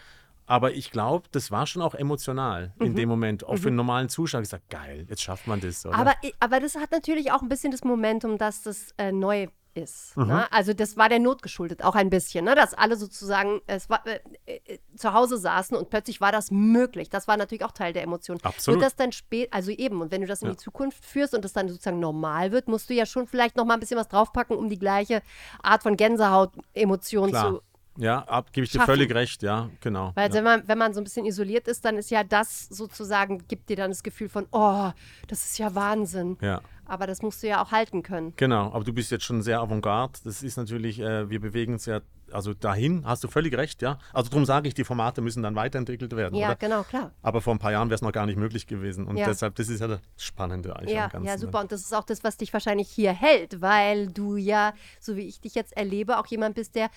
Aber 0.47 0.73
ich 0.75 0.91
glaube, 0.91 1.27
das 1.33 1.51
war 1.51 1.67
schon 1.67 1.81
auch 1.81 1.95
emotional 1.95 2.75
Mhm. 2.79 2.87
in 2.87 2.95
dem 2.97 3.09
Moment. 3.09 3.45
Auch 3.47 3.57
für 3.57 3.69
einen 3.69 3.77
normalen 3.77 4.11
Zuschauer 4.11 4.43
gesagt, 4.43 4.69
geil, 4.69 5.07
jetzt 5.09 5.23
schafft 5.23 5.47
man 5.47 5.61
das. 5.61 5.87
Oder? 5.87 5.97
Aber, 5.97 6.13
aber 6.39 6.61
das 6.61 6.75
hat 6.77 6.91
natürlich 6.91 7.33
auch 7.33 7.41
ein 7.41 7.49
bisschen 7.49 7.71
das 7.71 7.83
Momentum, 7.83 8.37
dass 8.37 8.61
das 8.63 8.89
äh, 8.99 9.11
neu 9.11 9.47
ist. 9.75 10.17
Mhm. 10.17 10.27
Ne? 10.27 10.53
Also 10.53 10.73
das 10.73 10.97
war 10.97 11.09
der 11.09 11.19
Not 11.19 11.43
geschuldet, 11.43 11.83
auch 11.83 11.95
ein 11.95 12.11
bisschen, 12.11 12.45
ne? 12.45 12.55
dass 12.55 12.75
alle 12.75 12.97
sozusagen 12.97 13.61
es 13.67 13.91
war, 13.91 14.03
äh, 14.07 14.21
äh, 14.47 14.79
zu 14.97 15.13
Hause 15.13 15.39
saßen 15.39 15.77
und 15.77 15.91
plötzlich 15.91 16.21
war 16.21 16.33
das 16.33 16.51
möglich. 16.51 17.11
Das 17.11 17.29
war 17.29 17.37
natürlich 17.37 17.65
auch 17.65 17.73
Teil 17.73 17.93
der 17.93 18.03
Emotion. 18.03 18.39
Absolut. 18.43 18.81
Wird 18.81 18.87
das 18.87 18.97
dann 18.97 19.13
spät, 19.13 19.53
also 19.53 19.71
eben, 19.71 20.01
und 20.01 20.11
wenn 20.11 20.21
du 20.21 20.27
das 20.27 20.43
in 20.43 20.49
Ja. 20.49 20.55
die 20.55 20.59
Zukunft 20.59 21.05
führst 21.05 21.35
und 21.35 21.45
das 21.45 21.53
dann 21.53 21.69
sozusagen 21.69 22.01
normal 22.01 22.53
wird, 22.53 22.69
musst 22.69 22.89
du 22.91 22.95
ja 22.95 23.07
schon 23.07 23.27
vielleicht 23.27 23.57
noch 23.57 23.65
mal 23.65 23.75
ein 23.75 23.81
bisschen 23.81 23.99
was 23.99 24.09
draufpacken, 24.09 24.57
um 24.57 24.69
die 24.69 24.79
gleiche 24.79 25.23
Art 25.63 25.83
von 25.83 25.97
Gänsehaut-Emotion 25.97 27.33
zu 27.33 27.63
Ja, 27.97 28.19
ab, 28.25 28.53
gebe 28.53 28.65
ich 28.65 28.73
dir 28.73 28.79
schaffen. 28.79 28.93
völlig 28.93 29.15
recht, 29.15 29.43
ja, 29.43 29.71
genau. 29.81 30.13
weil 30.15 30.29
ja. 30.29 30.35
wenn, 30.35 30.45
man, 30.45 30.63
wenn 30.69 30.79
man 30.79 30.93
so 30.95 31.01
ein 31.01 31.05
bisschen 31.05 31.27
isoliert 31.27 31.69
ist, 31.69 31.85
dann 31.85 31.97
ist 31.97 32.11
ja 32.11 32.25
das 32.25 32.67
sozusagen, 32.69 33.47
gibt 33.47 33.69
dir 33.69 33.77
dann 33.77 33.91
das 33.91 34.03
Gefühl 34.03 34.29
von, 34.29 34.47
oh, 34.51 34.91
das 35.29 35.45
ist 35.45 35.59
ja 35.59 35.75
Wahnsinn. 35.75 36.37
ja. 36.41 36.61
Aber 36.87 37.07
das 37.07 37.23
musst 37.23 37.43
du 37.43 37.47
ja 37.49 37.65
auch 37.65 37.73
halten 37.73 38.03
können. 38.03 38.35
Genau, 38.37 38.71
aber 38.75 38.85
du 38.85 38.93
bist 38.93 39.11
jetzt 39.11 39.25
schon 39.25 39.41
sehr 39.41 39.59
avantgarde. 39.61 40.19
Das 40.25 40.43
ist 40.43 40.59
natürlich, 40.59 41.01
äh, 41.01 41.31
wir 41.31 41.41
bewegen 41.41 41.73
uns 41.73 41.87
ja, 41.87 42.03
also 42.31 42.53
dahin, 42.53 43.07
hast 43.07 43.25
du 43.25 43.29
völlig 43.29 43.57
recht, 43.57 43.81
ja. 43.81 43.97
Also 44.13 44.29
darum 44.29 44.45
sage 44.45 44.69
ich, 44.69 44.75
die 44.75 44.85
Formate 44.85 45.23
müssen 45.23 45.43
dann 45.43 45.55
weiterentwickelt 45.55 46.15
werden, 46.15 46.35
Ja, 46.35 46.49
oder? 46.49 46.57
genau, 46.57 46.83
klar. 46.83 47.13
Aber 47.23 47.41
vor 47.41 47.55
ein 47.55 47.59
paar 47.59 47.73
Jahren 47.73 47.89
wäre 47.89 47.95
es 47.95 48.03
noch 48.03 48.13
gar 48.13 48.27
nicht 48.27 48.37
möglich 48.37 48.67
gewesen. 48.67 49.07
Und 49.07 49.17
Ja. 49.17 49.25
deshalb, 49.29 49.55
das 49.55 49.71
ist 49.71 49.81
ja 49.81 49.89
das 49.89 50.01
Spannende 50.19 50.77
eigentlich 50.77 50.95
Ja, 50.95 51.05
am 51.07 51.11
Ganzen. 51.13 51.27
ja, 51.27 51.33
ne? 51.33 51.39
super. 51.39 51.61
Und 51.61 51.73
das 51.73 51.81
ist 51.81 51.95
auch 51.95 52.05
das, 52.05 52.23
was 52.23 52.37
dich 52.37 52.53
wahrscheinlich 52.53 52.91
hier 52.91 53.15
hält, 53.15 53.63
weil 53.63 54.09
du 54.09 54.37
ja, 54.37 54.75
so 55.01 55.17
wie 55.17 55.23
ich 55.27 55.41
dich 55.41 55.55
jetzt 55.55 55.75
erlebe, 55.75 56.19
auch 56.19 56.27
jemand 56.27 56.55
bist, 56.55 56.75
der 56.75 56.91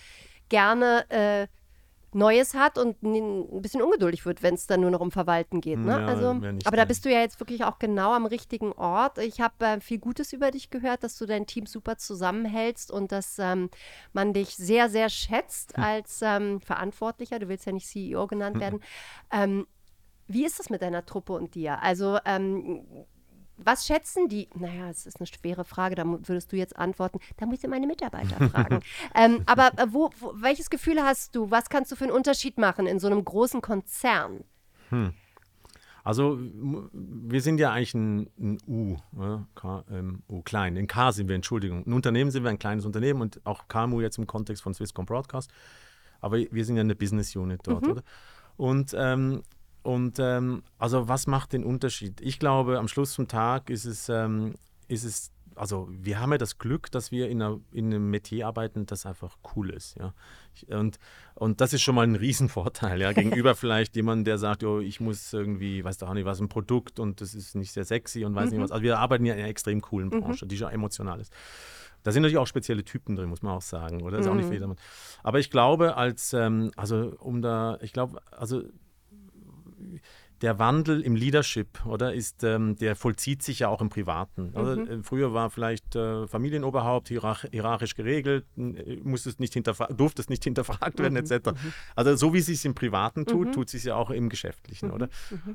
gerne 0.50 1.10
äh, 1.10 1.48
Neues 2.14 2.54
hat 2.54 2.78
und 2.78 3.04
ein 3.04 3.62
bisschen 3.62 3.82
ungeduldig 3.82 4.26
wird, 4.26 4.42
wenn 4.42 4.56
es 4.56 4.66
dann 4.66 4.82
nur 4.82 4.90
noch 4.90 5.02
um 5.02 5.12
Verwalten 5.12 5.60
geht. 5.62 5.78
Ne? 5.78 5.92
Ja, 5.92 6.06
also, 6.06 6.30
aber 6.66 6.78
da 6.78 6.86
bist 6.86 7.04
du 7.06 7.12
ja 7.12 7.20
jetzt 7.20 7.40
wirklich 7.40 7.66
auch 7.66 7.80
genau 7.80 8.14
am 8.14 8.26
richtigen 8.26 8.72
Ort. 8.72 9.18
Ich 9.18 9.42
habe 9.42 9.66
äh, 9.66 9.80
viel 9.82 10.00
Gutes 10.00 10.32
über 10.32 10.50
dich 10.52 10.70
gehört, 10.70 11.04
dass 11.04 11.18
du 11.18 11.26
dein 11.26 11.46
Team 11.46 11.66
super 11.66 11.98
zusammenhältst 11.98 12.92
und 12.92 13.12
dass 13.12 13.38
ähm, 13.40 13.70
man 14.14 14.34
dich 14.34 14.56
sehr, 14.56 14.90
sehr 14.90 15.10
schätzt 15.10 15.76
Hm. 15.76 15.84
als 15.84 16.22
ähm, 16.24 16.62
Verantwortlicher. 16.62 17.40
Du 17.40 17.50
willst 17.50 17.66
ja 17.66 17.74
nicht 17.74 17.88
CEO 17.88 18.26
genannt 18.28 18.60
werden. 18.60 18.80
Ähm, 19.32 19.68
wie 20.28 20.46
ist 20.46 20.60
es 20.60 20.70
mit 20.70 20.82
deiner 20.82 21.06
Truppe 21.06 21.34
und 21.34 21.56
dir? 21.56 21.82
Also, 21.82 22.20
ähm, 22.26 22.86
was 23.58 23.86
schätzen 23.88 24.28
die? 24.30 24.48
Naja, 24.56 24.90
es 24.90 25.06
ist 25.06 25.20
eine 25.20 25.28
schwere 25.28 25.64
Frage, 25.66 25.96
da 25.96 26.04
würdest 26.06 26.52
du 26.52 26.56
jetzt 26.56 26.76
antworten. 26.78 27.20
Da 27.38 27.46
muss 27.46 27.64
ich 27.64 27.70
meine 27.70 27.88
Mitarbeiter 27.88 28.50
fragen. 28.50 28.80
ähm, 29.16 29.42
aber 29.46 29.72
äh, 29.78 29.88
wo, 29.90 30.10
wo, 30.20 30.34
welches 30.36 30.70
Gefühl 30.70 31.02
hast 31.02 31.36
du? 31.36 31.50
Was 31.52 31.70
kannst 31.70 31.92
du 31.92 31.96
für 31.96 32.04
einen 32.06 32.14
Unterschied 32.14 32.58
machen 32.58 32.88
in 32.88 33.00
so 33.00 33.08
einem 33.08 33.24
großen 33.26 33.62
Konzern? 33.62 34.44
Also 36.04 36.36
m- 36.36 36.90
wir 36.94 37.42
sind 37.42 37.60
ja 37.60 37.72
eigentlich 37.74 37.94
ein, 37.94 38.30
ein 38.40 38.58
U, 38.68 38.98
ne? 39.12 39.46
K, 39.56 39.84
ähm, 39.92 40.24
U 40.30 40.42
klein. 40.42 40.76
In 40.78 40.88
K 40.88 41.12
sind 41.12 41.28
wir, 41.28 41.36
Entschuldigung. 41.36 41.86
Ein 41.86 41.94
Unternehmen 41.94 42.32
sind 42.32 42.44
wir 42.44 42.50
ein 42.50 42.60
kleines 42.60 42.86
Unternehmen 42.86 43.22
und 43.22 43.42
auch 43.46 43.68
KMU 43.68 44.00
jetzt 44.02 44.18
im 44.18 44.28
Kontext 44.28 44.64
von 44.64 44.74
Swisscom 44.74 45.06
Broadcast. 45.06 45.52
Aber 46.22 46.38
wir 46.38 46.66
sind 46.66 46.78
ja 46.78 46.82
eine 46.82 46.96
Business 46.96 47.36
Unit 47.36 47.62
dort, 47.64 47.86
oder? 47.88 48.04
Und, 48.56 48.96
ähm, 48.98 49.44
und 49.88 50.20
ähm, 50.20 50.64
also 50.78 51.08
was 51.08 51.28
macht 51.28 51.54
den 51.54 51.64
Unterschied? 51.64 52.20
Ich 52.20 52.40
glaube, 52.40 52.78
am 52.78 52.90
Schluss 52.90 53.16
vom 53.16 53.30
Tag 53.30 53.70
ist 53.70 53.86
es, 53.86 54.10
ähm, 54.10 54.56
ist 54.90 55.06
es 55.06 55.32
also 55.56 55.88
wir 55.90 56.20
haben 56.20 56.34
ja 56.34 56.38
das 56.38 56.58
Glück, 56.58 56.92
dass 56.92 57.10
wir 57.14 57.30
in, 57.30 57.42
einer, 57.42 57.62
in 57.72 57.86
einem 57.86 58.10
Metier 58.10 58.48
arbeiten, 58.48 58.86
das 58.86 59.06
einfach 59.06 59.38
cool 59.56 59.70
ist. 59.70 59.96
Ja? 59.98 60.14
Und, 60.78 61.00
und 61.36 61.62
das 61.62 61.72
ist 61.72 61.84
schon 61.84 61.96
mal 61.96 62.06
ein 62.06 62.16
Riesenvorteil, 62.16 63.00
ja, 63.00 63.14
gegenüber 63.14 63.56
vielleicht 63.56 63.96
jemandem, 63.96 64.26
der 64.26 64.38
sagt, 64.38 64.66
oh, 64.66 64.82
ich 64.82 65.00
muss 65.00 65.32
irgendwie, 65.32 65.86
weiß 65.86 66.00
doch 66.00 66.10
auch 66.10 66.14
nicht, 66.14 66.26
was 66.26 66.42
ein 66.42 66.50
Produkt 66.50 67.00
und 67.00 67.22
das 67.22 67.34
ist 67.34 67.56
nicht 67.56 67.72
sehr 67.72 67.86
sexy 67.86 68.26
und 68.26 68.36
weiß 68.36 68.52
nicht 68.52 68.60
was. 68.60 68.72
Also 68.72 68.84
wir 68.84 69.00
arbeiten 69.00 69.26
ja 69.26 69.36
in 69.36 69.40
einer 69.40 69.50
extrem 69.50 69.80
coolen 69.80 70.10
Branche, 70.10 70.46
die 70.48 70.58
schon 70.58 70.70
emotional 70.70 71.22
ist. 71.22 71.32
Da 72.04 72.12
sind 72.12 72.24
natürlich 72.24 72.40
auch 72.40 72.48
spezielle 72.48 72.84
Typen 72.84 73.16
drin, 73.16 73.30
muss 73.30 73.42
man 73.42 73.54
auch 73.54 73.62
sagen, 73.62 74.02
oder? 74.02 74.20
Ist 74.20 74.28
auch 74.28 74.36
nicht 74.36 74.48
für 74.48 74.54
jedermann. 74.54 74.78
Aber 75.24 75.40
ich 75.40 75.50
glaube, 75.50 75.96
als, 75.96 76.34
ähm, 76.34 76.72
also 76.76 77.16
um 77.20 77.42
da, 77.42 77.78
ich 77.82 77.94
glaube, 77.94 78.22
also 78.32 78.64
der 80.42 80.60
Wandel 80.60 81.02
im 81.02 81.16
Leadership, 81.16 81.84
oder, 81.86 82.14
ist, 82.14 82.44
ähm, 82.44 82.76
der 82.78 82.96
vollzieht 82.96 83.42
sich 83.42 83.60
ja 83.60 83.70
auch 83.70 83.82
im 83.82 83.90
Privaten. 83.90 84.52
Oder? 84.54 84.78
Äh, 84.78 85.00
Früher 85.02 85.34
war 85.34 85.50
vielleicht 85.50 85.96
äh, 85.96 86.28
Familienoberhaupt 86.28 87.08
hierarch 87.08 87.48
hierarchisch 87.52 87.96
geregelt, 87.96 88.46
äh, 88.56 88.98
musstest 89.04 89.40
nicht 89.40 89.56
durfte 89.56 90.22
es 90.22 90.30
nicht 90.30 90.44
hinterfragt 90.44 91.00
werden, 91.00 91.16
etc. 91.18 91.50
Also 91.96 92.16
so 92.16 92.34
wie 92.34 92.40
es 92.40 92.46
sich 92.46 92.64
im 92.66 92.76
Privaten 92.76 93.26
tut, 93.26 93.54
tut 93.54 93.66
es 93.68 93.72
sich 93.72 93.86
ja 93.86 93.96
auch 93.96 94.12
im 94.12 94.30
Geschäftlichen, 94.30 94.92
oder? 94.92 95.10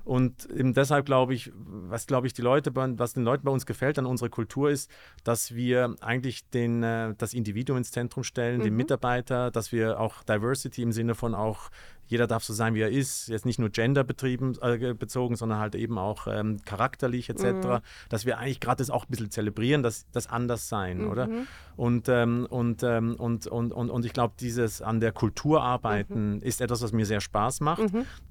Und 0.05 0.51
eben 0.51 0.75
deshalb 0.75 1.07
glaube 1.07 1.35
ich, 1.35 1.53
was 1.55 2.07
glaube 2.07 2.27
ich 2.27 2.33
die 2.33 2.43
Leute, 2.43 2.73
bei, 2.73 2.99
was 2.99 3.13
den 3.13 3.23
Leuten 3.23 3.45
bei 3.45 3.53
uns 3.53 3.67
gefällt 3.67 3.99
an 3.99 4.07
unserer 4.07 4.31
Kultur 4.31 4.71
ist, 4.71 4.91
dass 5.23 5.55
wir 5.55 5.95
eigentlich 6.01 6.49
den, 6.51 6.83
äh, 6.83 7.15
das 7.17 7.35
Individuum 7.35 7.79
ins 7.79 7.93
Zentrum 7.93 8.25
stellen, 8.25 8.63
den 8.63 8.75
Mitarbeiter, 8.75 9.51
dass 9.51 9.71
wir 9.71 10.01
auch 10.01 10.25
Diversity 10.25 10.83
im 10.83 10.93
Sinne 10.93 11.15
von 11.15 11.35
auch 11.35 11.71
jeder 12.13 12.27
darf 12.27 12.45
so 12.45 12.53
sein, 12.53 12.75
wie 12.75 12.83
er 12.83 12.91
ist, 12.91 13.29
jetzt 13.29 13.47
nicht 13.47 13.59
nur 13.59 13.71
genderbetrieben 13.71 14.57
äh, 14.61 14.95
bezogen, 14.95 15.35
sondern 15.35 15.59
halt 15.59 15.75
eben 15.75 15.99
auch 15.99 16.27
ähm, 16.27 16.59
charakterlich 16.65 17.29
etc., 17.31 17.83
dass 18.09 18.27
wir 18.27 18.39
eigentlich 18.39 18.61
gerade 18.61 18.79
das 18.79 18.91
auch 18.91 19.05
ein 19.05 19.11
bisschen 19.11 19.31
zelebrieren, 19.31 19.83
das, 19.83 20.07
das 20.13 20.29
Anderssein, 20.29 21.07
oder? 21.07 21.29
Und, 21.77 22.09
ähm, 22.09 22.47
und, 22.51 22.83
ähm, 22.83 23.17
und, 23.17 23.47
und, 23.47 23.73
und, 23.73 23.91
und 23.91 24.05
ich 24.05 24.13
glaube, 24.13 24.35
dieses 24.39 24.83
an 24.83 25.01
der 25.01 25.13
Kultur 25.13 25.63
arbeiten 25.63 26.43
ist 26.43 26.61
etwas, 26.61 26.83
was 26.83 26.93
mir 26.93 27.07
sehr 27.07 27.21
Spaß 27.21 27.61
macht, 27.61 27.83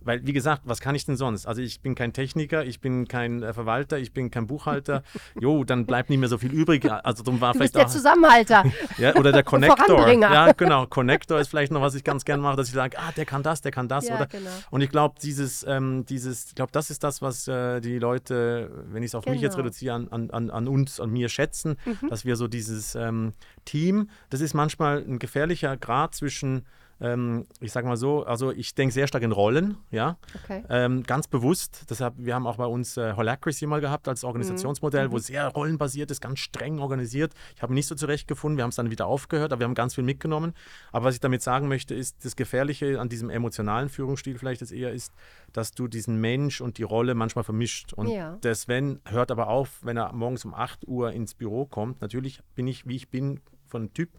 weil, 0.02 0.26
wie 0.26 0.34
gesagt, 0.34 0.62
was 0.66 0.80
kann 0.80 0.94
ich 0.94 1.06
denn 1.06 1.16
sonst? 1.16 1.48
Also 1.48 1.62
ich 1.62 1.82
bin 1.82 1.96
kein 1.96 2.14
Techniker, 2.14 2.64
ich 2.64 2.82
bin 2.82 3.08
kein 3.08 3.42
äh, 3.42 3.54
Verwalter, 3.54 3.98
ich 3.98 4.14
bin 4.14 4.30
kein 4.30 4.46
Buchhalter, 4.46 5.04
jo, 5.40 5.64
dann 5.64 5.86
bleibt 5.88 6.10
nicht 6.10 6.20
mehr 6.20 6.30
so 6.30 6.38
viel 6.38 6.52
übrig, 6.54 6.86
also 6.90 7.24
darum 7.24 7.42
war 7.42 7.54
Du 7.54 7.60
bist 7.60 7.74
vielleicht 7.74 7.76
der 7.76 7.86
auch... 7.86 7.92
Zusammenhalter. 7.92 8.64
Ja, 8.98 9.16
oder 9.16 9.32
der 9.32 9.44
Connector. 9.52 10.08
Ja, 10.12 10.52
genau. 10.52 10.86
Connector 10.86 11.40
ist 11.40 11.48
vielleicht 11.48 11.72
noch, 11.72 11.82
was 11.82 11.96
ich 11.96 12.04
ganz 12.04 12.26
gerne 12.26 12.44
mache, 12.44 12.58
dass 12.58 12.68
ich 12.68 12.74
sage, 12.74 12.98
ah, 13.00 13.12
der 13.16 13.26
kann 13.26 13.42
das, 13.42 13.62
der 13.62 13.71
kann 13.72 13.88
das, 13.88 14.08
Ja, 14.08 14.16
oder? 14.16 14.28
genau. 14.28 14.50
Und 14.70 14.82
ich 14.82 14.90
glaube, 14.90 15.16
dieses, 15.22 15.66
ähm, 15.68 16.06
dieses, 16.08 16.46
ich 16.48 16.56
glaube, 16.56 16.72
das 16.72 16.90
ist 16.90 17.04
das, 17.04 17.22
was 17.22 17.48
äh, 17.48 17.80
die 17.82 17.98
Leute, 18.00 18.84
wenn 18.92 19.04
ich 19.04 19.10
es 19.12 19.16
auf 19.16 19.26
mich 19.26 19.42
jetzt 19.42 19.54
Genau. 19.56 19.64
reduziere, 19.66 19.96
an, 19.96 20.08
an, 20.12 20.30
an, 20.32 20.50
an 20.50 20.68
uns, 20.68 21.00
an 21.00 21.10
mir 21.10 21.30
schätzen, 21.30 21.78
Mhm. 21.86 22.10
dass 22.10 22.26
wir 22.26 22.36
so 22.36 22.48
dieses 22.48 22.96
ähm, 22.96 23.34
Team, 23.66 24.10
das 24.30 24.42
ist 24.42 24.54
manchmal 24.54 25.00
ein 25.08 25.20
gefährlicher 25.20 25.78
Grad 25.78 26.16
zwischen 26.16 26.66
ähm, 27.04 27.48
ich 27.60 27.72
sage 27.72 27.88
mal 27.88 27.98
so, 27.98 28.24
also 28.26 28.52
ich 28.52 28.76
denke 28.76 28.94
sehr 28.94 29.08
stark 29.08 29.24
in 29.24 29.32
Rollen, 29.32 29.76
ja, 29.90 30.18
Okay. 30.44 30.64
ähm, 30.70 31.02
ganz 31.02 31.28
bewusst. 31.28 31.88
Deshalb, 31.90 32.14
wir 32.18 32.36
haben 32.36 32.46
auch 32.46 32.58
bei 32.58 32.66
uns 32.68 32.96
äh, 32.96 33.14
Holacracy 33.16 33.66
mal 33.66 33.82
gehabt 33.82 34.08
als 34.08 34.24
Organisationsmodell, 34.24 35.08
Mhm. 35.08 35.12
wo 35.12 35.18
sehr 35.18 35.48
rollenbasiert 35.48 36.12
ist, 36.12 36.22
ganz 36.22 36.38
streng 36.38 36.78
organisiert. 36.78 37.34
Ich 37.56 37.64
habe 37.64 37.74
mich 37.74 37.78
nicht 37.80 37.88
so 37.88 37.96
zurechtgefunden, 37.96 38.58
wir 38.58 38.64
haben 38.66 38.70
es 38.70 38.76
dann 38.76 38.92
wieder 38.92 39.08
aufgehört, 39.08 39.52
aber 39.52 39.62
wir 39.62 39.66
haben 39.66 39.74
ganz 39.74 39.96
viel 39.96 40.04
mitgenommen. 40.04 40.54
Aber 40.92 41.06
was 41.06 41.16
ich 41.16 41.20
damit 41.22 41.42
sagen 41.42 41.68
möchte, 41.68 41.96
ist, 41.96 42.24
das 42.24 42.36
Gefährliche 42.36 43.00
an 43.02 43.10
diesem 43.10 43.32
emotionalen 43.32 43.90
Führungsstil 43.90 44.38
vielleicht 44.38 44.62
ist 44.62 44.72
eher 44.72 44.94
ist, 44.94 45.12
dass 45.54 45.72
du 45.72 45.88
diesen 45.88 46.22
Mensch 46.22 46.62
und 46.62 46.78
die 46.78 46.84
Rolle 46.84 47.16
manchmal 47.16 47.44
vermischt. 47.44 47.94
Und 47.94 48.10
Ja. 48.10 48.36
der 48.44 48.54
Sven 48.54 49.00
hört 49.10 49.32
aber 49.32 49.48
auf, 49.48 49.80
wenn 49.82 49.98
er 49.98 50.14
morgens 50.14 50.46
um 50.46 50.54
8 50.54 50.88
Uhr 50.88 51.14
ins 51.14 51.34
Büro 51.34 51.66
kommt. 51.66 52.00
Natürlich 52.02 52.42
bin 52.54 52.68
ich, 52.68 52.88
wie 52.88 52.96
ich 52.98 53.10
bin, 53.10 53.40
von 53.72 53.94
Typ. 53.94 54.10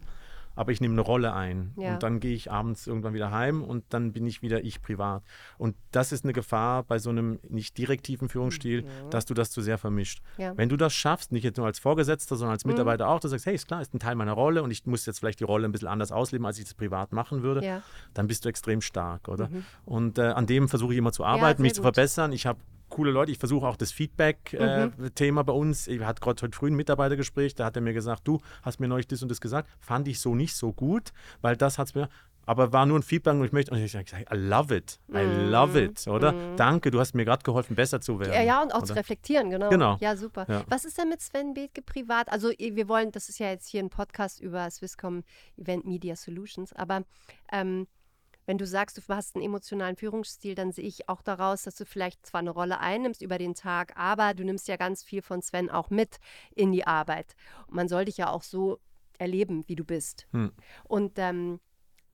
aber 0.55 0.71
ich 0.71 0.81
nehme 0.81 0.93
eine 0.93 1.01
Rolle 1.01 1.33
ein. 1.33 1.73
Ja. 1.77 1.93
Und 1.95 2.03
dann 2.03 2.19
gehe 2.19 2.35
ich 2.35 2.51
abends 2.51 2.85
irgendwann 2.85 3.15
wieder 3.15 3.31
heim 3.31 3.63
und 3.63 3.85
dann 3.89 4.13
bin 4.13 4.27
ich 4.27 4.43
wieder 4.43 4.63
ich 4.63 4.83
privat. 4.83 5.23
Und 5.57 5.75
das 5.89 6.11
ist 6.11 6.25
eine 6.25 6.31
Gefahr 6.33 6.83
bei 6.83 6.99
so 6.99 7.09
einem 7.09 7.39
nicht 7.49 7.75
direktiven 7.75 8.29
Führungsstil, 8.29 8.85
dass 9.09 9.25
du 9.25 9.33
das 9.33 9.49
zu 9.49 9.61
sehr 9.63 9.79
vermischt. 9.79 10.21
Ja. 10.37 10.55
Wenn 10.55 10.69
du 10.69 10.77
das 10.77 10.93
schaffst, 10.93 11.31
nicht 11.31 11.43
jetzt 11.43 11.57
nur 11.57 11.65
als 11.65 11.79
Vorgesetzter, 11.79 12.35
sondern 12.35 12.53
als 12.53 12.65
Mitarbeiter 12.65 13.07
auch, 13.09 13.19
du 13.19 13.29
sagst, 13.29 13.47
hey, 13.47 13.55
ist 13.55 13.67
klar, 13.67 13.81
ist 13.81 13.95
ein 13.95 13.99
Teil 13.99 14.13
meiner 14.13 14.33
Rolle 14.33 14.61
und 14.61 14.69
ich 14.69 14.85
muss 14.85 15.07
jetzt 15.07 15.17
vielleicht 15.17 15.39
die 15.39 15.43
Rolle 15.43 15.67
ein 15.67 15.71
bisschen 15.71 15.87
anders 15.87 16.11
ausleben, 16.11 16.45
als 16.45 16.59
ich 16.59 16.65
das 16.65 16.75
privat 16.75 17.13
machen 17.13 17.41
würde, 17.41 17.65
Ja. 17.65 17.81
dann 18.13 18.27
bist 18.27 18.45
du 18.45 18.49
extrem 18.49 18.81
stark, 18.81 19.29
oder? 19.29 19.49
Und 19.85 20.19
äh, 20.19 20.21
an 20.21 20.45
dem 20.45 20.69
versuche 20.69 20.93
ich 20.93 20.99
immer 20.99 21.13
zu 21.13 21.25
arbeiten, 21.25 21.63
mich 21.63 21.71
sehr 21.71 21.77
zu 21.77 21.81
gut. 21.81 21.95
verbessern. 21.95 22.31
Ich 22.31 22.45
habe 22.45 22.59
coole 22.93 23.11
Leute. 23.11 23.31
Ich 23.31 23.39
versuche 23.39 23.67
auch 23.67 23.75
das 23.75 23.91
Feedback-Thema 23.91 25.43
bei 25.43 25.53
uns. 25.53 25.87
Ich 25.87 25.99
hatte 26.01 26.21
gerade 26.21 26.41
heute 26.43 26.55
früh 26.55 26.67
ein 26.67 26.75
Mitarbeitergespräch, 26.75 27.55
da 27.55 27.65
hat 27.65 27.75
er 27.75 27.81
mir 27.81 27.93
gesagt, 27.93 28.27
du 28.27 28.39
hast 28.61 28.79
mir 28.79 28.87
neulich 28.87 29.07
das 29.07 29.23
und 29.23 29.29
das 29.29 29.41
gesagt, 29.41 29.67
fand 29.79 30.07
ich 30.07 30.19
so 30.19 30.35
nicht 30.35 30.55
so 30.55 30.71
gut, 30.71 31.11
weil 31.41 31.57
das 31.57 31.79
hat 31.79 31.87
es 31.87 31.95
mir, 31.95 32.07
aber 32.45 32.71
war 32.71 32.85
nur 32.85 32.99
ein 32.99 33.03
Feedback 33.03 33.33
und 33.33 33.45
ich 33.45 33.51
möchte, 33.51 33.71
und 33.71 33.79
ich 33.79 33.91
sage, 33.91 34.05
I 34.31 34.35
love 34.35 34.75
it, 34.75 34.99
I 35.11 35.23
love 35.49 35.81
it, 35.81 36.07
oder? 36.07 36.35
Danke, 36.55 36.91
du 36.91 36.99
hast 36.99 37.15
mir 37.15 37.25
gerade 37.25 37.41
geholfen, 37.41 37.75
besser 37.75 37.99
zu 37.99 38.19
werden. 38.19 38.33
Ja, 38.33 38.43
ja, 38.43 38.61
und 38.61 38.73
auch 38.73 38.79
oder? 38.79 38.87
zu 38.87 38.95
reflektieren, 38.95 39.49
genau. 39.49 39.69
Genau. 39.69 39.97
Ja, 39.99 40.15
super. 40.15 40.45
Ja. 40.47 40.63
Was 40.67 40.85
ist 40.85 40.97
denn 40.99 41.09
mit 41.09 41.21
Sven 41.21 41.55
Bethke 41.55 41.81
privat? 41.81 42.31
Also 42.31 42.49
wir 42.49 42.87
wollen, 42.87 43.11
das 43.11 43.27
ist 43.29 43.39
ja 43.39 43.49
jetzt 43.49 43.67
hier 43.69 43.81
ein 43.81 43.89
Podcast 43.89 44.39
über 44.39 44.69
Swisscom 44.69 45.23
Event 45.57 45.85
Media 45.85 46.15
Solutions, 46.15 46.73
aber 46.73 47.03
ähm, 47.51 47.87
wenn 48.45 48.57
du 48.57 48.65
sagst, 48.65 48.97
du 48.97 49.01
hast 49.07 49.35
einen 49.35 49.45
emotionalen 49.45 49.95
Führungsstil, 49.95 50.55
dann 50.55 50.71
sehe 50.71 50.85
ich 50.85 51.09
auch 51.09 51.21
daraus, 51.21 51.63
dass 51.63 51.75
du 51.75 51.85
vielleicht 51.85 52.25
zwar 52.25 52.39
eine 52.39 52.51
Rolle 52.51 52.79
einnimmst 52.79 53.21
über 53.21 53.37
den 53.37 53.55
Tag, 53.55 53.93
aber 53.97 54.33
du 54.33 54.43
nimmst 54.43 54.67
ja 54.67 54.77
ganz 54.77 55.03
viel 55.03 55.21
von 55.21 55.41
Sven 55.41 55.69
auch 55.69 55.89
mit 55.89 56.17
in 56.55 56.71
die 56.71 56.85
Arbeit. 56.85 57.35
Und 57.67 57.75
man 57.75 57.87
soll 57.87 58.05
dich 58.05 58.17
ja 58.17 58.29
auch 58.29 58.43
so 58.43 58.79
erleben, 59.17 59.63
wie 59.67 59.75
du 59.75 59.85
bist. 59.85 60.27
Hm. 60.31 60.51
Und 60.83 61.13
ähm, 61.17 61.59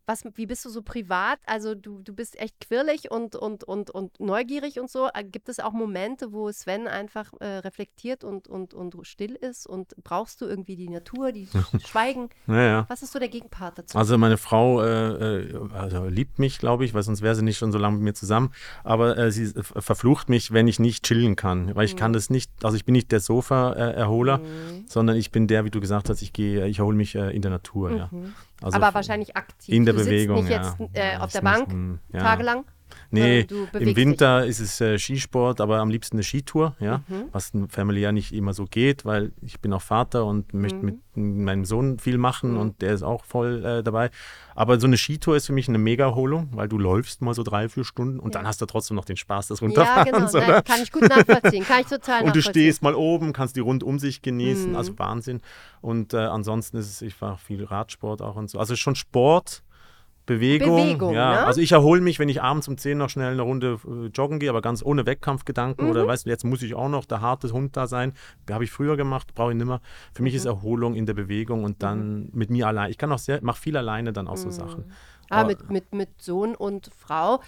was, 0.09 0.23
wie 0.33 0.47
bist 0.47 0.65
du 0.65 0.69
so 0.69 0.81
privat? 0.81 1.37
Also 1.45 1.75
du, 1.75 2.01
du 2.01 2.13
bist 2.15 2.39
echt 2.41 2.59
quirlig 2.59 3.11
und, 3.11 3.35
und, 3.35 3.63
und, 3.63 3.91
und 3.91 4.19
neugierig 4.19 4.79
und 4.79 4.89
so. 4.89 5.07
Äh, 5.13 5.23
Gibt 5.23 5.49
es 5.49 5.59
auch 5.59 5.71
Momente, 5.71 6.33
wo 6.33 6.51
Sven 6.51 6.87
einfach 6.87 7.31
äh, 7.39 7.45
reflektiert 7.59 8.23
und, 8.23 8.47
und, 8.47 8.73
und 8.73 8.95
still 9.05 9.35
ist? 9.35 9.67
Und 9.67 9.93
brauchst 10.03 10.41
du 10.41 10.45
irgendwie 10.45 10.75
die 10.75 10.89
Natur, 10.89 11.31
die 11.31 11.47
Schweigen? 11.87 12.29
Ja, 12.47 12.61
ja. 12.63 12.85
Was 12.89 13.03
ist 13.03 13.13
so 13.13 13.19
der 13.19 13.29
Gegenpart 13.29 13.77
dazu? 13.77 13.95
Also 13.97 14.17
meine 14.17 14.37
Frau 14.37 14.81
äh, 14.81 15.41
äh, 15.41 15.59
also 15.73 16.05
liebt 16.05 16.39
mich, 16.39 16.57
glaube 16.57 16.85
ich, 16.85 16.95
weil 16.95 17.03
sonst 17.03 17.21
wäre 17.21 17.35
sie 17.35 17.43
nicht 17.43 17.59
schon 17.59 17.71
so 17.71 17.77
lange 17.77 17.97
mit 17.97 18.03
mir 18.03 18.13
zusammen. 18.15 18.51
Aber 18.83 19.15
äh, 19.15 19.31
sie 19.31 19.43
äh, 19.43 19.61
verflucht 19.63 20.27
mich, 20.27 20.51
wenn 20.51 20.67
ich 20.67 20.79
nicht 20.79 21.05
chillen 21.05 21.35
kann, 21.35 21.75
weil 21.75 21.85
ich 21.85 21.93
Mhm. 21.93 21.99
kann 21.99 22.13
das 22.13 22.31
nicht. 22.31 22.51
Also 22.63 22.75
ich 22.77 22.85
bin 22.85 22.93
nicht 22.93 23.11
der 23.11 23.19
Sofa-Erholer, 23.19 24.41
sondern 24.87 25.17
ich 25.17 25.31
bin 25.31 25.47
der, 25.47 25.65
wie 25.65 25.69
du 25.69 25.79
gesagt 25.79 26.09
hast, 26.09 26.21
ich 26.23 26.33
gehe, 26.33 26.65
ich 26.67 26.79
erhole 26.79 26.97
mich 26.97 27.13
äh, 27.15 27.29
in 27.35 27.41
der 27.43 27.51
Natur. 27.51 27.91
Ja. 27.95 28.09
Also. 28.61 28.75
Aber 28.75 28.93
wahrscheinlich 28.93 29.35
aktiv. 29.35 29.73
in 29.73 29.85
der 29.85 29.93
du 29.93 30.03
Bewegung. 30.03 30.45
Sitzt 30.45 30.49
nicht 30.49 30.79
ja. 30.79 30.85
jetzt 30.87 31.15
äh, 31.15 31.17
auf 31.17 31.27
ist 31.27 31.35
der 31.35 31.41
Bank 31.41 31.71
hm, 31.71 31.99
ja. 32.13 32.19
tagelang. 32.19 32.65
Nee, 33.11 33.47
im 33.79 33.95
Winter 33.95 34.45
ist 34.45 34.59
es 34.59 34.79
äh, 34.81 34.97
Skisport, 34.99 35.61
aber 35.61 35.79
am 35.79 35.89
liebsten 35.89 36.17
eine 36.17 36.23
Skitour, 36.23 36.75
ja, 36.79 37.01
Mhm. 37.07 37.23
was 37.31 37.51
familiär 37.69 38.11
nicht 38.11 38.33
immer 38.33 38.53
so 38.53 38.65
geht, 38.65 39.03
weil 39.05 39.31
ich 39.41 39.59
bin 39.59 39.73
auch 39.73 39.81
Vater 39.81 40.25
und 40.25 40.53
möchte 40.53 40.77
Mhm. 40.77 40.85
mit 40.85 40.97
meinem 41.15 41.65
Sohn 41.65 41.97
viel 41.99 42.17
machen 42.17 42.55
und 42.55 42.81
der 42.81 42.93
ist 42.93 43.03
auch 43.03 43.25
voll 43.25 43.65
äh, 43.65 43.83
dabei. 43.83 44.09
Aber 44.55 44.79
so 44.79 44.87
eine 44.87 44.97
Skitour 44.97 45.35
ist 45.35 45.47
für 45.47 45.53
mich 45.53 45.67
eine 45.67 45.77
Mega-Erholung, 45.77 46.49
weil 46.53 46.67
du 46.67 46.77
läufst 46.77 47.21
mal 47.21 47.33
so 47.33 47.43
drei, 47.43 47.67
vier 47.69 47.83
Stunden 47.83 48.19
und 48.19 48.33
Ja. 48.35 48.39
dann 48.41 48.47
hast 48.47 48.61
du 48.61 48.65
trotzdem 48.65 48.95
noch 48.95 49.05
den 49.05 49.17
Spaß 49.17 49.47
des 49.47 49.59
Ja, 49.59 49.65
Runterfahrens. 49.67 50.31
genau. 50.33 50.45
Nein, 50.47 50.63
kann 50.63 50.81
ich 50.81 50.91
gut 50.91 51.03
nachvollziehen. 51.09 51.63
Kann 51.65 51.81
ich 51.81 51.87
total 51.89 52.23
Und 52.23 52.35
du 52.35 52.41
stehst 52.41 52.81
mal 52.83 52.93
oben, 52.95 53.33
kannst 53.33 53.55
die 53.55 53.59
rund 53.61 53.83
um 53.83 53.99
sich 53.99 54.21
genießen, 54.21 54.71
Mhm. 54.71 54.75
also 54.75 54.97
Wahnsinn. 54.99 55.41
Und 55.81 56.13
äh, 56.13 56.17
ansonsten 56.17 56.77
ist 56.77 56.89
es, 56.89 57.01
ich 57.01 57.15
fahre 57.15 57.37
viel 57.37 57.63
Radsport 57.63 58.21
auch 58.21 58.35
und 58.35 58.49
so. 58.49 58.59
Also 58.59 58.75
schon 58.75 58.95
Sport, 58.95 59.63
Bewegung. 60.35 60.75
Bewegung, 60.77 61.13
ja. 61.13 61.31
ne? 61.31 61.45
Also 61.45 61.59
ich 61.61 61.71
erhole 61.71 62.01
mich, 62.01 62.19
wenn 62.19 62.29
ich 62.29 62.41
abends 62.41 62.67
um 62.67 62.77
10 62.77 62.97
noch 62.97 63.09
schnell 63.09 63.31
eine 63.33 63.41
Runde 63.41 63.79
äh, 63.85 64.07
joggen 64.07 64.39
gehe, 64.39 64.49
aber 64.49 64.61
ganz 64.61 64.83
ohne 64.83 65.05
Wettkampfgedanken 65.05 65.85
Mhm. 65.85 65.91
oder 65.91 66.07
weißt 66.07 66.25
du, 66.25 66.29
jetzt 66.29 66.43
muss 66.45 66.61
ich 66.61 66.73
auch 66.75 66.89
noch 66.89 67.05
der 67.05 67.21
harte 67.21 67.51
Hund 67.51 67.75
da 67.75 67.87
sein. 67.87 68.13
Habe 68.49 68.63
ich 68.63 68.71
früher 68.71 68.95
gemacht, 68.97 69.33
brauche 69.35 69.51
ich 69.51 69.57
nimmer. 69.57 69.81
Für 70.13 70.23
mich 70.23 70.33
ist 70.35 70.45
Mhm. 70.45 70.51
Erholung 70.51 70.95
in 70.95 71.05
der 71.05 71.13
Bewegung 71.13 71.63
und 71.63 71.83
dann 71.83 72.29
mit 72.33 72.49
mir 72.49 72.67
allein. 72.67 72.89
Ich 72.91 72.97
kann 72.97 73.11
auch 73.11 73.19
sehr, 73.19 73.39
mache 73.43 73.59
viel 73.61 73.75
alleine 73.77 74.13
dann 74.13 74.27
auch 74.27 74.37
so 74.37 74.49
Sachen. 74.49 74.85
Ah, 75.29 75.41
Aber- 75.41 75.49
mit, 75.49 75.69
mit, 75.69 75.93
mit 75.93 76.09
Sohn 76.21 76.55
und 76.55 76.89
Frau 76.97 77.41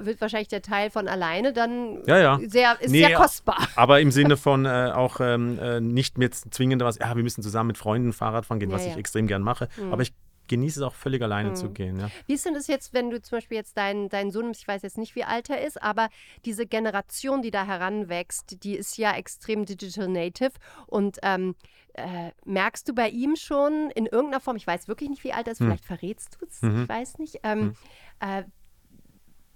wird 0.00 0.18
wahrscheinlich 0.22 0.48
der 0.48 0.62
Teil 0.62 0.88
von 0.88 1.08
alleine 1.08 1.52
dann 1.52 1.98
Ja, 2.06 2.18
ja. 2.18 2.38
sehr, 2.46 2.80
ist 2.80 2.90
Nee, 2.90 3.00
sehr 3.04 3.16
kostbar. 3.16 3.58
Aber 3.76 4.00
im 4.00 4.10
Sinne 4.10 4.36
von 4.38 4.64
äh, 4.64 4.90
auch 4.94 5.20
ähm, 5.20 5.58
äh, 5.60 5.78
nicht 5.78 6.16
jetzt 6.18 6.54
zwingend 6.54 6.82
was, 6.82 6.98
ja, 6.98 7.14
wir 7.14 7.22
müssen 7.22 7.42
zusammen 7.42 7.66
mit 7.66 7.76
Freunden 7.76 8.14
Fahrrad 8.14 8.46
fahren 8.46 8.60
gehen, 8.60 8.70
Ja, 8.70 8.76
was 8.76 8.86
ich 8.86 8.96
extrem 8.96 9.26
gern 9.26 9.42
mache. 9.42 9.68
Aber 9.90 10.00
ich 10.00 10.14
genieße 10.48 10.80
es 10.80 10.86
auch 10.86 10.94
völlig 10.94 11.22
alleine 11.22 11.54
zu 11.54 11.70
gehen. 11.70 11.98
Ja. 11.98 12.10
Wie 12.26 12.34
ist 12.34 12.44
denn 12.44 12.54
das 12.54 12.66
jetzt, 12.66 12.92
wenn 12.92 13.10
du 13.10 13.20
zum 13.22 13.36
Beispiel 13.38 13.56
jetzt 13.56 13.76
deinen 13.76 14.08
dein 14.08 14.30
Sohn, 14.30 14.50
ich 14.50 14.66
weiß 14.66 14.82
jetzt 14.82 14.98
nicht, 14.98 15.14
wie 15.14 15.24
alt 15.24 15.50
er 15.50 15.64
ist, 15.64 15.82
aber 15.82 16.08
diese 16.44 16.66
Generation, 16.66 17.42
die 17.42 17.50
da 17.50 17.64
heranwächst, 17.66 18.62
die 18.64 18.76
ist 18.76 18.96
ja 18.98 19.12
extrem 19.14 19.64
digital 19.64 20.08
native 20.08 20.52
und 20.86 21.18
ähm, 21.22 21.54
äh, 21.94 22.32
merkst 22.44 22.88
du 22.88 22.94
bei 22.94 23.08
ihm 23.08 23.36
schon 23.36 23.90
in 23.90 24.06
irgendeiner 24.06 24.40
Form, 24.40 24.56
ich 24.56 24.66
weiß 24.66 24.88
wirklich 24.88 25.10
nicht, 25.10 25.22
wie 25.24 25.32
alt 25.32 25.46
er 25.46 25.52
ist, 25.52 25.60
Hm. 25.60 25.66
vielleicht 25.68 25.84
verrätst 25.84 26.38
du 26.40 26.46
es, 26.46 26.60
Mhm. 26.62 26.82
ich 26.82 26.88
weiß 26.88 27.18
nicht, 27.18 27.40
ähm, 27.44 27.76
äh, 28.20 28.42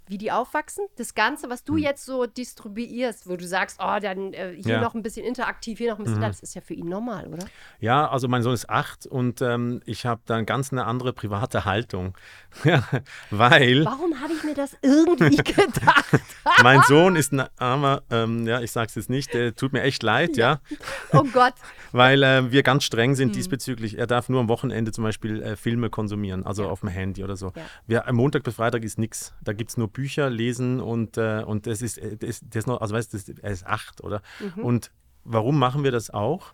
wie 0.08 0.18
die 0.18 0.32
aufwachsen, 0.32 0.84
das 0.96 1.14
Ganze, 1.14 1.48
was 1.50 1.64
du 1.64 1.76
jetzt 1.76 2.04
so 2.04 2.26
distribuierst, 2.26 3.28
wo 3.28 3.36
du 3.36 3.46
sagst, 3.46 3.78
oh, 3.80 3.98
dann 4.00 4.32
äh, 4.32 4.54
hier 4.54 4.64
Hm. 4.64 4.70
Ja. 4.70 4.76
Mhm. 4.78 4.82
noch 4.82 4.94
ein 4.94 5.02
bisschen 5.02 5.24
interaktiv, 5.24 5.78
hier 5.78 5.90
noch 5.92 5.98
ein 5.98 6.04
bisschen, 6.04 6.20
da, 6.20 6.28
das 6.28 6.40
ist 6.40 6.54
ja 6.54 6.60
für 6.60 6.74
ihn 6.74 6.88
normal, 6.88 7.26
oder? 7.28 7.44
Ja, 7.80 8.08
also 8.10 8.28
mein 8.28 8.42
Sohn 8.42 8.54
ist 8.54 8.68
acht 8.70 9.06
und 9.06 9.40
ähm, 9.42 9.80
ich 9.86 10.06
habe 10.06 10.20
dann 10.26 10.46
ganz 10.46 10.72
eine 10.72 10.84
andere 10.84 11.12
private 11.12 11.64
Haltung. 11.64 12.16
Ja, 12.64 12.82
weil 13.30 13.84
Warum 13.84 14.20
habe 14.20 14.32
ich 14.32 14.42
mir 14.42 14.54
das 14.54 14.76
irgendwie 14.82 15.36
gedacht? 15.36 16.20
mein 16.62 16.80
Sohn 16.82 17.14
ist 17.14 17.32
ein 17.32 17.44
armer, 17.58 18.02
ähm, 18.10 18.46
ja, 18.46 18.60
ich 18.60 18.72
sag's 18.72 18.94
jetzt 18.96 19.10
nicht, 19.10 19.32
der 19.34 19.54
tut 19.54 19.72
mir 19.72 19.82
echt 19.82 20.02
leid, 20.02 20.36
ja, 20.36 20.60
Oh 21.12 21.22
Gott. 21.32 21.54
weil 21.92 22.22
äh, 22.22 22.50
wir 22.50 22.62
ganz 22.62 22.84
streng 22.84 23.10
Mhm. 23.10 23.14
sind 23.14 23.36
diesbezüglich. 23.36 23.96
Er 23.98 24.06
darf 24.06 24.28
nur 24.28 24.40
am 24.40 24.48
Wochenende 24.48 24.92
zum 24.92 25.04
Beispiel 25.04 25.42
äh, 25.42 25.56
Filme 25.56 25.88
konsumieren, 25.90 26.44
also 26.44 26.64
Ja. 26.64 26.70
auf 26.70 26.80
dem 26.80 26.88
Handy 26.88 27.22
oder 27.22 27.36
so. 27.36 27.52
Ja. 27.54 27.62
Wir, 27.86 28.12
Montag 28.12 28.42
bis 28.42 28.54
Freitag 28.56 28.82
ist 28.82 28.98
nichts. 28.98 29.32
Da 29.42 29.52
gibt 29.52 29.70
es 29.70 29.76
nur 29.76 29.88
Bücher, 29.98 30.30
Lesen 30.30 30.80
und, 30.80 31.16
äh, 31.16 31.42
und 31.44 31.66
das 31.66 31.82
ist, 31.82 31.98
äh, 31.98 32.16
das, 32.16 32.40
das 32.48 32.60
ist 32.60 32.66
noch, 32.68 32.80
also 32.80 32.94
weißt 32.94 33.12
du, 33.12 33.16
das- 33.18 33.28
er 33.42 33.50
ist 33.50 33.66
acht, 33.66 34.00
oder? 34.04 34.22
Mhm. 34.56 34.62
Und 34.64 34.90
warum 35.24 35.58
machen 35.58 35.82
wir 35.82 35.90
das 35.90 36.10
auch? 36.10 36.52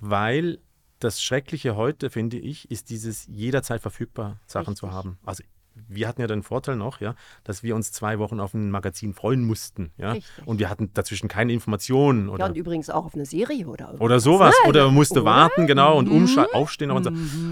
Weil 0.00 0.58
das 0.98 1.22
Schreckliche 1.22 1.76
heute, 1.76 2.10
finde 2.10 2.36
ich, 2.38 2.68
ist 2.72 2.90
dieses 2.90 3.26
jederzeit 3.28 3.80
verfügbar 3.80 4.38
Sachen 4.46 4.70
Richtig. 4.72 4.80
zu 4.80 4.92
haben. 4.92 5.18
Also 5.24 5.44
wir 5.88 6.06
hatten 6.08 6.20
ja 6.20 6.26
den 6.28 6.42
Vorteil 6.44 6.76
noch, 6.76 7.00
ja, 7.00 7.14
dass 7.42 7.62
wir 7.64 7.74
uns 7.74 7.90
zwei 7.92 8.18
Wochen 8.20 8.38
auf 8.40 8.54
ein 8.54 8.70
Magazin 8.70 9.12
freuen 9.12 9.44
mussten, 9.44 9.90
ja. 9.96 10.12
Richtig. 10.12 10.46
Und 10.46 10.58
wir 10.60 10.68
hatten 10.70 10.90
dazwischen 10.94 11.28
keine 11.28 11.52
Informationen 11.52 12.28
Ja, 12.28 12.34
oder 12.34 12.46
und 12.46 12.56
übrigens 12.56 12.90
auch 12.90 13.04
auf 13.06 13.14
eine 13.14 13.26
Serie 13.26 13.66
oder 13.66 13.86
irgendwas. 13.86 14.00
oder 14.04 14.20
sowas. 14.20 14.54
Ne? 14.64 14.68
Oder 14.68 14.90
musste 14.90 15.22
Oder? 15.22 15.30
warten, 15.30 15.66
genau, 15.66 15.98
und 15.98 16.08
Mhm. 16.10 16.38
aufstehen 16.52 16.90
und 16.92 17.04
so. 17.04 17.10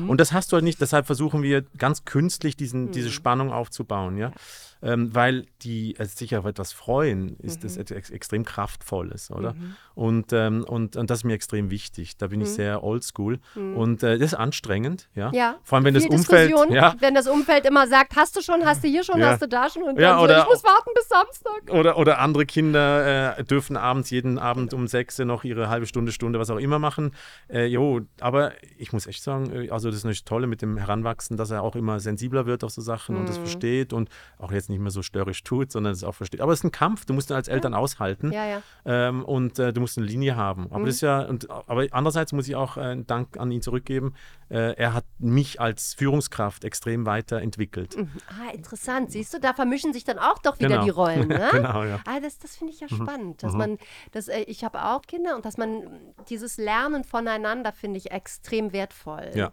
Und 0.08 0.18
das 0.20 0.32
hast 0.32 0.50
du 0.52 0.54
halt 0.56 0.64
nicht. 0.64 0.80
Deshalb 0.80 1.06
versuchen 1.06 1.42
wir 1.42 1.62
ganz 1.78 2.04
künstlich 2.04 2.56
diesen, 2.56 2.90
diese 2.92 3.08
Mhm. 3.08 3.12
Spannung 3.12 3.52
aufzubauen, 3.52 4.16
ja. 4.16 4.30
Ähm, 4.82 5.14
weil 5.14 5.46
die 5.62 5.96
äh, 5.96 6.04
sich 6.06 6.36
auf 6.36 6.44
etwas 6.44 6.72
freuen, 6.72 7.36
ist 7.38 7.58
Mhm. 7.58 7.62
das 7.62 7.76
etwas 7.76 8.10
extrem 8.10 8.44
kraftvolles, 8.44 9.30
oder? 9.30 9.54
Und, 9.94 10.32
ähm, 10.32 10.64
und, 10.64 10.96
und 10.96 11.08
das 11.10 11.20
ist 11.20 11.24
mir 11.24 11.34
extrem 11.34 11.70
wichtig. 11.70 12.16
Da 12.16 12.26
bin 12.28 12.40
ich 12.40 12.48
sehr 12.48 12.82
oldschool. 12.82 13.38
Und 13.54 14.02
äh, 14.02 14.18
das 14.18 14.32
ist 14.32 14.34
anstrengend, 14.34 15.08
ja. 15.14 15.28
Mhm. 15.28 15.34
Ja. 15.34 15.54
Vor 15.62 15.76
allem, 15.76 15.84
wenn 15.84 15.94
das 15.94 16.02
Viel 16.04 16.12
Umfeld. 16.12 16.50
Diskussion, 16.50 16.74
Ja, 16.74 16.94
wenn 17.00 17.14
das 17.14 17.28
Umfeld 17.28 17.64
immer 17.66 17.86
sagt, 17.86 18.16
hast 18.16 18.34
du 18.36 18.40
schon, 18.42 18.64
hast 18.64 18.82
du 18.82 18.88
hier 18.88 19.04
schon, 19.04 19.20
Ja. 19.20 19.28
hast 19.30 19.42
du 19.42 19.48
da 19.48 19.68
schon 19.70 19.82
und 19.84 19.98
Ja, 20.00 20.10
dann 20.10 20.18
so, 20.18 20.24
oder- 20.24 20.38
ich 20.42 20.46
muss 20.48 20.64
warten 20.64 20.90
bis 20.94 21.08
Samstag. 21.08 21.70
Oder, 21.70 21.96
oder 21.98 22.18
andere 22.18 22.44
Kinder 22.46 23.38
äh, 23.38 23.44
dürfen 23.44 23.76
abends 23.76 24.10
jeden 24.10 24.38
Abend 24.38 24.74
um 24.74 24.86
sechs 24.88 25.18
noch 25.18 25.44
ihre 25.44 25.68
halbe 25.68 25.86
Stunde, 25.86 26.10
Stunde, 26.12 26.38
was 26.40 26.50
auch 26.50 26.58
immer 26.58 26.78
machen. 26.78 27.12
Äh, 27.48 27.66
jo, 27.66 28.00
aber 28.20 28.52
ich 28.78 28.92
muss 28.92 29.06
echt 29.06 29.22
sagen, 29.22 29.52
äh, 29.52 29.70
also 29.70 29.88
das 29.90 29.98
ist 29.98 30.04
natürlich 30.04 30.24
Tolle 30.24 30.46
mit 30.46 30.60
dem 30.62 30.76
Heranwachsen, 30.76 31.36
dass 31.36 31.50
er 31.50 31.62
auch 31.62 31.76
immer 31.76 32.00
sensibler 32.00 32.46
wird 32.46 32.64
auf 32.64 32.70
so 32.72 32.80
Sachen 32.82 33.16
und 33.16 33.28
das 33.28 33.36
Mhm. 33.38 33.42
versteht 33.42 33.92
und 33.92 34.08
auch 34.38 34.50
jetzt 34.50 34.70
nicht 34.72 34.80
mehr 34.80 34.90
so 34.90 35.02
störrisch 35.02 35.42
tut, 35.44 35.70
sondern 35.70 35.92
es 35.92 36.02
auch 36.02 36.14
versteht. 36.14 36.40
Aber 36.40 36.52
es 36.52 36.60
ist 36.60 36.64
ein 36.64 36.72
Kampf, 36.72 37.04
du 37.04 37.12
musst 37.14 37.30
ihn 37.30 37.34
als 37.34 37.48
Eltern 37.48 37.74
aushalten 37.74 38.32
Ja, 38.32 38.44
ja. 38.46 38.62
ähm, 38.84 39.24
und 39.24 39.58
äh, 39.58 39.72
du 39.72 39.80
musst 39.80 39.96
eine 39.98 40.06
Linie 40.06 40.36
haben. 40.36 40.66
Aber 40.70 40.80
Mhm. 40.80 40.86
das 40.86 40.94
ist 40.96 41.00
ja, 41.02 41.20
und, 41.22 41.48
aber 41.50 41.86
andererseits 41.92 42.32
muss 42.32 42.48
ich 42.48 42.56
auch 42.56 42.76
äh, 42.76 42.80
einen 42.80 43.06
Dank 43.06 43.38
an 43.38 43.50
ihn 43.52 43.62
zurückgeben. 43.62 44.14
Äh, 44.48 44.74
er 44.76 44.94
hat 44.94 45.04
mich 45.18 45.60
als 45.60 45.94
Führungskraft 45.94 46.64
extrem 46.64 47.06
weiterentwickelt. 47.06 47.96
Ah, 48.28 48.52
interessant. 48.52 49.10
Siehst 49.12 49.32
du, 49.34 49.40
da 49.40 49.54
vermischen 49.54 49.92
sich 49.92 50.04
dann 50.04 50.18
auch 50.18 50.38
doch 50.38 50.58
wieder 50.58 50.68
Genau. 50.68 50.84
die 50.84 50.90
Rollen. 50.90 51.28
Ne? 51.28 51.48
Genau, 51.52 51.84
ja. 51.84 52.00
Ah, 52.06 52.20
das, 52.20 52.38
das 52.38 52.56
finde 52.56 52.72
ich 52.72 52.80
ja 52.80 52.88
spannend. 52.88 53.42
Dass 53.42 53.52
man, 53.54 53.78
dass, 54.12 54.28
äh, 54.28 54.40
ich 54.42 54.64
habe 54.64 54.82
auch 54.84 55.02
Kinder 55.02 55.36
und 55.36 55.44
dass 55.44 55.56
man 55.56 55.84
dieses 56.28 56.56
Lernen 56.56 57.04
voneinander 57.04 57.72
finde 57.72 57.98
ich 57.98 58.10
extrem 58.10 58.72
wertvoll. 58.72 59.30
Ja. 59.34 59.52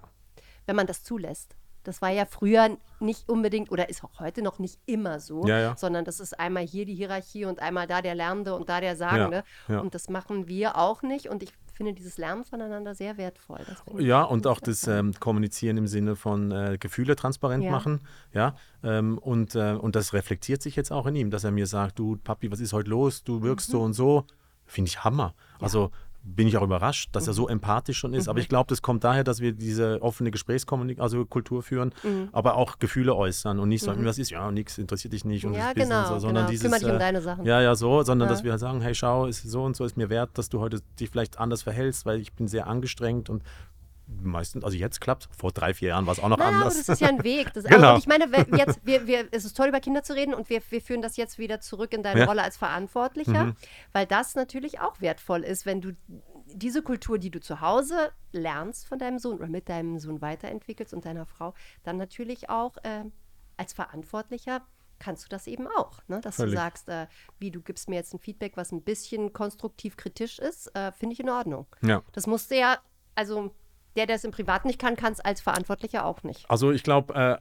Wenn 0.66 0.76
man 0.76 0.88
das 0.88 1.04
zulässt. 1.04 1.56
Das 1.90 2.04
war 2.04 2.12
ja 2.12 2.26
früher 2.26 2.78
nicht 3.00 3.28
unbedingt 3.28 3.72
oder 3.72 3.90
ist 3.90 4.04
auch 4.04 4.20
heute 4.20 4.44
noch 4.44 4.60
nicht 4.60 4.78
immer 4.86 5.20
so, 5.20 5.48
Ja, 5.48 5.60
ja. 5.60 5.76
sondern 5.76 6.06
das 6.06 6.20
ist 6.20 6.40
einmal 6.40 6.64
hier 6.64 6.86
die 6.86 6.94
Hierarchie 6.94 7.46
und 7.46 7.60
einmal 7.60 7.88
da 7.88 8.04
der 8.04 8.14
Lernende 8.14 8.54
und 8.54 8.70
da 8.70 8.80
der 8.80 8.96
Sagende. 8.96 9.44
ja. 9.68 9.80
Und 9.80 9.96
das 9.96 10.08
machen 10.08 10.48
wir 10.48 10.78
auch 10.78 11.02
nicht. 11.02 11.30
Und 11.30 11.42
ich 11.42 11.52
finde 11.74 11.94
dieses 11.94 12.20
Lernen 12.20 12.46
voneinander 12.46 12.94
sehr 12.94 13.18
wertvoll. 13.18 13.66
Ja, 13.98 14.22
und 14.22 14.46
auch 14.46 14.60
das 14.60 14.86
ähm, 14.86 15.14
Kommunizieren 15.20 15.78
im 15.78 15.88
Sinne 15.88 16.16
von 16.16 16.52
äh, 16.52 16.78
Gefühle 16.80 17.16
transparent 17.16 17.68
machen. 17.72 18.02
Ja, 18.34 18.56
ähm, 18.84 19.18
und, 19.18 19.56
äh, 19.56 19.72
und 19.74 19.96
das 19.96 20.14
reflektiert 20.14 20.62
sich 20.62 20.76
jetzt 20.76 20.92
auch 20.92 21.08
in 21.08 21.16
ihm, 21.16 21.32
dass 21.32 21.44
er 21.44 21.52
mir 21.52 21.66
sagt, 21.66 21.98
du 21.98 22.18
Papi, 22.18 22.52
was 22.52 22.60
ist 22.60 22.72
heute 22.74 22.92
los? 22.92 23.24
Du 23.24 23.42
wirkst 23.42 23.70
mhm. 23.70 23.72
so 23.72 23.82
und 23.82 23.94
so. 23.94 24.26
Finde 24.68 24.90
ich 24.90 25.04
Hammer. 25.04 25.34
Also 25.60 25.90
bin 26.24 26.48
ich 26.48 26.58
auch 26.58 26.64
überrascht, 26.64 27.10
dass 27.14 27.28
er 27.28 27.34
so 27.34 27.44
mhm. 27.44 27.54
empathisch 27.54 27.98
schon 27.98 28.14
ist. 28.14 28.26
Mhm. 28.26 28.32
Aber 28.32 28.40
ich 28.40 28.50
glaube, 28.50 28.68
das 28.68 28.82
kommt 28.82 29.04
daher, 29.04 29.24
dass 29.24 29.40
wir 29.40 29.54
diese 29.54 30.02
offene 30.02 30.32
Gesprächskultur 30.32 31.02
also 31.04 31.26
Kultur 31.26 31.64
führen, 31.64 31.94
mhm. 32.04 32.30
aber 32.32 32.56
auch 32.56 32.80
Gefühle 32.80 33.16
äußern 33.16 33.60
und 33.60 33.70
nicht 33.70 33.84
sagen, 33.84 34.02
mhm. 34.02 34.06
was 34.06 34.18
ist, 34.18 34.30
ja, 34.30 34.52
nichts 34.52 34.78
interessiert 34.78 35.14
dich 35.14 35.26
nicht 35.26 35.46
und 35.46 35.54
ja, 35.54 35.74
genau, 35.74 36.08
so, 36.08 36.20
sondern 36.20 36.46
genau. 36.46 36.50
dieses. 36.50 36.64
Kümmere 36.64 36.80
dich 36.80 36.92
um 36.92 37.00
deine 37.00 37.22
Sachen. 37.22 37.46
Ja, 37.46 37.62
ja, 37.62 37.76
so, 37.76 38.04
sondern 38.04 38.28
ja. 38.28 38.34
dass 38.34 38.44
wir 38.44 38.52
halt 38.52 38.60
sagen, 38.60 38.82
hey, 38.82 38.94
schau, 38.94 39.26
ist 39.26 39.44
so 39.44 39.64
und 39.64 39.76
so 39.76 39.86
ist 39.86 39.98
mir 39.98 40.10
wert, 40.10 40.32
dass 40.38 40.50
du 40.50 40.60
heute 40.60 40.82
dich 41.00 41.10
vielleicht 41.10 41.40
anders 41.40 41.64
verhältst, 41.64 42.06
weil 42.06 42.20
ich 42.20 42.34
bin 42.34 42.48
sehr 42.48 42.68
angestrengt 42.68 43.30
und 43.30 43.44
meistens, 44.22 44.64
also 44.64 44.76
jetzt 44.76 45.02
klappt 45.02 45.30
Vor 45.36 45.52
drei, 45.52 45.74
vier 45.74 45.90
Jahren 45.90 46.06
war 46.06 46.14
es 46.14 46.20
auch 46.20 46.30
noch 46.30 46.38
naja, 46.38 46.58
anders. 46.58 46.76
Aber 46.76 46.84
das 46.84 46.90
ist 46.90 47.02
ja 47.02 47.08
ein 47.10 47.24
Weg. 47.24 47.54
Das, 47.54 47.64
genau. 47.66 47.98
ich 47.98 48.08
meine, 48.08 48.26
jetzt, 48.58 48.86
wir, 48.86 49.08
wir, 49.08 49.28
es 49.32 49.46
ist 49.46 49.56
toll, 49.56 49.70
über 49.70 49.80
Kinder 49.80 50.04
zu 50.04 50.14
reden 50.14 50.34
und 50.34 50.50
wir, 50.50 50.62
wir 50.70 50.82
führen 50.82 51.02
das 51.02 51.18
jetzt 51.18 51.38
wieder 51.38 51.62
zurück 51.62 51.94
in 51.94 52.04
deine 52.04 52.22
ja. 52.22 52.26
Rolle 52.26 52.44
als 52.44 52.58
Verantwortlicher, 52.58 53.46
mhm. 53.46 53.56
weil 53.94 54.06
das 54.06 54.36
natürlich 54.36 54.80
auch 54.80 55.00
wertvoll 55.02 55.44
ist, 55.44 55.66
wenn 55.66 55.82
du 55.82 55.92
diese 56.46 56.82
Kultur, 56.82 57.20
die 57.20 57.30
du 57.30 57.40
zu 57.40 57.62
Hause 57.62 58.12
lernst 58.32 58.88
von 58.88 58.98
deinem 58.98 59.20
Sohn 59.20 59.38
oder 59.38 59.48
mit 59.48 59.70
deinem 59.70 60.00
Sohn 60.00 60.22
weiterentwickelst 60.22 60.94
und 60.94 61.06
deiner 61.06 61.26
Frau, 61.26 61.54
dann 61.84 61.98
natürlich 61.98 62.50
auch 62.50 62.78
äh, 62.78 63.06
als 63.58 63.74
Verantwortlicher 63.74 64.62
kannst 64.98 65.26
du 65.26 65.30
das 65.30 65.48
eben 65.48 65.68
auch. 65.68 66.02
Ne? 66.08 66.22
Dass 66.22 66.36
Völlig. 66.36 66.54
du 66.54 66.58
sagst, 66.58 66.90
äh, 66.90 67.08
wie 67.40 67.52
du 67.52 67.62
gibst 67.62 67.90
mir 67.90 67.96
jetzt 67.96 68.14
ein 68.14 68.20
Feedback, 68.20 68.58
was 68.58 68.72
ein 68.72 68.82
bisschen 68.82 69.32
konstruktiv 69.34 69.96
kritisch 69.96 70.40
ist, 70.40 70.76
äh, 70.76 70.92
finde 70.92 71.14
ich 71.14 71.20
in 71.20 71.30
Ordnung. 71.30 71.68
Ja. 71.82 72.04
Das 72.12 72.28
musste 72.28 72.56
ja, 72.56 72.80
also 73.16 73.54
der, 74.00 74.08
der 74.08 74.16
es 74.16 74.24
im 74.24 74.32
Privat 74.32 74.64
nicht 74.64 74.80
kann, 74.80 74.96
kann 74.96 75.12
es 75.12 75.20
als 75.20 75.42
Verantwortlicher 75.42 76.06
auch 76.06 76.24
nicht. 76.24 76.50
Also 76.50 76.72
ich 76.72 76.84
glaube, 76.84 77.14
äh, 77.14 77.38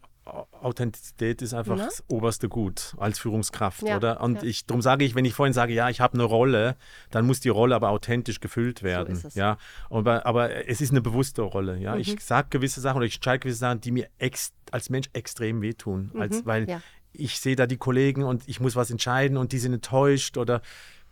Authentizität 0.61 1.41
ist 1.41 1.55
einfach 1.55 1.77
Na? 1.77 1.85
das 1.85 2.03
oberste 2.09 2.49
Gut 2.49 2.95
als 2.99 3.21
Führungskraft, 3.21 3.83
ja, 3.83 3.97
oder? 3.97 4.21
Und 4.21 4.43
ja. 4.43 4.49
ich, 4.49 4.67
darum 4.67 4.83
sage 4.83 5.05
ich, 5.05 5.15
wenn 5.15 5.25
ich 5.25 5.35
vorhin 5.35 5.53
sage, 5.53 5.73
ja, 5.73 5.89
ich 5.89 6.01
habe 6.01 6.15
eine 6.15 6.25
Rolle, 6.25 6.77
dann 7.11 7.27
muss 7.27 7.39
die 7.39 7.49
Rolle 7.49 7.77
aber 7.77 7.91
authentisch 7.91 8.41
gefüllt 8.41 8.83
werden. 8.83 9.15
So 9.15 9.29
ja, 9.35 9.57
aber, 9.89 10.27
aber 10.27 10.69
es 10.69 10.81
ist 10.81 10.91
eine 10.91 11.01
bewusste 11.01 11.43
Rolle. 11.43 11.79
Ja, 11.79 11.95
mhm. 11.95 12.01
ich 12.01 12.21
sage 12.21 12.49
gewisse 12.51 12.81
Sachen 12.81 12.97
oder 12.97 13.07
ich 13.07 13.15
entscheide 13.15 13.39
gewisse 13.39 13.61
Sachen, 13.61 13.81
die 13.81 13.93
mir 13.93 14.09
als 14.19 14.91
Mensch 14.91 15.09
extrem 15.13 15.63
wehtun, 15.63 16.11
mhm. 16.13 16.21
als, 16.21 16.45
weil 16.45 16.69
ja. 16.69 16.83
ich 17.13 17.39
sehe 17.39 17.55
da 17.55 17.67
die 17.67 17.79
Kollegen 17.79 18.25
und 18.25 18.43
ich 18.49 18.59
muss 18.59 18.75
was 18.75 18.91
entscheiden 18.91 19.37
und 19.37 19.53
die 19.53 19.59
sind 19.59 19.73
enttäuscht 19.73 20.37
oder 20.37 20.61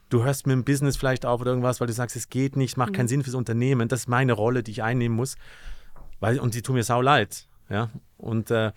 du 0.09 0.25
hörst 0.25 0.47
mit 0.47 0.55
dem 0.55 0.65
Business 0.65 0.97
vielleicht 0.97 1.27
auf 1.27 1.41
oder 1.41 1.51
irgendwas, 1.51 1.81
weil 1.81 1.87
du 1.87 1.93
sagst, 1.93 2.17
es 2.17 2.29
geht 2.29 2.57
nicht, 2.57 2.77
macht 2.77 2.91
mhm. 2.91 2.95
keinen 2.95 3.09
Sinn 3.09 3.23
fürs 3.23 3.35
Unternehmen. 3.35 3.89
Das 3.89 4.01
ist 4.01 4.09
meine 4.09 4.33
Rolle, 4.33 4.63
die 4.63 4.71
ich 4.71 4.83
einnehmen 4.83 5.17
muss. 5.17 5.37
Weil, 6.21 6.39
und 6.39 6.55
die 6.55 6.63
tun 6.63 6.77
mir 6.77 6.85
sau 6.85 7.01
leid. 7.01 7.47
Ja, 7.69 7.91
und 8.17 8.51
äh, 8.51 8.73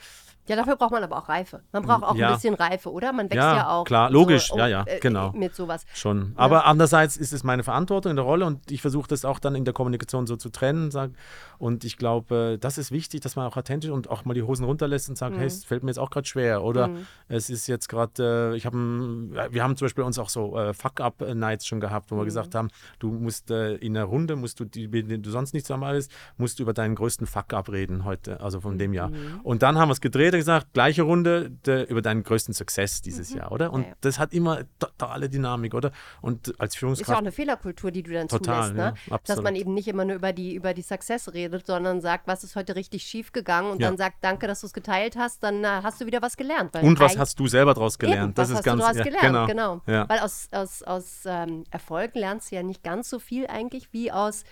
ja, 0.50 0.56
dafür 0.56 0.76
braucht 0.78 0.92
man 0.92 1.04
aber 1.04 1.18
auch 1.18 1.30
Reife. 1.30 1.62
Man 1.72 1.84
braucht 1.84 2.04
auch 2.04 2.16
ja. 2.16 2.30
ein 2.30 2.34
bisschen 2.34 2.56
Reife, 2.56 2.92
oder? 2.92 3.14
Man 3.14 3.28
wächst 3.28 3.36
ja, 3.36 3.56
ja 3.56 3.70
auch. 3.70 3.86
Klar, 3.86 4.10
logisch, 4.10 4.48
so, 4.48 4.58
ja, 4.58 4.68
ja, 4.68 4.84
äh, 4.88 5.00
genau. 5.00 5.32
Mit 5.32 5.54
sowas. 5.54 5.86
Schon. 5.94 6.34
Aber 6.36 6.58
ja. 6.58 6.62
andererseits 6.64 7.18
ist 7.18 7.34
es 7.34 7.44
meine 7.44 7.64
Verantwortung 7.64 8.10
in 8.10 8.16
der 8.16 8.26
Rolle 8.26 8.48
und 8.48 8.72
ich 8.72 8.82
versuche 8.82 9.08
das 9.08 9.26
auch 9.26 9.38
dann 9.38 9.54
in 9.54 9.64
der 9.64 9.76
Kommunikation 9.76 10.26
so 10.26 10.38
zu 10.38 10.50
trennen. 10.50 10.90
Sag, 10.90 11.12
und 11.60 11.84
ich 11.84 11.98
glaube, 11.98 12.58
das 12.60 12.80
ist 12.80 12.92
wichtig, 12.92 13.22
dass 13.22 13.36
man 13.36 13.46
auch 13.46 13.58
authentisch 13.58 13.92
und 13.92 14.10
auch 14.10 14.26
mal 14.26 14.34
die 14.34 14.42
Hosen 14.42 14.66
runterlässt 14.66 15.08
und 15.10 15.18
sagt, 15.18 15.36
mhm. 15.36 15.40
hey, 15.40 15.48
es 15.48 15.66
fällt 15.66 15.84
mir 15.84 15.92
jetzt 15.92 16.00
auch 16.00 16.10
gerade 16.10 16.26
schwer. 16.26 16.64
Oder 16.64 16.88
mhm. 16.88 17.06
es 17.28 17.52
ist 17.52 17.68
jetzt 17.68 17.88
gerade, 17.88 18.54
äh, 18.54 18.58
ich 18.58 18.66
habe, 18.66 18.78
wir 18.78 19.64
haben 19.64 19.78
zum 19.78 19.86
Beispiel 19.86 20.04
uns 20.04 20.18
auch 20.18 20.30
so 20.30 20.58
äh, 20.58 20.74
Fuck-Up-Nights 20.74 21.68
schon 21.68 21.80
gehabt, 21.80 22.10
wo 22.10 22.16
mhm. 22.16 22.22
wir 22.22 22.26
gesagt 22.26 22.56
haben, 22.56 22.70
du 22.98 23.12
musst 23.12 23.52
äh, 23.52 23.76
in 23.76 23.94
der 23.94 24.06
Runde, 24.06 24.36
musst 24.36 24.60
du, 24.60 24.66
die, 24.66 24.90
du 24.90 25.30
sonst 25.30 25.54
nicht 25.54 25.68
zusammen 25.68 25.92
bist, 25.92 26.12
musst 26.38 26.58
du 26.58 26.64
über 26.64 26.74
deinen 26.74 26.96
größten 26.96 27.28
Fuck-Up 27.28 27.72
reden 27.72 28.04
heute, 28.04 28.42
also 28.42 28.62
von 28.62 28.80
dem 28.80 28.94
Jahr. 28.94 29.10
Mhm. 29.10 29.42
Und 29.44 29.62
dann 29.62 29.78
haben 29.78 29.90
wir 29.90 29.94
es 29.94 30.02
gedreht 30.02 30.39
gesagt, 30.40 30.74
gleiche 30.74 31.04
Runde 31.04 31.52
de, 31.66 31.86
über 31.86 32.02
deinen 32.02 32.24
größten 32.24 32.54
Success 32.54 33.02
dieses 33.02 33.32
mhm. 33.32 33.38
Jahr, 33.38 33.52
oder? 33.52 33.72
Und 33.72 33.84
ja, 33.84 33.90
ja. 33.90 33.96
das 34.02 34.20
hat 34.20 34.34
immer 34.34 34.64
totale 34.80 35.30
Dynamik, 35.30 35.74
oder? 35.74 35.92
Und 36.22 36.60
als 36.60 36.76
Führungskraft. 36.76 37.08
Ist 37.08 37.12
ja 37.12 37.16
auch 37.16 37.20
eine 37.20 37.32
Fehlerkultur, 37.32 37.92
die 37.92 38.04
du 38.04 38.12
dann 38.12 38.28
total, 38.28 38.70
zulässt, 38.70 38.76
ne? 38.76 38.94
Ja, 39.10 39.20
Dass 39.26 39.42
man 39.42 39.56
eben 39.56 39.74
nicht 39.74 39.88
immer 39.88 40.06
nur 40.06 40.16
über 40.16 40.34
die, 40.34 40.56
über 40.56 40.74
die 40.74 40.82
Success 40.82 41.34
redet, 41.34 41.68
sondern 41.68 42.02
sagt, 42.02 42.28
was 42.28 42.44
ist 42.44 42.56
heute 42.56 42.76
richtig 42.76 43.04
schief 43.04 43.32
gegangen 43.32 43.72
und 43.72 43.82
dann 43.82 43.98
sagt, 43.98 44.18
danke, 44.22 44.48
dass 44.48 44.62
du 44.62 44.68
es 44.68 44.74
geteilt 44.74 45.16
hast, 45.18 45.44
dann 45.44 45.64
äh, 45.64 45.68
hast 45.68 46.02
du 46.02 46.06
wieder 46.06 46.22
was 46.22 46.38
gelernt. 46.38 46.76
und 46.76 47.00
was 47.00 47.18
hast 47.18 47.40
du 47.40 47.48
selber 47.48 47.74
daraus 47.74 48.00
gelernt? 48.00 48.30
Eben, 48.30 48.34
das 48.36 48.50
ist 48.50 48.64
ganz 48.64 48.86
du 48.86 49.04
gelernt, 49.04 49.48
genau. 49.48 49.82
genau. 49.86 50.08
Weil 50.08 50.20
aus, 50.20 50.48
aus, 50.52 50.84
aus 50.84 51.24
ähm, 51.26 51.64
Erfolg 51.72 52.16
lernst 52.16 52.52
du 52.52 52.56
ja 52.56 52.64
nicht 52.64 52.84
ganz 52.84 53.10
so 53.10 53.20
viel 53.20 53.48
eigentlich 53.48 53.92
wie 53.94 54.12
aus 54.12 54.44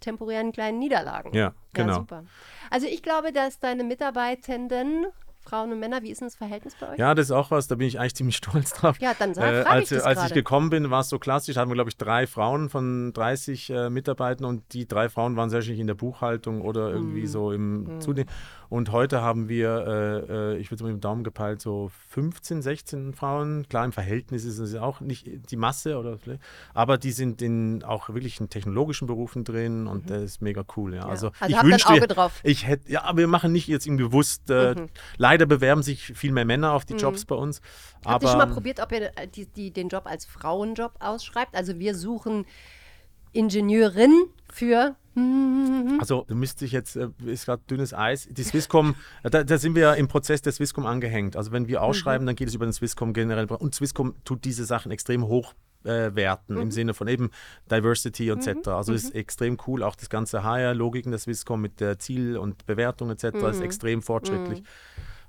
temporären 0.00 0.52
kleinen 0.52 0.78
Niederlagen. 0.78 1.34
Ja, 1.34 1.52
genau. 1.72 1.88
Ja, 1.88 1.94
super. 1.94 2.24
Also 2.70 2.86
ich 2.86 3.02
glaube, 3.02 3.32
dass 3.32 3.58
deine 3.58 3.84
Mitarbeitenden 3.84 5.06
Frauen 5.42 5.72
und 5.72 5.80
Männer, 5.80 6.02
wie 6.02 6.10
ist 6.10 6.20
denn 6.20 6.28
das 6.28 6.36
Verhältnis 6.36 6.74
bei 6.78 6.90
euch? 6.90 6.98
Ja, 6.98 7.14
das 7.14 7.26
ist 7.26 7.30
auch 7.32 7.50
was, 7.50 7.66
da 7.66 7.74
bin 7.74 7.86
ich 7.86 7.98
eigentlich 7.98 8.14
ziemlich 8.14 8.36
stolz 8.44 8.72
drauf. 8.72 9.00
Ja, 9.00 9.14
dann 9.18 9.34
sag, 9.34 9.52
äh, 9.52 9.62
als, 9.62 9.90
ich 9.90 9.98
das 9.98 10.06
als 10.06 10.26
ich 10.26 10.34
gekommen 10.34 10.70
bin, 10.70 10.90
war 10.90 11.00
es 11.00 11.08
so 11.08 11.18
klassisch, 11.18 11.56
hatten 11.56 11.70
wir, 11.70 11.74
glaube 11.74 11.90
ich, 11.90 11.96
drei 11.96 12.26
Frauen 12.26 12.68
von 12.68 13.12
30 13.12 13.70
äh, 13.70 13.90
Mitarbeitern 13.90 14.44
und 14.44 14.72
die 14.72 14.86
drei 14.86 15.08
Frauen 15.08 15.36
waren 15.36 15.50
sehr 15.50 15.60
in 15.66 15.86
der 15.86 15.94
Buchhaltung 15.94 16.62
oder 16.62 16.90
irgendwie 16.90 17.22
mm. 17.22 17.26
so 17.26 17.52
im 17.52 17.96
mm. 17.96 18.00
Zudem. 18.00 18.26
Und 18.70 18.92
heute 18.92 19.20
haben 19.20 19.48
wir, 19.48 20.24
äh, 20.28 20.54
äh 20.54 20.56
ich 20.58 20.70
würde 20.70 20.84
mal 20.84 20.92
mit 20.92 20.98
dem 20.98 21.02
Daumen 21.02 21.24
gepeilt, 21.24 21.60
so 21.60 21.90
15, 22.10 22.62
16 22.62 23.14
Frauen. 23.14 23.68
Klar, 23.68 23.84
im 23.84 23.90
Verhältnis 23.90 24.44
ist 24.44 24.58
es 24.58 24.76
auch 24.76 25.00
nicht 25.00 25.28
die 25.50 25.56
Masse, 25.56 25.98
oder 25.98 26.18
aber 26.72 26.96
die 26.96 27.10
sind 27.10 27.42
in 27.42 27.82
auch 27.82 28.10
wirklich 28.10 28.38
in 28.38 28.48
technologischen 28.48 29.08
Berufen 29.08 29.42
drin 29.42 29.88
und 29.88 30.04
mhm. 30.04 30.08
das 30.08 30.22
ist 30.22 30.42
mega 30.42 30.64
cool. 30.76 30.94
Ja. 30.94 31.00
ja. 31.00 31.08
Also, 31.08 31.32
also 31.40 31.56
ich 31.56 31.62
wünschte, 31.64 31.92
Auge 31.92 32.06
drauf. 32.06 32.38
ich 32.44 32.64
hätte, 32.64 32.92
ja, 32.92 33.02
aber 33.02 33.18
wir 33.18 33.26
machen 33.26 33.50
nicht 33.50 33.66
jetzt 33.66 33.86
irgendwie 33.86 34.04
bewusst. 34.04 34.48
Äh, 34.48 34.76
mhm. 34.76 34.88
Leider 35.16 35.46
bewerben 35.46 35.82
sich 35.82 36.04
viel 36.04 36.30
mehr 36.30 36.44
Männer 36.44 36.72
auf 36.72 36.84
die 36.84 36.94
mhm. 36.94 37.00
Jobs 37.00 37.24
bei 37.24 37.34
uns. 37.34 37.60
Habt 38.04 38.22
ihr 38.22 38.28
schon 38.28 38.38
mal 38.38 38.46
probiert, 38.46 38.78
ob 38.78 38.92
ihr 38.92 39.10
die, 39.34 39.46
die, 39.46 39.72
den 39.72 39.88
Job 39.88 40.06
als 40.06 40.26
Frauenjob 40.26 40.92
ausschreibt? 41.00 41.56
Also 41.56 41.80
wir 41.80 41.96
suchen 41.96 42.46
Ingenieurin 43.32 44.26
für. 44.48 44.94
Also 45.14 46.24
du 46.28 46.34
müsstest 46.34 46.72
jetzt, 46.72 46.96
äh, 46.96 47.08
ist 47.26 47.46
gerade 47.46 47.62
dünnes 47.68 47.92
Eis, 47.92 48.28
die 48.30 48.42
Swisscom, 48.42 48.94
da, 49.22 49.42
da, 49.42 49.58
sind 49.58 49.74
wir 49.74 49.96
im 49.96 50.08
Prozess 50.08 50.40
der 50.40 50.52
Swisscom 50.52 50.86
angehängt. 50.86 51.36
Also 51.36 51.52
wenn 51.52 51.68
wir 51.68 51.82
ausschreiben, 51.82 52.24
mhm. 52.24 52.26
dann 52.28 52.36
geht 52.36 52.48
es 52.48 52.54
über 52.54 52.66
den 52.66 52.72
Swisscom 52.72 53.12
generell. 53.12 53.46
Und 53.46 53.74
Swisscom 53.74 54.14
tut 54.24 54.44
diese 54.44 54.64
Sachen 54.64 54.92
extrem 54.92 55.26
hoch 55.26 55.54
äh, 55.84 56.14
werten 56.14 56.54
mhm. 56.54 56.62
im 56.62 56.70
Sinne 56.70 56.94
von 56.94 57.08
eben 57.08 57.30
Diversity 57.70 58.28
etc. 58.28 58.48
Mhm. 58.48 58.72
Also 58.72 58.92
ist 58.92 59.14
mhm. 59.14 59.20
extrem 59.20 59.58
cool. 59.66 59.82
Auch 59.82 59.96
das 59.96 60.10
ganze 60.10 60.44
HR-Logiken 60.44 61.10
der 61.10 61.18
Swisscom 61.18 61.60
mit 61.60 61.80
der 61.80 61.98
Ziel- 61.98 62.36
und 62.36 62.66
Bewertung 62.66 63.10
etc. 63.10 63.24
ist 63.24 63.58
mhm. 63.58 63.62
extrem 63.62 64.02
fortschrittlich. 64.02 64.62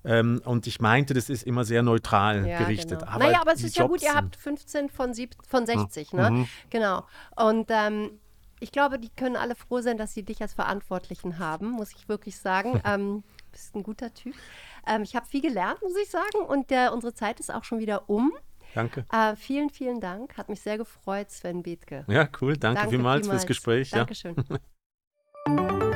Ähm, 0.04 0.42
und 0.46 0.66
ich 0.66 0.82
meinte, 0.82 1.14
das 1.14 1.30
ist 1.30 1.44
immer 1.44 1.64
sehr 1.64 1.84
neutral 1.84 2.48
ja, 2.48 2.58
gerichtet. 2.58 3.00
Genau. 3.00 3.12
Aber 3.12 3.26
naja, 3.26 3.42
aber 3.42 3.54
es 3.54 3.64
ist 3.64 3.78
ja 3.78 3.86
gut, 3.86 4.02
ihr 4.02 4.16
habt 4.16 4.36
15 4.36 4.90
von, 4.90 5.14
sieb 5.14 5.36
von 5.48 5.66
60, 5.66 6.14
ne? 6.14 6.32
Mhm. 6.32 6.48
Genau. 6.72 7.06
Und 7.36 7.68
ähm, 7.70 8.20
ich 8.62 8.72
glaube, 8.72 9.00
die 9.00 9.10
können 9.10 9.36
alle 9.36 9.56
froh 9.56 9.82
sein, 9.82 9.98
dass 9.98 10.14
sie 10.14 10.24
dich 10.24 10.42
als 10.42 10.54
Verantwortlichen 10.54 11.40
haben, 11.40 11.72
muss 11.72 11.92
ich 11.96 12.08
wirklich 12.08 12.38
sagen. 12.38 12.80
ähm, 12.86 13.24
bist 13.52 13.76
ein 13.76 13.84
guter 13.84 14.14
Typ. 14.14 14.36
Ähm, 14.88 15.02
ich 15.02 15.16
habe 15.16 15.26
viel 15.26 15.42
gelernt, 15.42 15.82
muss 15.82 15.96
ich 16.02 16.10
sagen. 16.10 16.46
Und 16.48 16.70
der, 16.70 16.94
unsere 16.94 17.14
Zeit 17.14 17.40
ist 17.40 17.54
auch 17.54 17.64
schon 17.64 17.80
wieder 17.80 18.10
um. 18.10 18.32
Danke. 18.74 19.06
Äh, 19.12 19.36
vielen, 19.36 19.70
vielen 19.70 20.00
Dank. 20.00 20.38
Hat 20.38 20.48
mich 20.48 20.62
sehr 20.62 20.78
gefreut, 20.78 21.30
Sven 21.32 21.64
Bethke. 21.64 22.06
Ja, 22.08 22.30
cool. 22.40 22.56
Danke, 22.56 22.82
Danke 22.82 22.90
vielmals, 22.92 23.22
vielmals 23.26 23.42
fürs 23.42 23.48
Gespräch. 23.48 23.90
Dankeschön. 23.90 24.36
Ja. 25.48 25.82